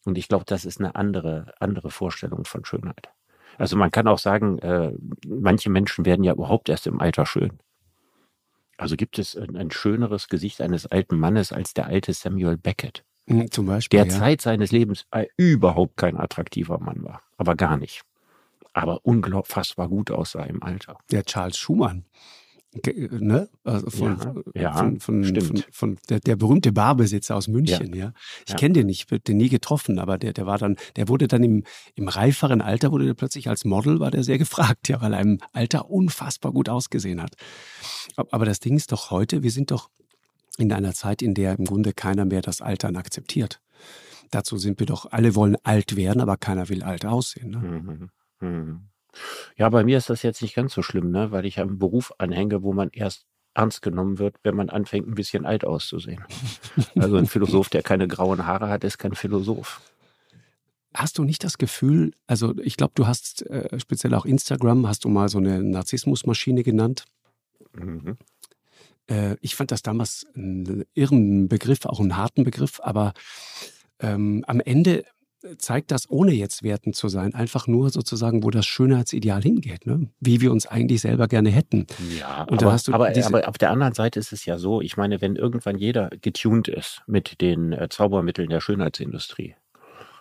Und 0.04 0.18
ich 0.18 0.28
glaube, 0.28 0.44
das 0.46 0.66
ist 0.66 0.80
eine 0.80 0.96
andere, 0.96 1.54
andere 1.60 1.90
Vorstellung 1.90 2.44
von 2.44 2.66
Schönheit. 2.66 3.08
Also 3.56 3.76
man 3.76 3.90
kann 3.90 4.06
auch 4.06 4.18
sagen, 4.18 4.58
äh, 4.58 4.92
manche 5.26 5.70
Menschen 5.70 6.04
werden 6.04 6.24
ja 6.24 6.34
überhaupt 6.34 6.68
erst 6.68 6.86
im 6.86 7.00
Alter 7.00 7.24
schön. 7.24 7.58
Also 8.76 8.96
gibt 8.96 9.18
es 9.18 9.34
ein, 9.34 9.56
ein 9.56 9.70
schöneres 9.70 10.28
Gesicht 10.28 10.60
eines 10.60 10.84
alten 10.86 11.18
Mannes 11.18 11.52
als 11.52 11.72
der 11.72 11.86
alte 11.86 12.12
Samuel 12.12 12.58
Beckett. 12.58 13.04
Hm, 13.28 13.50
zum 13.50 13.66
Beispiel. 13.66 13.98
Der 13.98 14.06
ja. 14.06 14.18
Zeit 14.18 14.40
seines 14.40 14.72
Lebens 14.72 15.06
überhaupt 15.36 15.96
kein 15.96 16.16
attraktiver 16.16 16.78
Mann 16.78 17.04
war. 17.04 17.22
Aber 17.36 17.54
gar 17.54 17.76
nicht. 17.76 18.02
Aber 18.72 19.04
unfassbar 19.04 19.88
gut 19.88 20.10
aussah 20.10 20.44
im 20.44 20.62
Alter. 20.62 20.98
Der 21.10 21.24
Charles 21.24 21.56
Schumann. 21.56 22.04
Ne? 22.84 23.48
Also 23.64 23.88
von, 23.88 24.44
ja, 24.54 24.62
ja, 24.62 24.72
von, 24.74 25.00
von, 25.00 25.24
von, 25.24 25.64
von 25.72 25.98
der, 26.10 26.20
der, 26.20 26.36
berühmte 26.36 26.70
Barbesitzer 26.70 27.34
aus 27.34 27.48
München, 27.48 27.94
ja. 27.94 28.06
ja. 28.06 28.12
Ich 28.46 28.56
kenne 28.56 28.74
den 28.74 28.86
nicht, 28.86 29.08
den 29.26 29.38
nie 29.38 29.48
getroffen, 29.48 29.98
aber 29.98 30.18
der, 30.18 30.34
der 30.34 30.44
war 30.44 30.58
dann, 30.58 30.76
der 30.96 31.08
wurde 31.08 31.28
dann 31.28 31.42
im, 31.42 31.64
im 31.94 32.08
reiferen 32.08 32.60
Alter, 32.60 32.92
wurde 32.92 33.06
der 33.06 33.14
plötzlich 33.14 33.48
als 33.48 33.64
Model, 33.64 34.00
war 34.00 34.10
der 34.10 34.22
sehr 34.22 34.36
gefragt, 34.36 34.88
ja, 34.88 35.00
weil 35.00 35.14
er 35.14 35.20
im 35.20 35.38
Alter 35.52 35.90
unfassbar 35.90 36.52
gut 36.52 36.68
ausgesehen 36.68 37.22
hat. 37.22 37.34
Aber 38.16 38.44
das 38.44 38.60
Ding 38.60 38.76
ist 38.76 38.92
doch 38.92 39.10
heute, 39.10 39.42
wir 39.42 39.50
sind 39.50 39.70
doch 39.70 39.88
in 40.58 40.72
einer 40.72 40.92
Zeit, 40.92 41.22
in 41.22 41.34
der 41.34 41.58
im 41.58 41.64
Grunde 41.64 41.92
keiner 41.92 42.24
mehr 42.24 42.42
das 42.42 42.60
Altern 42.60 42.96
akzeptiert. 42.96 43.60
Dazu 44.30 44.58
sind 44.58 44.78
wir 44.78 44.86
doch, 44.86 45.10
alle 45.10 45.34
wollen 45.34 45.56
alt 45.62 45.96
werden, 45.96 46.20
aber 46.20 46.36
keiner 46.36 46.68
will 46.68 46.82
alt 46.82 47.06
aussehen. 47.06 47.50
Ne? 47.50 47.58
Mhm. 47.58 48.10
Mhm. 48.40 48.80
Ja, 49.56 49.68
bei 49.70 49.84
mir 49.84 49.96
ist 49.98 50.10
das 50.10 50.22
jetzt 50.22 50.42
nicht 50.42 50.54
ganz 50.54 50.74
so 50.74 50.82
schlimm, 50.82 51.10
ne? 51.10 51.30
weil 51.32 51.46
ich 51.46 51.58
einen 51.58 51.78
Beruf 51.78 52.12
anhänge, 52.18 52.62
wo 52.62 52.72
man 52.72 52.90
erst 52.92 53.26
ernst 53.54 53.82
genommen 53.82 54.18
wird, 54.18 54.36
wenn 54.42 54.54
man 54.54 54.70
anfängt, 54.70 55.08
ein 55.08 55.14
bisschen 55.14 55.46
alt 55.46 55.64
auszusehen. 55.64 56.24
Also 56.96 57.16
ein 57.16 57.26
Philosoph, 57.26 57.68
der 57.68 57.82
keine 57.82 58.06
grauen 58.06 58.46
Haare 58.46 58.68
hat, 58.68 58.84
ist 58.84 58.98
kein 58.98 59.14
Philosoph. 59.14 59.80
Hast 60.94 61.18
du 61.18 61.24
nicht 61.24 61.44
das 61.44 61.58
Gefühl, 61.58 62.12
also 62.26 62.56
ich 62.58 62.76
glaube, 62.76 62.92
du 62.94 63.06
hast 63.06 63.46
äh, 63.46 63.78
speziell 63.78 64.14
auch 64.14 64.24
Instagram, 64.24 64.86
hast 64.86 65.04
du 65.04 65.08
mal 65.08 65.28
so 65.28 65.38
eine 65.38 65.62
Narzissmusmaschine 65.62 66.62
genannt? 66.62 67.04
Mhm. 67.72 68.16
Äh, 69.08 69.36
ich 69.40 69.56
fand 69.56 69.70
das 69.70 69.82
damals 69.82 70.26
einen 70.34 70.84
irren 70.94 71.48
Begriff, 71.48 71.84
auch 71.84 72.00
einen 72.00 72.16
harten 72.16 72.44
Begriff, 72.44 72.80
aber 72.82 73.12
ähm, 74.00 74.44
am 74.46 74.60
Ende 74.60 75.04
zeigt 75.58 75.90
das, 75.90 76.10
ohne 76.10 76.32
jetzt 76.32 76.62
wertend 76.62 76.96
zu 76.96 77.08
sein, 77.08 77.34
einfach 77.34 77.66
nur 77.66 77.90
sozusagen, 77.90 78.42
wo 78.42 78.50
das 78.50 78.66
Schönheitsideal 78.66 79.42
hingeht, 79.42 79.86
ne? 79.86 80.10
wie 80.20 80.40
wir 80.40 80.50
uns 80.50 80.66
eigentlich 80.66 81.00
selber 81.00 81.28
gerne 81.28 81.50
hätten. 81.50 81.86
Ja, 82.18 82.42
und 82.44 82.62
aber, 82.62 82.76
aber, 82.92 83.12
aber, 83.24 83.48
auf 83.48 83.58
der 83.58 83.70
anderen 83.70 83.94
Seite 83.94 84.18
ist 84.18 84.32
es 84.32 84.44
ja 84.44 84.58
so, 84.58 84.80
ich 84.80 84.96
meine, 84.96 85.20
wenn 85.20 85.36
irgendwann 85.36 85.78
jeder 85.78 86.10
getuned 86.20 86.68
ist 86.68 87.02
mit 87.06 87.40
den 87.40 87.72
äh, 87.72 87.88
Zaubermitteln 87.88 88.50
der 88.50 88.60
Schönheitsindustrie, 88.60 89.54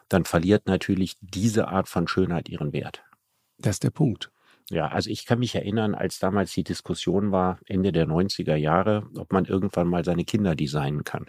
dann 0.08 0.24
verliert 0.24 0.68
natürlich 0.68 1.18
diese 1.22 1.68
Art 1.68 1.90
von 1.90 2.08
Schönheit 2.08 2.48
ihren 2.48 2.72
Wert. 2.72 3.04
Das 3.58 3.78
ist 3.78 3.84
der 3.84 3.90
Punkt. 3.90 4.32
Ja, 4.70 4.88
also 4.90 5.10
ich 5.10 5.26
kann 5.26 5.40
mich 5.40 5.56
erinnern, 5.56 5.96
als 5.96 6.20
damals 6.20 6.54
die 6.54 6.64
Diskussion 6.64 7.32
war, 7.32 7.60
Ende 7.66 7.92
der 7.94 8.06
90er 8.06 8.56
Jahre, 8.56 9.08
ob 9.16 9.32
man 9.32 9.46
irgendwann 9.46 9.88
mal 9.88 10.04
seine 10.04 10.26
Kinder 10.26 10.56
designen 10.56 11.06
kann. 11.06 11.28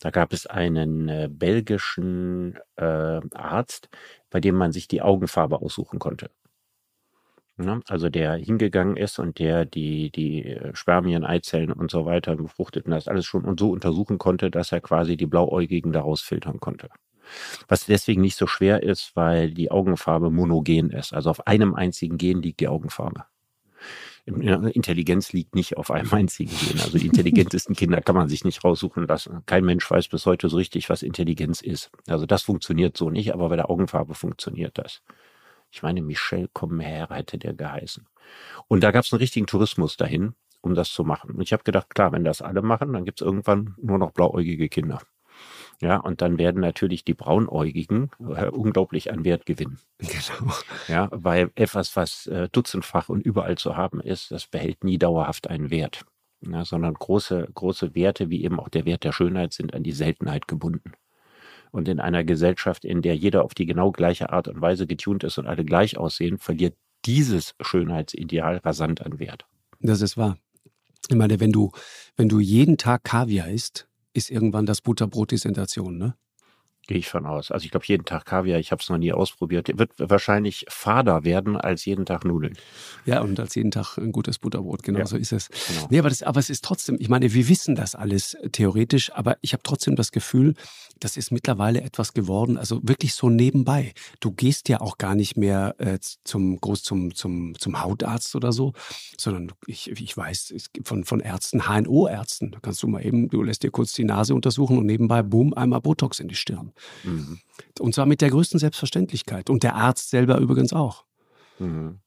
Da 0.00 0.10
gab 0.10 0.32
es 0.32 0.46
einen 0.46 1.08
äh, 1.08 1.28
belgischen 1.30 2.58
äh, 2.76 3.20
Arzt, 3.34 3.88
bei 4.30 4.40
dem 4.40 4.56
man 4.56 4.72
sich 4.72 4.88
die 4.88 5.02
Augenfarbe 5.02 5.62
aussuchen 5.62 5.98
konnte. 5.98 6.30
Ja, 7.58 7.76
ne? 7.76 7.80
also 7.88 8.08
der 8.08 8.34
hingegangen 8.34 8.96
ist 8.96 9.18
und 9.18 9.38
der 9.38 9.64
die, 9.64 10.10
die 10.10 10.44
äh, 10.44 10.74
Spermien, 10.74 11.24
Eizellen 11.24 11.72
und 11.72 11.90
so 11.90 12.04
weiter 12.06 12.36
befruchtet 12.36 12.86
und 12.86 12.92
das 12.92 13.08
alles 13.08 13.26
schon 13.26 13.44
und 13.44 13.60
so 13.60 13.70
untersuchen 13.70 14.18
konnte, 14.18 14.50
dass 14.50 14.72
er 14.72 14.80
quasi 14.80 15.16
die 15.16 15.26
Blauäugigen 15.26 15.92
daraus 15.92 16.20
filtern 16.22 16.60
konnte. 16.60 16.88
Was 17.68 17.86
deswegen 17.86 18.20
nicht 18.20 18.36
so 18.36 18.46
schwer 18.46 18.82
ist, 18.82 19.12
weil 19.14 19.52
die 19.52 19.70
Augenfarbe 19.70 20.30
monogen 20.30 20.90
ist. 20.90 21.12
Also 21.12 21.30
auf 21.30 21.46
einem 21.46 21.74
einzigen 21.74 22.18
Gen 22.18 22.42
liegt 22.42 22.60
die 22.60 22.68
Augenfarbe. 22.68 23.24
Intelligenz 24.24 25.32
liegt 25.32 25.56
nicht 25.56 25.76
auf 25.76 25.90
einem 25.90 26.08
einzigen 26.12 26.52
Gen. 26.56 26.80
Also 26.80 26.98
die 26.98 27.06
intelligentesten 27.06 27.74
Kinder 27.74 28.00
kann 28.00 28.14
man 28.14 28.28
sich 28.28 28.44
nicht 28.44 28.62
raussuchen 28.62 29.06
lassen. 29.06 29.42
Kein 29.46 29.64
Mensch 29.64 29.90
weiß 29.90 30.08
bis 30.08 30.26
heute 30.26 30.48
so 30.48 30.56
richtig, 30.56 30.88
was 30.90 31.02
Intelligenz 31.02 31.60
ist. 31.60 31.90
Also 32.06 32.26
das 32.26 32.42
funktioniert 32.42 32.96
so 32.96 33.10
nicht, 33.10 33.32
aber 33.32 33.48
bei 33.48 33.56
der 33.56 33.68
Augenfarbe 33.68 34.14
funktioniert 34.14 34.78
das. 34.78 35.02
Ich 35.72 35.82
meine, 35.82 36.02
Michel 36.02 36.48
Commer 36.52 37.08
hätte 37.10 37.38
der 37.38 37.54
geheißen. 37.54 38.06
Und 38.68 38.84
da 38.84 38.90
gab 38.90 39.04
es 39.04 39.12
einen 39.12 39.20
richtigen 39.20 39.46
Tourismus 39.46 39.96
dahin, 39.96 40.34
um 40.60 40.74
das 40.74 40.90
zu 40.90 41.02
machen. 41.02 41.32
Und 41.32 41.40
ich 41.40 41.52
habe 41.52 41.64
gedacht, 41.64 41.90
klar, 41.94 42.12
wenn 42.12 42.24
das 42.24 42.42
alle 42.42 42.62
machen, 42.62 42.92
dann 42.92 43.04
gibt 43.04 43.20
es 43.20 43.26
irgendwann 43.26 43.74
nur 43.80 43.98
noch 43.98 44.12
blauäugige 44.12 44.68
Kinder. 44.68 45.00
Ja, 45.82 45.96
und 45.96 46.22
dann 46.22 46.38
werden 46.38 46.60
natürlich 46.60 47.04
die 47.04 47.12
Braunäugigen 47.12 48.10
äh, 48.20 48.46
unglaublich 48.46 49.12
an 49.12 49.24
Wert 49.24 49.46
gewinnen. 49.46 49.80
Genau. 49.98 50.52
Ja, 50.86 51.08
weil 51.10 51.50
etwas, 51.56 51.96
was 51.96 52.28
äh, 52.28 52.48
dutzendfach 52.52 53.08
und 53.08 53.20
überall 53.20 53.58
zu 53.58 53.76
haben 53.76 54.00
ist, 54.00 54.30
das 54.30 54.46
behält 54.46 54.84
nie 54.84 54.96
dauerhaft 54.96 55.50
einen 55.50 55.70
Wert. 55.70 56.04
Ja, 56.40 56.64
sondern 56.64 56.94
große, 56.94 57.48
große 57.52 57.96
Werte, 57.96 58.30
wie 58.30 58.44
eben 58.44 58.60
auch 58.60 58.68
der 58.68 58.84
Wert 58.84 59.02
der 59.02 59.10
Schönheit, 59.10 59.52
sind 59.52 59.74
an 59.74 59.82
die 59.82 59.90
Seltenheit 59.90 60.46
gebunden. 60.46 60.92
Und 61.72 61.88
in 61.88 61.98
einer 61.98 62.22
Gesellschaft, 62.22 62.84
in 62.84 63.02
der 63.02 63.16
jeder 63.16 63.42
auf 63.44 63.54
die 63.54 63.66
genau 63.66 63.90
gleiche 63.90 64.30
Art 64.30 64.46
und 64.46 64.60
Weise 64.60 64.86
getunt 64.86 65.24
ist 65.24 65.38
und 65.38 65.48
alle 65.48 65.64
gleich 65.64 65.98
aussehen, 65.98 66.38
verliert 66.38 66.76
dieses 67.06 67.56
Schönheitsideal 67.60 68.58
rasant 68.58 69.04
an 69.04 69.18
Wert. 69.18 69.46
Das 69.80 70.00
ist 70.00 70.16
wahr. 70.16 70.36
Ich 71.08 71.16
meine, 71.16 71.40
wenn 71.40 71.50
du, 71.50 71.72
wenn 72.16 72.28
du 72.28 72.38
jeden 72.38 72.76
Tag 72.76 73.02
Kaviar 73.02 73.48
isst, 73.48 73.88
ist 74.14 74.30
irgendwann 74.30 74.66
das 74.66 74.80
Butterbrot 74.80 75.30
die 75.30 75.38
Sensation, 75.38 75.98
ne? 75.98 76.14
Gehe 76.88 76.98
ich 76.98 77.08
von 77.08 77.26
aus. 77.26 77.52
Also 77.52 77.64
ich 77.64 77.70
glaube, 77.70 77.86
jeden 77.86 78.04
Tag 78.04 78.26
Kaviar, 78.26 78.58
ich 78.58 78.72
habe 78.72 78.82
es 78.82 78.88
noch 78.88 78.98
nie 78.98 79.12
ausprobiert, 79.12 79.78
wird 79.78 79.92
wahrscheinlich 79.98 80.66
fader 80.68 81.22
werden 81.22 81.56
als 81.56 81.84
jeden 81.84 82.06
Tag 82.06 82.24
Nudeln. 82.24 82.54
Ja, 83.04 83.20
und 83.20 83.38
als 83.38 83.54
jeden 83.54 83.70
Tag 83.70 83.98
ein 83.98 84.10
gutes 84.10 84.38
Butterbrot, 84.38 84.82
genau 84.82 84.98
ja, 84.98 85.06
so 85.06 85.16
ist 85.16 85.32
es. 85.32 85.48
Genau. 85.68 85.86
Nee, 85.90 86.00
aber, 86.00 86.08
das, 86.08 86.24
aber 86.24 86.40
es 86.40 86.50
ist 86.50 86.64
trotzdem, 86.64 86.96
ich 86.98 87.08
meine, 87.08 87.32
wir 87.32 87.48
wissen 87.48 87.76
das 87.76 87.94
alles 87.94 88.36
theoretisch, 88.50 89.12
aber 89.12 89.38
ich 89.42 89.52
habe 89.52 89.62
trotzdem 89.62 89.94
das 89.94 90.10
Gefühl, 90.10 90.54
das 90.98 91.16
ist 91.16 91.30
mittlerweile 91.30 91.82
etwas 91.82 92.14
geworden, 92.14 92.56
also 92.56 92.80
wirklich 92.82 93.14
so 93.14 93.28
nebenbei. 93.30 93.92
Du 94.20 94.32
gehst 94.32 94.68
ja 94.68 94.80
auch 94.80 94.98
gar 94.98 95.14
nicht 95.14 95.36
mehr 95.36 95.74
äh, 95.78 95.98
zum 96.24 96.60
groß 96.60 96.82
zum, 96.82 97.14
zum, 97.14 97.58
zum 97.58 97.82
Hautarzt 97.82 98.34
oder 98.36 98.52
so, 98.52 98.72
sondern 99.18 99.52
ich, 99.66 99.90
ich 99.90 100.16
weiß 100.16 100.70
von, 100.84 101.04
von 101.04 101.20
Ärzten, 101.20 101.68
HNO-Ärzten, 101.68 102.52
da 102.52 102.60
kannst 102.60 102.82
du 102.82 102.88
mal 102.88 103.04
eben, 103.04 103.28
du 103.28 103.42
lässt 103.42 103.62
dir 103.62 103.70
kurz 103.70 103.92
die 103.92 104.04
Nase 104.04 104.34
untersuchen 104.34 104.78
und 104.78 104.86
nebenbei, 104.86 105.22
boom, 105.22 105.54
einmal 105.54 105.80
Botox 105.80 106.20
in 106.20 106.28
die 106.28 106.34
Stirn. 106.34 106.71
Mhm. 107.04 107.38
Und 107.78 107.94
zwar 107.94 108.06
mit 108.06 108.20
der 108.20 108.30
größten 108.30 108.58
Selbstverständlichkeit. 108.58 109.50
Und 109.50 109.62
der 109.62 109.74
Arzt 109.74 110.10
selber 110.10 110.38
übrigens 110.38 110.72
auch. 110.72 111.04
Mhm. 111.58 112.00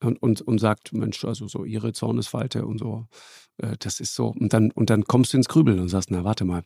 Und, 0.00 0.20
und, 0.20 0.40
und 0.40 0.58
sagt, 0.58 0.92
Mensch, 0.92 1.24
also 1.24 1.46
so 1.46 1.64
ihre 1.64 1.92
Zornesfalte 1.92 2.66
und 2.66 2.78
so, 2.78 3.06
äh, 3.58 3.76
das 3.78 4.00
ist 4.00 4.14
so. 4.14 4.28
Und 4.28 4.52
dann, 4.52 4.70
und 4.72 4.90
dann 4.90 5.04
kommst 5.04 5.32
du 5.32 5.36
ins 5.36 5.48
Grübeln 5.48 5.78
und 5.78 5.88
sagst, 5.88 6.10
na, 6.10 6.24
warte 6.24 6.44
mal, 6.44 6.64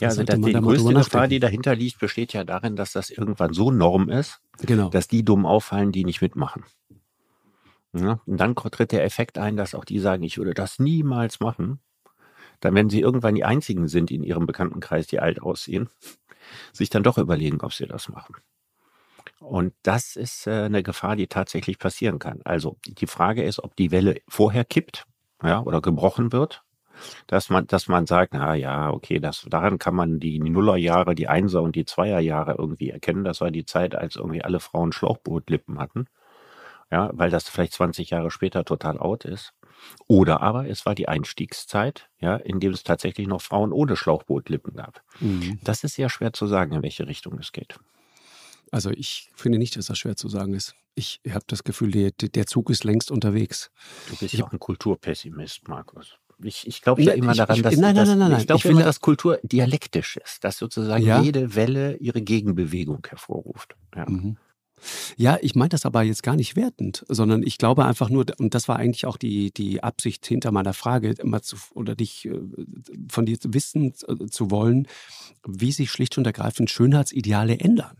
ja, 0.00 0.08
also 0.08 0.22
das, 0.22 0.40
die 0.40 0.52
größte 0.52 0.94
Gefahr, 0.94 1.28
die 1.28 1.40
dahinter 1.40 1.74
liegt, 1.74 1.98
besteht 1.98 2.32
ja 2.32 2.44
darin, 2.44 2.76
dass 2.76 2.92
das 2.92 3.10
irgendwann 3.10 3.52
so 3.52 3.70
Norm 3.70 4.08
ist, 4.08 4.40
genau. 4.60 4.88
dass 4.88 5.08
die 5.08 5.24
dumm 5.24 5.46
auffallen, 5.46 5.92
die 5.92 6.04
nicht 6.04 6.22
mitmachen. 6.22 6.64
Ja, 7.94 8.20
und 8.26 8.38
dann 8.38 8.54
tritt 8.54 8.92
der 8.92 9.04
Effekt 9.04 9.38
ein, 9.38 9.56
dass 9.56 9.74
auch 9.74 9.84
die 9.84 9.98
sagen, 9.98 10.22
ich 10.22 10.38
würde 10.38 10.54
das 10.54 10.78
niemals 10.78 11.40
machen. 11.40 11.80
Dann, 12.60 12.74
wenn 12.74 12.90
sie 12.90 13.00
irgendwann 13.00 13.34
die 13.34 13.44
einzigen 13.44 13.88
sind 13.88 14.10
in 14.10 14.22
ihrem 14.22 14.46
Bekanntenkreis, 14.46 15.06
die 15.06 15.20
alt 15.20 15.40
aussehen, 15.40 15.88
sich 16.72 16.90
dann 16.90 17.02
doch 17.02 17.18
überlegen, 17.18 17.60
ob 17.60 17.72
sie 17.72 17.86
das 17.86 18.08
machen. 18.08 18.36
Und 19.40 19.74
das 19.82 20.16
ist 20.16 20.46
äh, 20.46 20.64
eine 20.64 20.82
Gefahr, 20.82 21.16
die 21.16 21.26
tatsächlich 21.26 21.78
passieren 21.78 22.18
kann. 22.18 22.40
Also 22.44 22.78
die 22.86 23.06
Frage 23.06 23.42
ist, 23.42 23.62
ob 23.62 23.76
die 23.76 23.90
Welle 23.90 24.20
vorher 24.28 24.64
kippt 24.64 25.04
ja, 25.42 25.60
oder 25.60 25.80
gebrochen 25.80 26.32
wird 26.32 26.64
dass 27.26 27.50
man, 27.50 27.66
dass 27.66 27.88
man 27.88 28.06
sagt, 28.06 28.34
na 28.34 28.54
ja, 28.54 28.90
okay, 28.90 29.18
das, 29.20 29.46
daran 29.48 29.78
kann 29.78 29.94
man 29.94 30.18
die 30.18 30.38
Nullerjahre, 30.38 31.14
die 31.14 31.28
Einser 31.28 31.62
und 31.62 31.76
die 31.76 31.84
Zweierjahre 31.84 32.56
irgendwie 32.58 32.90
erkennen. 32.90 33.24
Das 33.24 33.40
war 33.40 33.50
die 33.50 33.64
Zeit, 33.64 33.94
als 33.94 34.16
irgendwie 34.16 34.42
alle 34.42 34.60
Frauen 34.60 34.92
Schlauchbootlippen 34.92 35.78
hatten. 35.78 36.06
Ja, 36.90 37.10
weil 37.12 37.30
das 37.30 37.48
vielleicht 37.48 37.74
20 37.74 38.10
Jahre 38.10 38.30
später 38.30 38.64
total 38.64 38.98
out 38.98 39.24
ist. 39.24 39.52
Oder 40.06 40.40
aber 40.40 40.68
es 40.68 40.86
war 40.86 40.94
die 40.94 41.08
Einstiegszeit, 41.08 42.08
ja, 42.20 42.36
in 42.36 42.60
dem 42.60 42.72
es 42.72 42.82
tatsächlich 42.82 43.26
noch 43.26 43.42
Frauen 43.42 43.72
ohne 43.72 43.96
Schlauchbootlippen 43.96 44.74
gab. 44.74 45.02
Mhm. 45.20 45.58
Das 45.62 45.84
ist 45.84 45.94
sehr 45.94 46.08
schwer 46.08 46.32
zu 46.32 46.46
sagen, 46.46 46.72
in 46.72 46.82
welche 46.82 47.06
Richtung 47.06 47.38
es 47.38 47.52
geht. 47.52 47.78
Also 48.70 48.90
ich 48.90 49.30
finde 49.34 49.58
nicht, 49.58 49.76
dass 49.76 49.86
das 49.86 49.98
schwer 49.98 50.16
zu 50.16 50.28
sagen 50.28 50.54
ist. 50.54 50.74
Ich 50.94 51.20
habe 51.30 51.44
das 51.46 51.64
Gefühl, 51.64 51.90
der, 51.90 52.10
der 52.10 52.46
Zug 52.46 52.70
ist 52.70 52.84
längst 52.84 53.10
unterwegs. 53.10 53.70
Du 54.08 54.16
bist 54.16 54.34
ja 54.34 54.44
auch 54.44 54.52
ein 54.52 54.58
Kulturpessimist, 54.58 55.68
Markus. 55.68 56.18
Ich, 56.42 56.66
ich 56.66 56.82
glaube 56.82 57.02
ja 57.02 57.12
immer 57.14 57.34
daran, 57.34 57.62
dass, 57.62 57.76
nein, 57.76 57.94
nein, 57.96 58.06
nein, 58.06 58.18
nein, 58.18 58.40
ich 58.40 58.46
glaube 58.46 58.68
immer, 58.68 58.84
dass 58.84 59.00
Kultur 59.00 59.40
dialektisch 59.42 60.18
ist, 60.18 60.44
dass 60.44 60.56
sozusagen 60.58 61.24
jede 61.24 61.56
Welle 61.56 61.96
ihre 61.96 62.22
Gegenbewegung 62.22 63.04
hervorruft. 63.08 63.76
Ja. 63.96 64.06
Ja, 65.16 65.38
ich 65.40 65.54
meine 65.54 65.70
das 65.70 65.86
aber 65.86 66.02
jetzt 66.02 66.22
gar 66.22 66.36
nicht 66.36 66.56
wertend, 66.56 67.04
sondern 67.08 67.42
ich 67.42 67.58
glaube 67.58 67.84
einfach 67.84 68.10
nur, 68.10 68.26
und 68.38 68.54
das 68.54 68.68
war 68.68 68.76
eigentlich 68.76 69.06
auch 69.06 69.16
die, 69.16 69.50
die 69.52 69.82
Absicht 69.82 70.26
hinter 70.26 70.52
meiner 70.52 70.74
Frage, 70.74 71.10
immer 71.18 71.42
zu, 71.42 71.56
oder 71.74 71.94
dich 71.94 72.26
äh, 72.26 72.40
von 73.10 73.26
dir 73.26 73.38
wissen 73.44 73.94
äh, 74.06 74.26
zu 74.26 74.50
wollen, 74.50 74.86
wie 75.46 75.72
sich 75.72 75.90
schlicht 75.90 76.18
und 76.18 76.26
ergreifend 76.26 76.70
Schönheitsideale 76.70 77.58
ändern. 77.58 77.98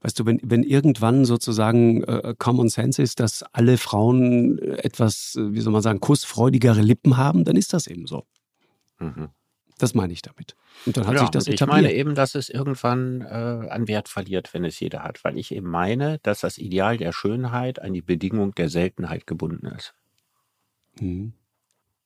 Weißt 0.00 0.18
du, 0.18 0.26
wenn, 0.26 0.40
wenn 0.42 0.64
irgendwann 0.64 1.24
sozusagen 1.24 2.02
äh, 2.04 2.34
Common 2.38 2.68
Sense 2.68 3.00
ist, 3.00 3.20
dass 3.20 3.44
alle 3.52 3.78
Frauen 3.78 4.58
etwas, 4.58 5.36
wie 5.38 5.60
soll 5.60 5.72
man 5.72 5.82
sagen, 5.82 6.00
kussfreudigere 6.00 6.82
Lippen 6.82 7.16
haben, 7.16 7.44
dann 7.44 7.56
ist 7.56 7.72
das 7.72 7.86
eben 7.86 8.06
so. 8.06 8.24
Mhm. 8.98 9.28
Das 9.78 9.94
meine 9.94 10.12
ich 10.12 10.22
damit. 10.22 10.54
Und 10.86 10.96
dann 10.96 11.06
hat 11.06 11.14
ja, 11.14 11.20
sich 11.20 11.30
das 11.30 11.46
etabliert. 11.46 11.60
Ich 11.60 11.82
meine 11.82 11.92
eben, 11.92 12.14
dass 12.14 12.34
es 12.34 12.48
irgendwann 12.48 13.22
äh, 13.22 13.68
an 13.68 13.88
Wert 13.88 14.08
verliert, 14.08 14.52
wenn 14.54 14.64
es 14.64 14.78
jeder 14.80 15.02
hat, 15.02 15.24
weil 15.24 15.38
ich 15.38 15.52
eben 15.52 15.68
meine, 15.68 16.18
dass 16.22 16.40
das 16.40 16.58
Ideal 16.58 16.96
der 16.96 17.12
Schönheit 17.12 17.80
an 17.80 17.92
die 17.92 18.02
Bedingung 18.02 18.54
der 18.54 18.68
Seltenheit 18.68 19.26
gebunden 19.26 19.66
ist. 19.66 19.94
Mhm. 21.00 21.32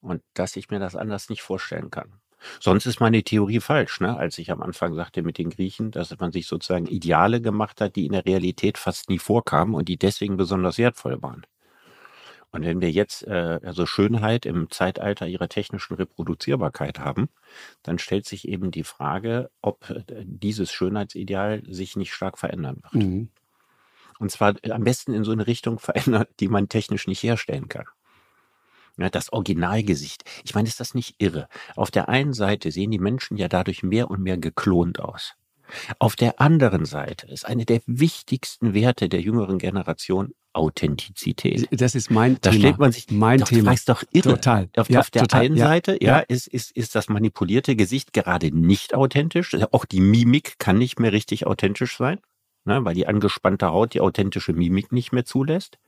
Und 0.01 0.23
dass 0.35 0.57
ich 0.57 0.71
mir 0.71 0.79
das 0.79 0.97
anders 0.97 1.29
nicht 1.29 1.43
vorstellen 1.43 1.91
kann. 1.91 2.13
Sonst 2.61 2.87
ist 2.87 3.01
meine 3.01 3.23
Theorie 3.23 3.61
falsch, 3.61 4.01
ne? 4.01 4.17
als 4.17 4.39
ich 4.39 4.51
am 4.51 4.63
Anfang 4.63 4.95
sagte 4.95 5.23
mit 5.23 5.39
den 5.39 5.51
Griechen, 5.51 5.91
dass 5.91 6.17
man 6.19 6.33
sich 6.33 6.47
sozusagen 6.47 6.87
Ideale 6.87 7.41
gemacht 7.41 7.81
hat, 7.81 7.97
die 7.97 8.07
in 8.07 8.13
der 8.13 8.25
Realität 8.25 8.79
fast 8.79 9.09
nie 9.09 9.19
vorkamen 9.19 9.75
und 9.75 9.89
die 9.89 9.97
deswegen 9.97 10.37
besonders 10.37 10.79
wertvoll 10.79 11.21
waren. 11.23 11.47
Und 12.53 12.65
wenn 12.65 12.81
wir 12.81 12.91
jetzt 12.91 13.27
äh, 13.27 13.61
also 13.63 13.87
Schönheit 13.87 14.47
im 14.47 14.71
Zeitalter 14.71 15.27
ihrer 15.27 15.49
technischen 15.49 15.95
Reproduzierbarkeit 15.95 17.01
haben, 17.01 17.29
dann 17.83 17.99
stellt 17.99 18.27
sich 18.27 18.49
eben 18.49 18.71
die 18.71 18.85
Frage, 18.85 19.51
ob 19.61 19.91
äh, 19.91 20.05
dieses 20.25 20.73
Schönheitsideal 20.73 21.63
sich 21.69 21.97
nicht 21.97 22.13
stark 22.13 22.39
verändern 22.39 22.79
wird. 22.83 22.95
Mhm. 22.95 23.29
Und 24.19 24.31
zwar 24.31 24.55
am 24.71 24.85
besten 24.85 25.13
in 25.13 25.25
so 25.25 25.33
eine 25.33 25.47
Richtung 25.47 25.79
verändert, 25.81 26.31
die 26.41 26.49
man 26.49 26.69
technisch 26.69 27.07
nicht 27.07 27.23
herstellen 27.23 27.69
kann. 27.69 27.87
Ja, 28.99 29.11
das 29.11 29.31
Originalgesicht. 29.31 30.25
Ich 30.45 30.55
meine, 30.55 30.69
ist 30.69 30.81
das 30.81 30.95
nicht 30.95 31.17
irre? 31.19 31.49
Auf 31.75 31.91
der 31.91 32.09
einen 32.09 32.33
Seite 32.33 32.71
sehen 32.71 32.91
die 32.91 32.99
Menschen 32.99 33.37
ja 33.37 33.49
dadurch 33.49 33.83
mehr 33.83 34.11
und 34.11 34.23
mehr 34.23 34.39
geklont 34.39 35.01
aus. 35.01 35.35
Auf 35.99 36.17
der 36.17 36.41
anderen 36.41 36.85
Seite 36.85 37.27
ist 37.29 37.47
eine 37.47 37.65
der 37.65 37.81
wichtigsten 37.87 38.75
Werte 38.75 39.09
der 39.09 39.21
jüngeren 39.21 39.59
Generation 39.59 40.33
Authentizität. 40.53 41.69
Das 41.71 41.95
ist 41.95 42.11
mein 42.11 42.39
da 42.41 42.51
Thema. 42.51 42.55
Da 42.55 42.59
stellt 42.59 42.79
man 42.79 42.93
sich 42.93 43.11
mein 43.11 43.41
doch, 43.41 43.49
Thema. 43.49 43.73
Das 43.73 43.85
doch 43.85 44.03
irre. 44.11 44.31
Total. 44.31 44.69
Auf, 44.77 44.89
ja, 44.89 45.01
auf 45.01 45.11
der 45.11 45.23
total. 45.23 45.43
einen 45.43 45.57
ja, 45.57 45.67
Seite, 45.67 45.99
ja, 46.01 46.19
ja, 46.19 46.19
Ist, 46.21 46.47
ist, 46.47 46.71
ist 46.75 46.95
das 46.95 47.09
manipulierte 47.09 47.77
Gesicht 47.77 48.15
gerade 48.15 48.51
nicht 48.51 48.95
authentisch. 48.95 49.55
Auch 49.73 49.85
die 49.85 50.01
Mimik 50.01 50.59
kann 50.59 50.79
nicht 50.79 50.99
mehr 50.99 51.13
richtig 51.13 51.47
authentisch 51.47 51.99
sein, 51.99 52.21
ne, 52.65 52.83
weil 52.85 52.95
die 52.95 53.07
angespannte 53.07 53.67
Haut 53.67 53.93
die 53.93 54.01
authentische 54.01 54.55
Mimik 54.55 54.93
nicht 54.93 55.13
mehr 55.13 55.27
zulässt. 55.27 55.79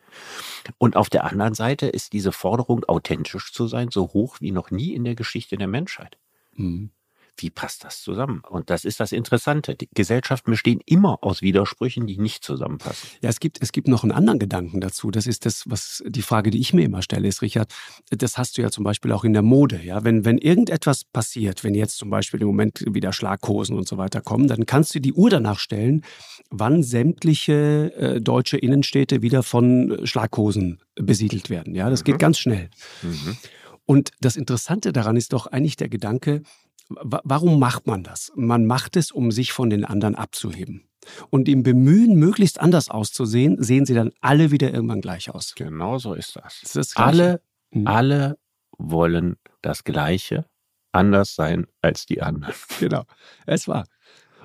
Und 0.76 0.96
auf 0.96 1.08
der 1.08 1.24
anderen 1.24 1.54
Seite 1.54 1.86
ist 1.86 2.12
diese 2.12 2.32
Forderung, 2.32 2.84
authentisch 2.84 3.52
zu 3.52 3.68
sein, 3.68 3.88
so 3.90 4.12
hoch 4.12 4.36
wie 4.40 4.52
noch 4.52 4.70
nie 4.70 4.92
in 4.92 5.04
der 5.04 5.14
Geschichte 5.14 5.56
der 5.56 5.68
Menschheit. 5.68 6.18
Mhm 6.54 6.90
wie 7.38 7.50
passt 7.50 7.84
das 7.84 8.02
zusammen? 8.02 8.42
Und 8.48 8.70
das 8.70 8.84
ist 8.84 9.00
das 9.00 9.12
Interessante. 9.12 9.74
Die 9.74 9.88
Gesellschaften 9.94 10.50
bestehen 10.50 10.80
immer 10.86 11.18
aus 11.22 11.42
Widersprüchen, 11.42 12.06
die 12.06 12.18
nicht 12.18 12.44
zusammenpassen. 12.44 13.08
Ja, 13.22 13.28
es 13.28 13.40
gibt, 13.40 13.62
es 13.62 13.72
gibt 13.72 13.88
noch 13.88 14.02
einen 14.02 14.12
anderen 14.12 14.38
Gedanken 14.38 14.80
dazu. 14.80 15.10
Das 15.10 15.26
ist 15.26 15.46
das, 15.46 15.64
was 15.66 16.02
die 16.06 16.22
Frage, 16.22 16.50
die 16.50 16.58
ich 16.58 16.72
mir 16.72 16.84
immer 16.84 17.02
stelle, 17.02 17.28
ist, 17.28 17.42
Richard, 17.42 17.72
das 18.10 18.38
hast 18.38 18.58
du 18.58 18.62
ja 18.62 18.70
zum 18.70 18.84
Beispiel 18.84 19.12
auch 19.12 19.24
in 19.24 19.32
der 19.32 19.42
Mode. 19.42 19.80
Ja, 19.82 20.04
wenn, 20.04 20.24
wenn 20.24 20.38
irgendetwas 20.38 21.04
passiert, 21.04 21.64
wenn 21.64 21.74
jetzt 21.74 21.96
zum 21.96 22.10
Beispiel 22.10 22.40
im 22.40 22.48
Moment 22.48 22.84
wieder 22.86 23.12
Schlaghosen 23.12 23.76
und 23.76 23.88
so 23.88 23.98
weiter 23.98 24.20
kommen, 24.20 24.48
dann 24.48 24.66
kannst 24.66 24.94
du 24.94 25.00
die 25.00 25.12
Uhr 25.12 25.30
danach 25.30 25.58
stellen, 25.58 26.04
wann 26.50 26.82
sämtliche 26.82 27.92
äh, 27.96 28.20
deutsche 28.20 28.58
Innenstädte 28.58 29.22
wieder 29.22 29.42
von 29.42 30.00
Schlaghosen 30.04 30.80
besiedelt 30.94 31.50
werden. 31.50 31.74
Ja, 31.74 31.90
das 31.90 32.00
mhm. 32.00 32.04
geht 32.04 32.18
ganz 32.18 32.38
schnell. 32.38 32.70
Mhm. 33.02 33.36
Und 33.84 34.10
das 34.20 34.36
Interessante 34.36 34.92
daran 34.92 35.16
ist 35.16 35.32
doch 35.32 35.46
eigentlich 35.46 35.76
der 35.76 35.88
Gedanke, 35.88 36.42
Warum 36.88 37.58
macht 37.58 37.86
man 37.86 38.02
das? 38.02 38.32
Man 38.34 38.66
macht 38.66 38.96
es, 38.96 39.10
um 39.10 39.30
sich 39.30 39.52
von 39.52 39.70
den 39.70 39.84
anderen 39.84 40.14
abzuheben. 40.14 40.84
Und 41.30 41.48
im 41.48 41.62
Bemühen, 41.62 42.16
möglichst 42.16 42.60
anders 42.60 42.88
auszusehen, 42.88 43.62
sehen 43.62 43.86
sie 43.86 43.94
dann 43.94 44.12
alle 44.20 44.50
wieder 44.50 44.72
irgendwann 44.72 45.00
gleich 45.00 45.30
aus. 45.30 45.54
Genau 45.54 45.98
so 45.98 46.14
ist 46.14 46.36
das. 46.36 46.60
das, 46.62 46.76
ist 46.76 46.76
das 46.76 46.96
alle 46.96 47.40
Mhm. 47.70 47.86
Alle 47.86 48.38
wollen 48.78 49.36
das 49.62 49.84
Gleiche, 49.84 50.46
anders 50.92 51.34
sein 51.34 51.66
als 51.82 52.06
die 52.06 52.22
anderen. 52.22 52.54
Genau, 52.78 53.04
es 53.46 53.68
war. 53.68 53.86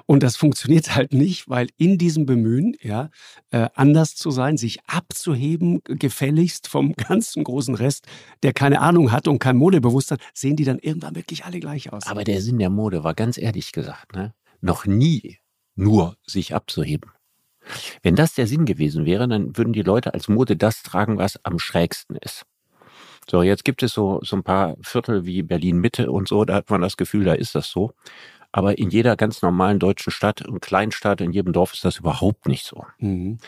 Und 0.05 0.23
das 0.23 0.35
funktioniert 0.35 0.95
halt 0.95 1.13
nicht, 1.13 1.49
weil 1.49 1.69
in 1.77 1.97
diesem 1.97 2.25
Bemühen, 2.25 2.75
ja, 2.81 3.09
äh, 3.51 3.69
anders 3.73 4.15
zu 4.15 4.31
sein, 4.31 4.57
sich 4.57 4.79
abzuheben, 4.85 5.81
gefälligst 5.85 6.67
vom 6.67 6.93
ganzen 6.97 7.43
großen 7.43 7.75
Rest, 7.75 8.07
der 8.43 8.53
keine 8.53 8.81
Ahnung 8.81 9.11
hat 9.11 9.27
und 9.27 9.39
kein 9.39 9.57
Modebewusstsein, 9.57 10.19
sehen 10.33 10.55
die 10.55 10.65
dann 10.65 10.79
irgendwann 10.79 11.15
wirklich 11.15 11.45
alle 11.45 11.59
gleich 11.59 11.91
aus. 11.93 12.07
Aber 12.07 12.23
der 12.23 12.41
Sinn 12.41 12.59
der 12.59 12.69
Mode 12.69 13.03
war 13.03 13.13
ganz 13.13 13.37
ehrlich 13.37 13.71
gesagt, 13.71 14.13
ne, 14.13 14.33
noch 14.61 14.85
nie 14.85 15.37
nur 15.75 16.17
sich 16.25 16.53
abzuheben. 16.53 17.11
Wenn 18.01 18.15
das 18.15 18.33
der 18.33 18.47
Sinn 18.47 18.65
gewesen 18.65 19.05
wäre, 19.05 19.27
dann 19.27 19.57
würden 19.57 19.73
die 19.73 19.83
Leute 19.83 20.13
als 20.13 20.27
Mode 20.27 20.57
das 20.57 20.83
tragen, 20.83 21.17
was 21.17 21.43
am 21.45 21.59
schrägsten 21.59 22.17
ist. 22.17 22.45
So, 23.29 23.41
jetzt 23.41 23.63
gibt 23.63 23.83
es 23.83 23.93
so, 23.93 24.19
so 24.21 24.35
ein 24.35 24.43
paar 24.43 24.75
Viertel 24.81 25.25
wie 25.25 25.43
Berlin 25.43 25.77
Mitte 25.77 26.11
und 26.11 26.27
so, 26.27 26.43
da 26.43 26.55
hat 26.55 26.69
man 26.69 26.81
das 26.81 26.97
Gefühl, 26.97 27.23
da 27.23 27.33
ist 27.33 27.55
das 27.55 27.69
so. 27.69 27.93
Aber 28.55 28.77
in 28.77 28.91
jeder 28.91 29.15
ganz 29.15 29.41
normalen 29.41 29.79
deutschen 29.79 30.11
Stadt 30.11 30.47
und 30.47 30.61
Kleinstadt, 30.61 31.21
in 31.21 31.31
jedem 31.31 31.53
Dorf 31.53 31.73
ist 31.73 31.83
das 31.83 31.97
überhaupt 31.97 32.47
nicht 32.47 32.63
so. 32.65 32.85
Mhm. 32.99 33.39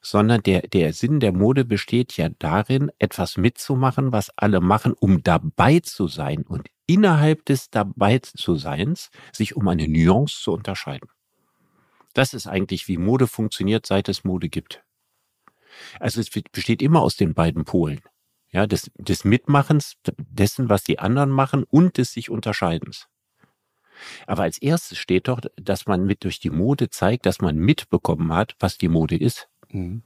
Sondern 0.00 0.40
der, 0.44 0.62
der 0.62 0.92
Sinn 0.92 1.18
der 1.18 1.32
Mode 1.32 1.64
besteht 1.64 2.16
ja 2.16 2.28
darin, 2.38 2.92
etwas 3.00 3.36
mitzumachen, 3.36 4.12
was 4.12 4.30
alle 4.36 4.60
machen, 4.60 4.92
um 4.92 5.24
dabei 5.24 5.80
zu 5.80 6.06
sein 6.06 6.44
und 6.44 6.68
innerhalb 6.86 7.44
des 7.44 7.70
dabei 7.70 8.20
zu 8.20 8.54
Seins 8.54 9.10
sich 9.32 9.56
um 9.56 9.66
eine 9.66 9.88
Nuance 9.88 10.40
zu 10.40 10.52
unterscheiden. 10.52 11.08
Das 12.14 12.32
ist 12.32 12.46
eigentlich, 12.46 12.86
wie 12.86 12.98
Mode 12.98 13.26
funktioniert, 13.26 13.84
seit 13.84 14.08
es 14.08 14.22
Mode 14.22 14.48
gibt. 14.48 14.84
Also 15.98 16.20
es 16.20 16.30
besteht 16.30 16.82
immer 16.82 17.02
aus 17.02 17.16
den 17.16 17.34
beiden 17.34 17.64
Polen. 17.64 18.00
Ja, 18.52 18.68
des, 18.68 18.92
des 18.96 19.24
Mitmachens, 19.24 19.96
dessen, 20.18 20.68
was 20.68 20.84
die 20.84 21.00
anderen 21.00 21.30
machen 21.30 21.64
und 21.64 21.98
des 21.98 22.12
sich 22.12 22.30
Unterscheidens. 22.30 23.08
Aber 24.26 24.42
als 24.42 24.58
erstes 24.58 24.98
steht 24.98 25.28
doch, 25.28 25.40
dass 25.56 25.86
man 25.86 26.04
mit 26.04 26.24
durch 26.24 26.40
die 26.40 26.50
Mode 26.50 26.90
zeigt, 26.90 27.26
dass 27.26 27.40
man 27.40 27.56
mitbekommen 27.56 28.32
hat, 28.32 28.56
was 28.58 28.78
die 28.78 28.88
Mode 28.88 29.16
ist. 29.16 29.48
Mhm. 29.70 30.02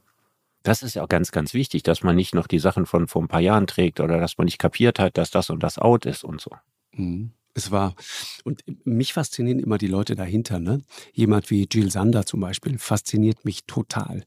Das 0.63 0.83
ist 0.83 0.95
ja 0.95 1.03
auch 1.03 1.09
ganz, 1.09 1.31
ganz 1.31 1.53
wichtig, 1.53 1.83
dass 1.83 2.03
man 2.03 2.15
nicht 2.15 2.35
noch 2.35 2.47
die 2.47 2.59
Sachen 2.59 2.85
von 2.85 3.07
vor 3.07 3.21
ein 3.21 3.27
paar 3.27 3.39
Jahren 3.39 3.67
trägt 3.67 3.99
oder 3.99 4.19
dass 4.19 4.37
man 4.37 4.45
nicht 4.45 4.59
kapiert 4.59 4.99
hat, 4.99 5.17
dass 5.17 5.31
das 5.31 5.49
und 5.49 5.63
das 5.63 5.79
out 5.79 6.05
ist 6.05 6.23
und 6.23 6.41
so. 6.41 6.51
Mhm. 6.91 7.31
Es 7.57 7.71
war, 7.71 7.95
und 8.43 8.63
mich 8.85 9.13
faszinieren 9.13 9.57
immer 9.57 9.79
die 9.79 9.87
Leute 9.87 10.15
dahinter. 10.15 10.59
Ne? 10.59 10.83
Jemand 11.13 11.49
wie 11.49 11.67
Jill 11.69 11.89
Sander 11.89 12.23
zum 12.23 12.39
Beispiel 12.39 12.77
fasziniert 12.77 13.45
mich 13.45 13.65
total. 13.65 14.23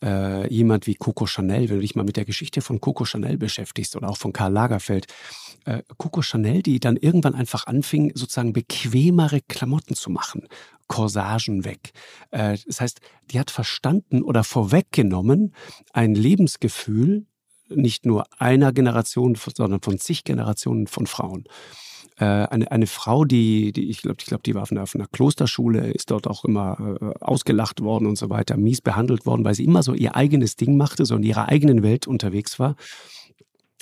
Äh, 0.00 0.48
jemand 0.48 0.86
wie 0.86 0.94
Coco 0.94 1.26
Chanel, 1.26 1.68
wenn 1.68 1.76
du 1.76 1.82
dich 1.82 1.96
mal 1.96 2.04
mit 2.04 2.16
der 2.16 2.24
Geschichte 2.24 2.60
von 2.60 2.80
Coco 2.80 3.04
Chanel 3.04 3.36
beschäftigst 3.36 3.96
oder 3.96 4.08
auch 4.08 4.16
von 4.16 4.32
Karl 4.32 4.52
Lagerfeld. 4.52 5.08
Äh, 5.64 5.82
Coco 5.96 6.22
Chanel, 6.22 6.62
die 6.62 6.78
dann 6.78 6.96
irgendwann 6.96 7.34
einfach 7.34 7.66
anfing, 7.66 8.12
sozusagen 8.14 8.52
bequemere 8.52 9.40
Klamotten 9.40 9.96
zu 9.96 10.08
machen. 10.10 10.46
Corsagen 10.86 11.64
weg. 11.64 11.90
Äh, 12.30 12.58
das 12.64 12.80
heißt, 12.80 13.00
die 13.32 13.40
hat 13.40 13.50
verstanden 13.50 14.22
oder 14.22 14.44
vorweggenommen 14.44 15.52
ein 15.92 16.14
Lebensgefühl, 16.14 17.26
nicht 17.70 18.06
nur 18.06 18.24
einer 18.40 18.72
Generation, 18.72 19.34
sondern 19.34 19.80
von 19.82 19.98
zig 19.98 20.22
Generationen 20.22 20.86
von 20.86 21.08
Frauen 21.08 21.48
eine, 22.24 22.70
eine 22.70 22.86
Frau, 22.86 23.24
die, 23.24 23.72
die 23.72 23.90
ich 23.90 24.02
glaube, 24.02 24.16
ich 24.20 24.26
glaub, 24.26 24.42
die 24.42 24.54
war 24.54 24.62
auf 24.62 24.72
einer, 24.72 24.82
auf 24.82 24.94
einer 24.94 25.06
Klosterschule, 25.06 25.92
ist 25.92 26.10
dort 26.10 26.26
auch 26.26 26.44
immer 26.44 26.98
äh, 27.00 27.24
ausgelacht 27.24 27.80
worden 27.80 28.06
und 28.06 28.16
so 28.16 28.30
weiter, 28.30 28.56
mies 28.56 28.80
behandelt 28.80 29.26
worden, 29.26 29.44
weil 29.44 29.54
sie 29.54 29.64
immer 29.64 29.82
so 29.82 29.94
ihr 29.94 30.16
eigenes 30.16 30.56
Ding 30.56 30.76
machte, 30.76 31.04
so 31.06 31.16
in 31.16 31.22
ihrer 31.22 31.48
eigenen 31.48 31.82
Welt 31.82 32.06
unterwegs 32.06 32.58
war. 32.58 32.76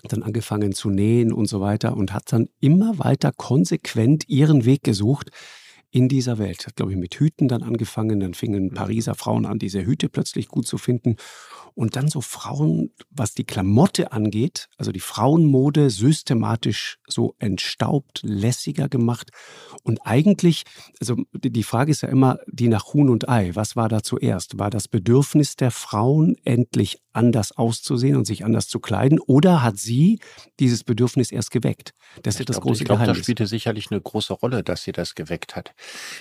Dann 0.04 0.22
angefangen 0.22 0.72
zu 0.72 0.90
nähen 0.90 1.32
und 1.32 1.46
so 1.46 1.60
weiter 1.60 1.96
und 1.96 2.12
hat 2.12 2.32
dann 2.32 2.48
immer 2.60 2.98
weiter 2.98 3.32
konsequent 3.32 4.28
ihren 4.28 4.64
Weg 4.64 4.84
gesucht 4.84 5.30
in 5.96 6.10
dieser 6.10 6.36
Welt. 6.36 6.66
Hat, 6.66 6.76
glaube 6.76 6.92
ich, 6.92 6.98
mit 6.98 7.14
Hüten 7.14 7.48
dann 7.48 7.62
angefangen, 7.62 8.20
dann 8.20 8.34
fingen 8.34 8.74
Pariser 8.74 9.14
Frauen 9.14 9.46
an, 9.46 9.58
diese 9.58 9.86
Hüte 9.86 10.10
plötzlich 10.10 10.46
gut 10.46 10.66
zu 10.66 10.76
finden 10.76 11.16
und 11.74 11.96
dann 11.96 12.08
so 12.08 12.20
Frauen, 12.20 12.90
was 13.08 13.32
die 13.32 13.44
Klamotte 13.44 14.12
angeht, 14.12 14.68
also 14.76 14.92
die 14.92 15.00
Frauenmode 15.00 15.88
systematisch 15.88 16.98
so 17.08 17.34
entstaubt, 17.38 18.20
lässiger 18.22 18.90
gemacht. 18.90 19.30
Und 19.84 20.00
eigentlich, 20.04 20.64
also 21.00 21.16
die 21.32 21.62
Frage 21.62 21.92
ist 21.92 22.02
ja 22.02 22.10
immer 22.10 22.40
die 22.46 22.68
nach 22.68 22.92
Huhn 22.92 23.08
und 23.08 23.30
Ei. 23.30 23.52
Was 23.54 23.74
war 23.74 23.88
da 23.88 24.02
zuerst? 24.02 24.58
War 24.58 24.68
das 24.68 24.88
Bedürfnis 24.88 25.56
der 25.56 25.70
Frauen, 25.70 26.36
endlich 26.44 26.98
anders 27.16 27.52
auszusehen 27.52 28.16
und 28.16 28.26
sich 28.26 28.44
anders 28.44 28.68
zu 28.68 28.78
kleiden? 28.78 29.18
Oder 29.18 29.62
hat 29.62 29.78
sie 29.78 30.20
dieses 30.60 30.84
Bedürfnis 30.84 31.32
erst 31.32 31.50
geweckt? 31.50 31.94
Das 32.22 32.34
ist 32.34 32.40
ich 32.40 32.46
das 32.46 32.56
glaub, 32.56 32.64
große 32.64 32.82
ich 32.82 32.86
glaub, 32.86 32.98
Geheimnis. 32.98 33.18
Das 33.18 33.24
spielte 33.24 33.46
sicherlich 33.46 33.90
eine 33.90 34.00
große 34.00 34.34
Rolle, 34.34 34.62
dass 34.62 34.82
sie 34.82 34.92
das 34.92 35.14
geweckt 35.14 35.56
hat. 35.56 35.74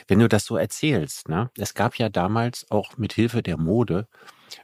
Wenn 0.07 0.19
du 0.19 0.27
das 0.27 0.45
so 0.45 0.57
erzählst, 0.57 1.29
ne? 1.29 1.51
es 1.57 1.73
gab 1.73 1.97
ja 1.97 2.09
damals 2.09 2.65
auch 2.71 2.97
mit 2.97 3.13
Hilfe 3.13 3.43
der 3.43 3.57
Mode 3.57 4.07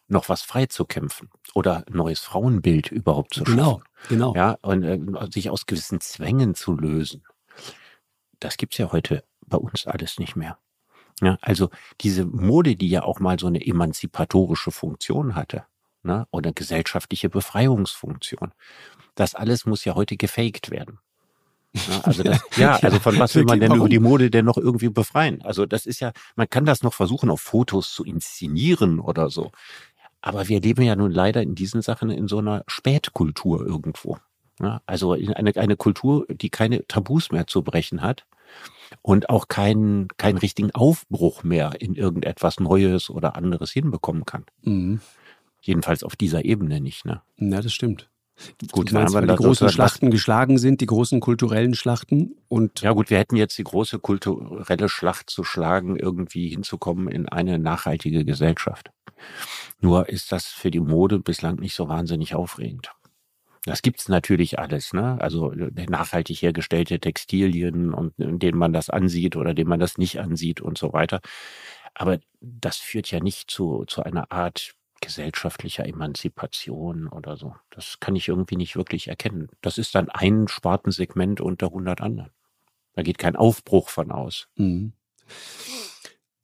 noch 0.07 0.29
was 0.29 0.41
freizukämpfen 0.41 1.29
oder 1.53 1.85
ein 1.87 1.93
neues 1.93 2.19
Frauenbild 2.19 2.91
überhaupt 2.91 3.33
zu 3.33 3.43
genau, 3.43 3.63
schaffen. 3.63 3.83
Genau, 4.09 4.33
genau. 4.33 4.35
Ja, 4.35 4.57
und 4.61 4.83
äh, 4.83 4.99
sich 5.31 5.49
aus 5.49 5.65
gewissen 5.65 6.01
Zwängen 6.01 6.55
zu 6.55 6.73
lösen. 6.73 7.23
Das 8.39 8.57
gibt's 8.57 8.77
ja 8.77 8.91
heute 8.91 9.23
bei 9.45 9.57
uns 9.57 9.85
alles 9.85 10.17
nicht 10.17 10.35
mehr. 10.35 10.57
Ja, 11.21 11.37
also 11.41 11.69
diese 12.01 12.25
Mode, 12.25 12.75
die 12.75 12.89
ja 12.89 13.03
auch 13.03 13.19
mal 13.19 13.39
so 13.39 13.47
eine 13.47 13.63
emanzipatorische 13.63 14.71
Funktion 14.71 15.35
hatte, 15.35 15.65
ne, 16.03 16.27
oder 16.31 16.51
gesellschaftliche 16.51 17.29
Befreiungsfunktion, 17.29 18.51
das 19.15 19.35
alles 19.35 19.65
muss 19.65 19.85
ja 19.85 19.95
heute 19.95 20.17
gefaked 20.17 20.71
werden. 20.71 20.99
Ja, 21.73 22.01
also 22.01 22.23
das, 22.23 22.41
ja, 22.57 22.75
also 22.77 22.99
von 22.99 23.17
was 23.19 23.35
will 23.35 23.45
man 23.45 23.59
denn 23.59 23.75
über 23.75 23.89
die 23.89 23.99
Mode 23.99 24.29
denn 24.29 24.45
noch 24.45 24.57
irgendwie 24.57 24.89
befreien? 24.89 25.41
Also 25.41 25.65
das 25.65 25.85
ist 25.85 25.99
ja, 25.99 26.11
man 26.35 26.49
kann 26.49 26.65
das 26.65 26.83
noch 26.83 26.93
versuchen, 26.93 27.29
auf 27.29 27.41
Fotos 27.41 27.93
zu 27.93 28.03
inszenieren 28.03 28.99
oder 28.99 29.29
so. 29.29 29.51
Aber 30.21 30.47
wir 30.47 30.61
leben 30.61 30.83
ja 30.83 30.95
nun 30.95 31.11
leider 31.11 31.41
in 31.41 31.55
diesen 31.55 31.81
Sachen 31.81 32.11
in 32.11 32.27
so 32.27 32.37
einer 32.37 32.63
Spätkultur 32.67 33.65
irgendwo. 33.65 34.19
Ja, 34.59 34.81
also 34.85 35.13
eine, 35.13 35.55
eine 35.55 35.75
Kultur, 35.75 36.27
die 36.29 36.49
keine 36.49 36.85
Tabus 36.87 37.31
mehr 37.31 37.47
zu 37.47 37.63
brechen 37.63 38.03
hat 38.03 38.25
und 39.01 39.29
auch 39.29 39.47
keinen, 39.47 40.07
keinen 40.17 40.37
richtigen 40.37 40.71
Aufbruch 40.71 41.43
mehr 41.43 41.73
in 41.79 41.95
irgendetwas 41.95 42.59
Neues 42.59 43.09
oder 43.09 43.35
anderes 43.35 43.71
hinbekommen 43.71 44.25
kann. 44.25 44.45
Mhm. 44.61 44.99
Jedenfalls 45.61 46.03
auf 46.03 46.15
dieser 46.15 46.43
Ebene 46.43 46.81
nicht. 46.81 47.05
Ne? 47.05 47.21
Ja, 47.37 47.61
das 47.61 47.71
stimmt. 47.71 48.09
Gut, 48.71 48.91
meinst, 48.91 49.13
weil 49.13 49.27
die 49.27 49.35
großen 49.35 49.69
Schlachten 49.69 50.09
geschlagen 50.09 50.57
sind, 50.57 50.81
die 50.81 50.87
großen 50.87 51.19
kulturellen 51.19 51.75
Schlachten 51.75 52.35
und 52.47 52.81
ja 52.81 52.91
gut, 52.93 53.11
wir 53.11 53.19
hätten 53.19 53.35
jetzt 53.35 53.57
die 53.57 53.63
große 53.63 53.99
kulturelle 53.99 54.89
Schlacht 54.89 55.29
zu 55.29 55.43
schlagen, 55.43 55.95
irgendwie 55.95 56.49
hinzukommen 56.49 57.07
in 57.07 57.29
eine 57.29 57.59
nachhaltige 57.59 58.25
Gesellschaft. 58.25 58.91
Nur 59.79 60.09
ist 60.09 60.31
das 60.31 60.47
für 60.47 60.71
die 60.71 60.79
Mode 60.79 61.19
bislang 61.19 61.57
nicht 61.57 61.75
so 61.75 61.87
wahnsinnig 61.87 62.33
aufregend. 62.33 62.91
Das 63.65 63.83
gibt's 63.83 64.09
natürlich 64.09 64.57
alles, 64.57 64.91
ne? 64.91 65.17
Also 65.21 65.51
äh, 65.51 65.85
nachhaltig 65.87 66.41
hergestellte 66.41 66.99
Textilien 66.99 67.93
und 67.93 68.17
in 68.17 68.39
denen 68.39 68.57
man 68.57 68.73
das 68.73 68.89
ansieht 68.89 69.35
oder 69.35 69.53
denen 69.53 69.69
man 69.69 69.79
das 69.79 69.99
nicht 69.99 70.19
ansieht 70.19 70.61
und 70.61 70.79
so 70.79 70.93
weiter. 70.93 71.21
Aber 71.93 72.19
das 72.39 72.77
führt 72.77 73.11
ja 73.11 73.19
nicht 73.19 73.51
zu, 73.51 73.85
zu 73.85 74.01
einer 74.01 74.31
Art 74.31 74.73
gesellschaftlicher 75.01 75.85
Emanzipation 75.85 77.07
oder 77.07 77.35
so. 77.35 77.55
Das 77.69 77.99
kann 77.99 78.15
ich 78.15 78.27
irgendwie 78.27 78.55
nicht 78.55 78.75
wirklich 78.75 79.07
erkennen. 79.07 79.49
Das 79.61 79.77
ist 79.77 79.95
dann 79.95 80.09
ein 80.09 80.47
Spartensegment 80.47 81.41
unter 81.41 81.67
100 81.67 82.01
anderen. 82.01 82.31
Da 82.93 83.03
geht 83.03 83.17
kein 83.17 83.35
Aufbruch 83.35 83.89
von 83.89 84.11
aus. 84.11 84.47
Mhm. 84.55 84.93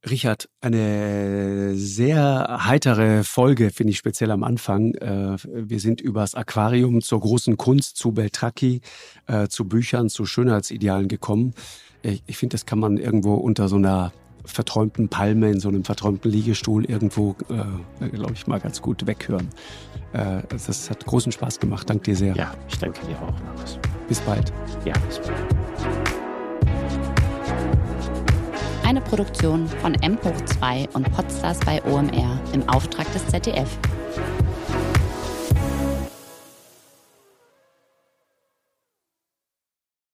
Richard, 0.10 0.50
eine 0.62 1.76
sehr 1.76 2.60
heitere 2.64 3.24
Folge, 3.24 3.72
finde 3.72 3.92
ich 3.92 3.98
speziell 3.98 4.32
am 4.32 4.44
Anfang. 4.44 4.94
Äh, 4.96 5.38
wir 5.44 5.80
sind 5.80 6.02
übers 6.02 6.36
Aquarium 6.36 7.02
zur 7.02 7.20
großen 7.20 7.58
Kunst, 7.58 7.98
zu 7.98 8.12
Beltracchi, 8.12 8.82
äh, 9.26 9.48
zu 9.48 9.68
Büchern, 9.68 10.10
zu 10.10 10.26
Schönheitsidealen 10.26 11.08
gekommen. 11.08 11.54
Ich 12.04 12.38
finde, 12.38 12.54
das 12.54 12.66
kann 12.66 12.80
man 12.80 12.98
irgendwo 12.98 13.34
unter 13.34 13.68
so 13.68 13.76
einer 13.76 14.14
verträumten 14.48 15.10
Palme 15.10 15.52
in 15.52 15.60
so 15.60 15.70
einem 15.70 15.84
verträumten 15.84 16.32
Liegestuhl 16.32 16.86
irgendwo, 16.86 17.36
äh, 17.50 18.10
glaube 18.10 18.34
ich, 18.34 18.48
mal 18.48 18.60
ganz 18.60 18.82
gut 18.82 19.06
weghören. 19.06 19.50
Äh, 20.14 20.42
das 20.50 20.90
hat 20.90 21.06
großen 21.06 21.32
Spaß 21.32 21.60
gemacht. 21.60 21.90
Danke 21.90 22.06
dir 22.06 22.16
sehr. 22.16 22.36
Ja, 22.36 22.54
ich 22.68 22.80
danke 22.80 23.00
dir 23.06 23.16
auch, 23.18 23.34
Markus. 23.46 23.78
Bis 24.08 24.20
bald. 24.22 24.52
Ja, 24.86 24.94
bis 25.08 25.20
bald. 25.20 25.36
Eine 28.84 29.02
Produktion 29.02 29.68
von 29.68 29.96
M 29.96 30.18
hoch 30.24 30.46
2 30.46 30.88
und 30.94 31.12
Podstars 31.12 31.60
bei 31.60 31.84
OMR 31.84 32.40
im 32.54 32.68
Auftrag 32.70 33.12
des 33.12 33.28
ZDF. 33.28 33.78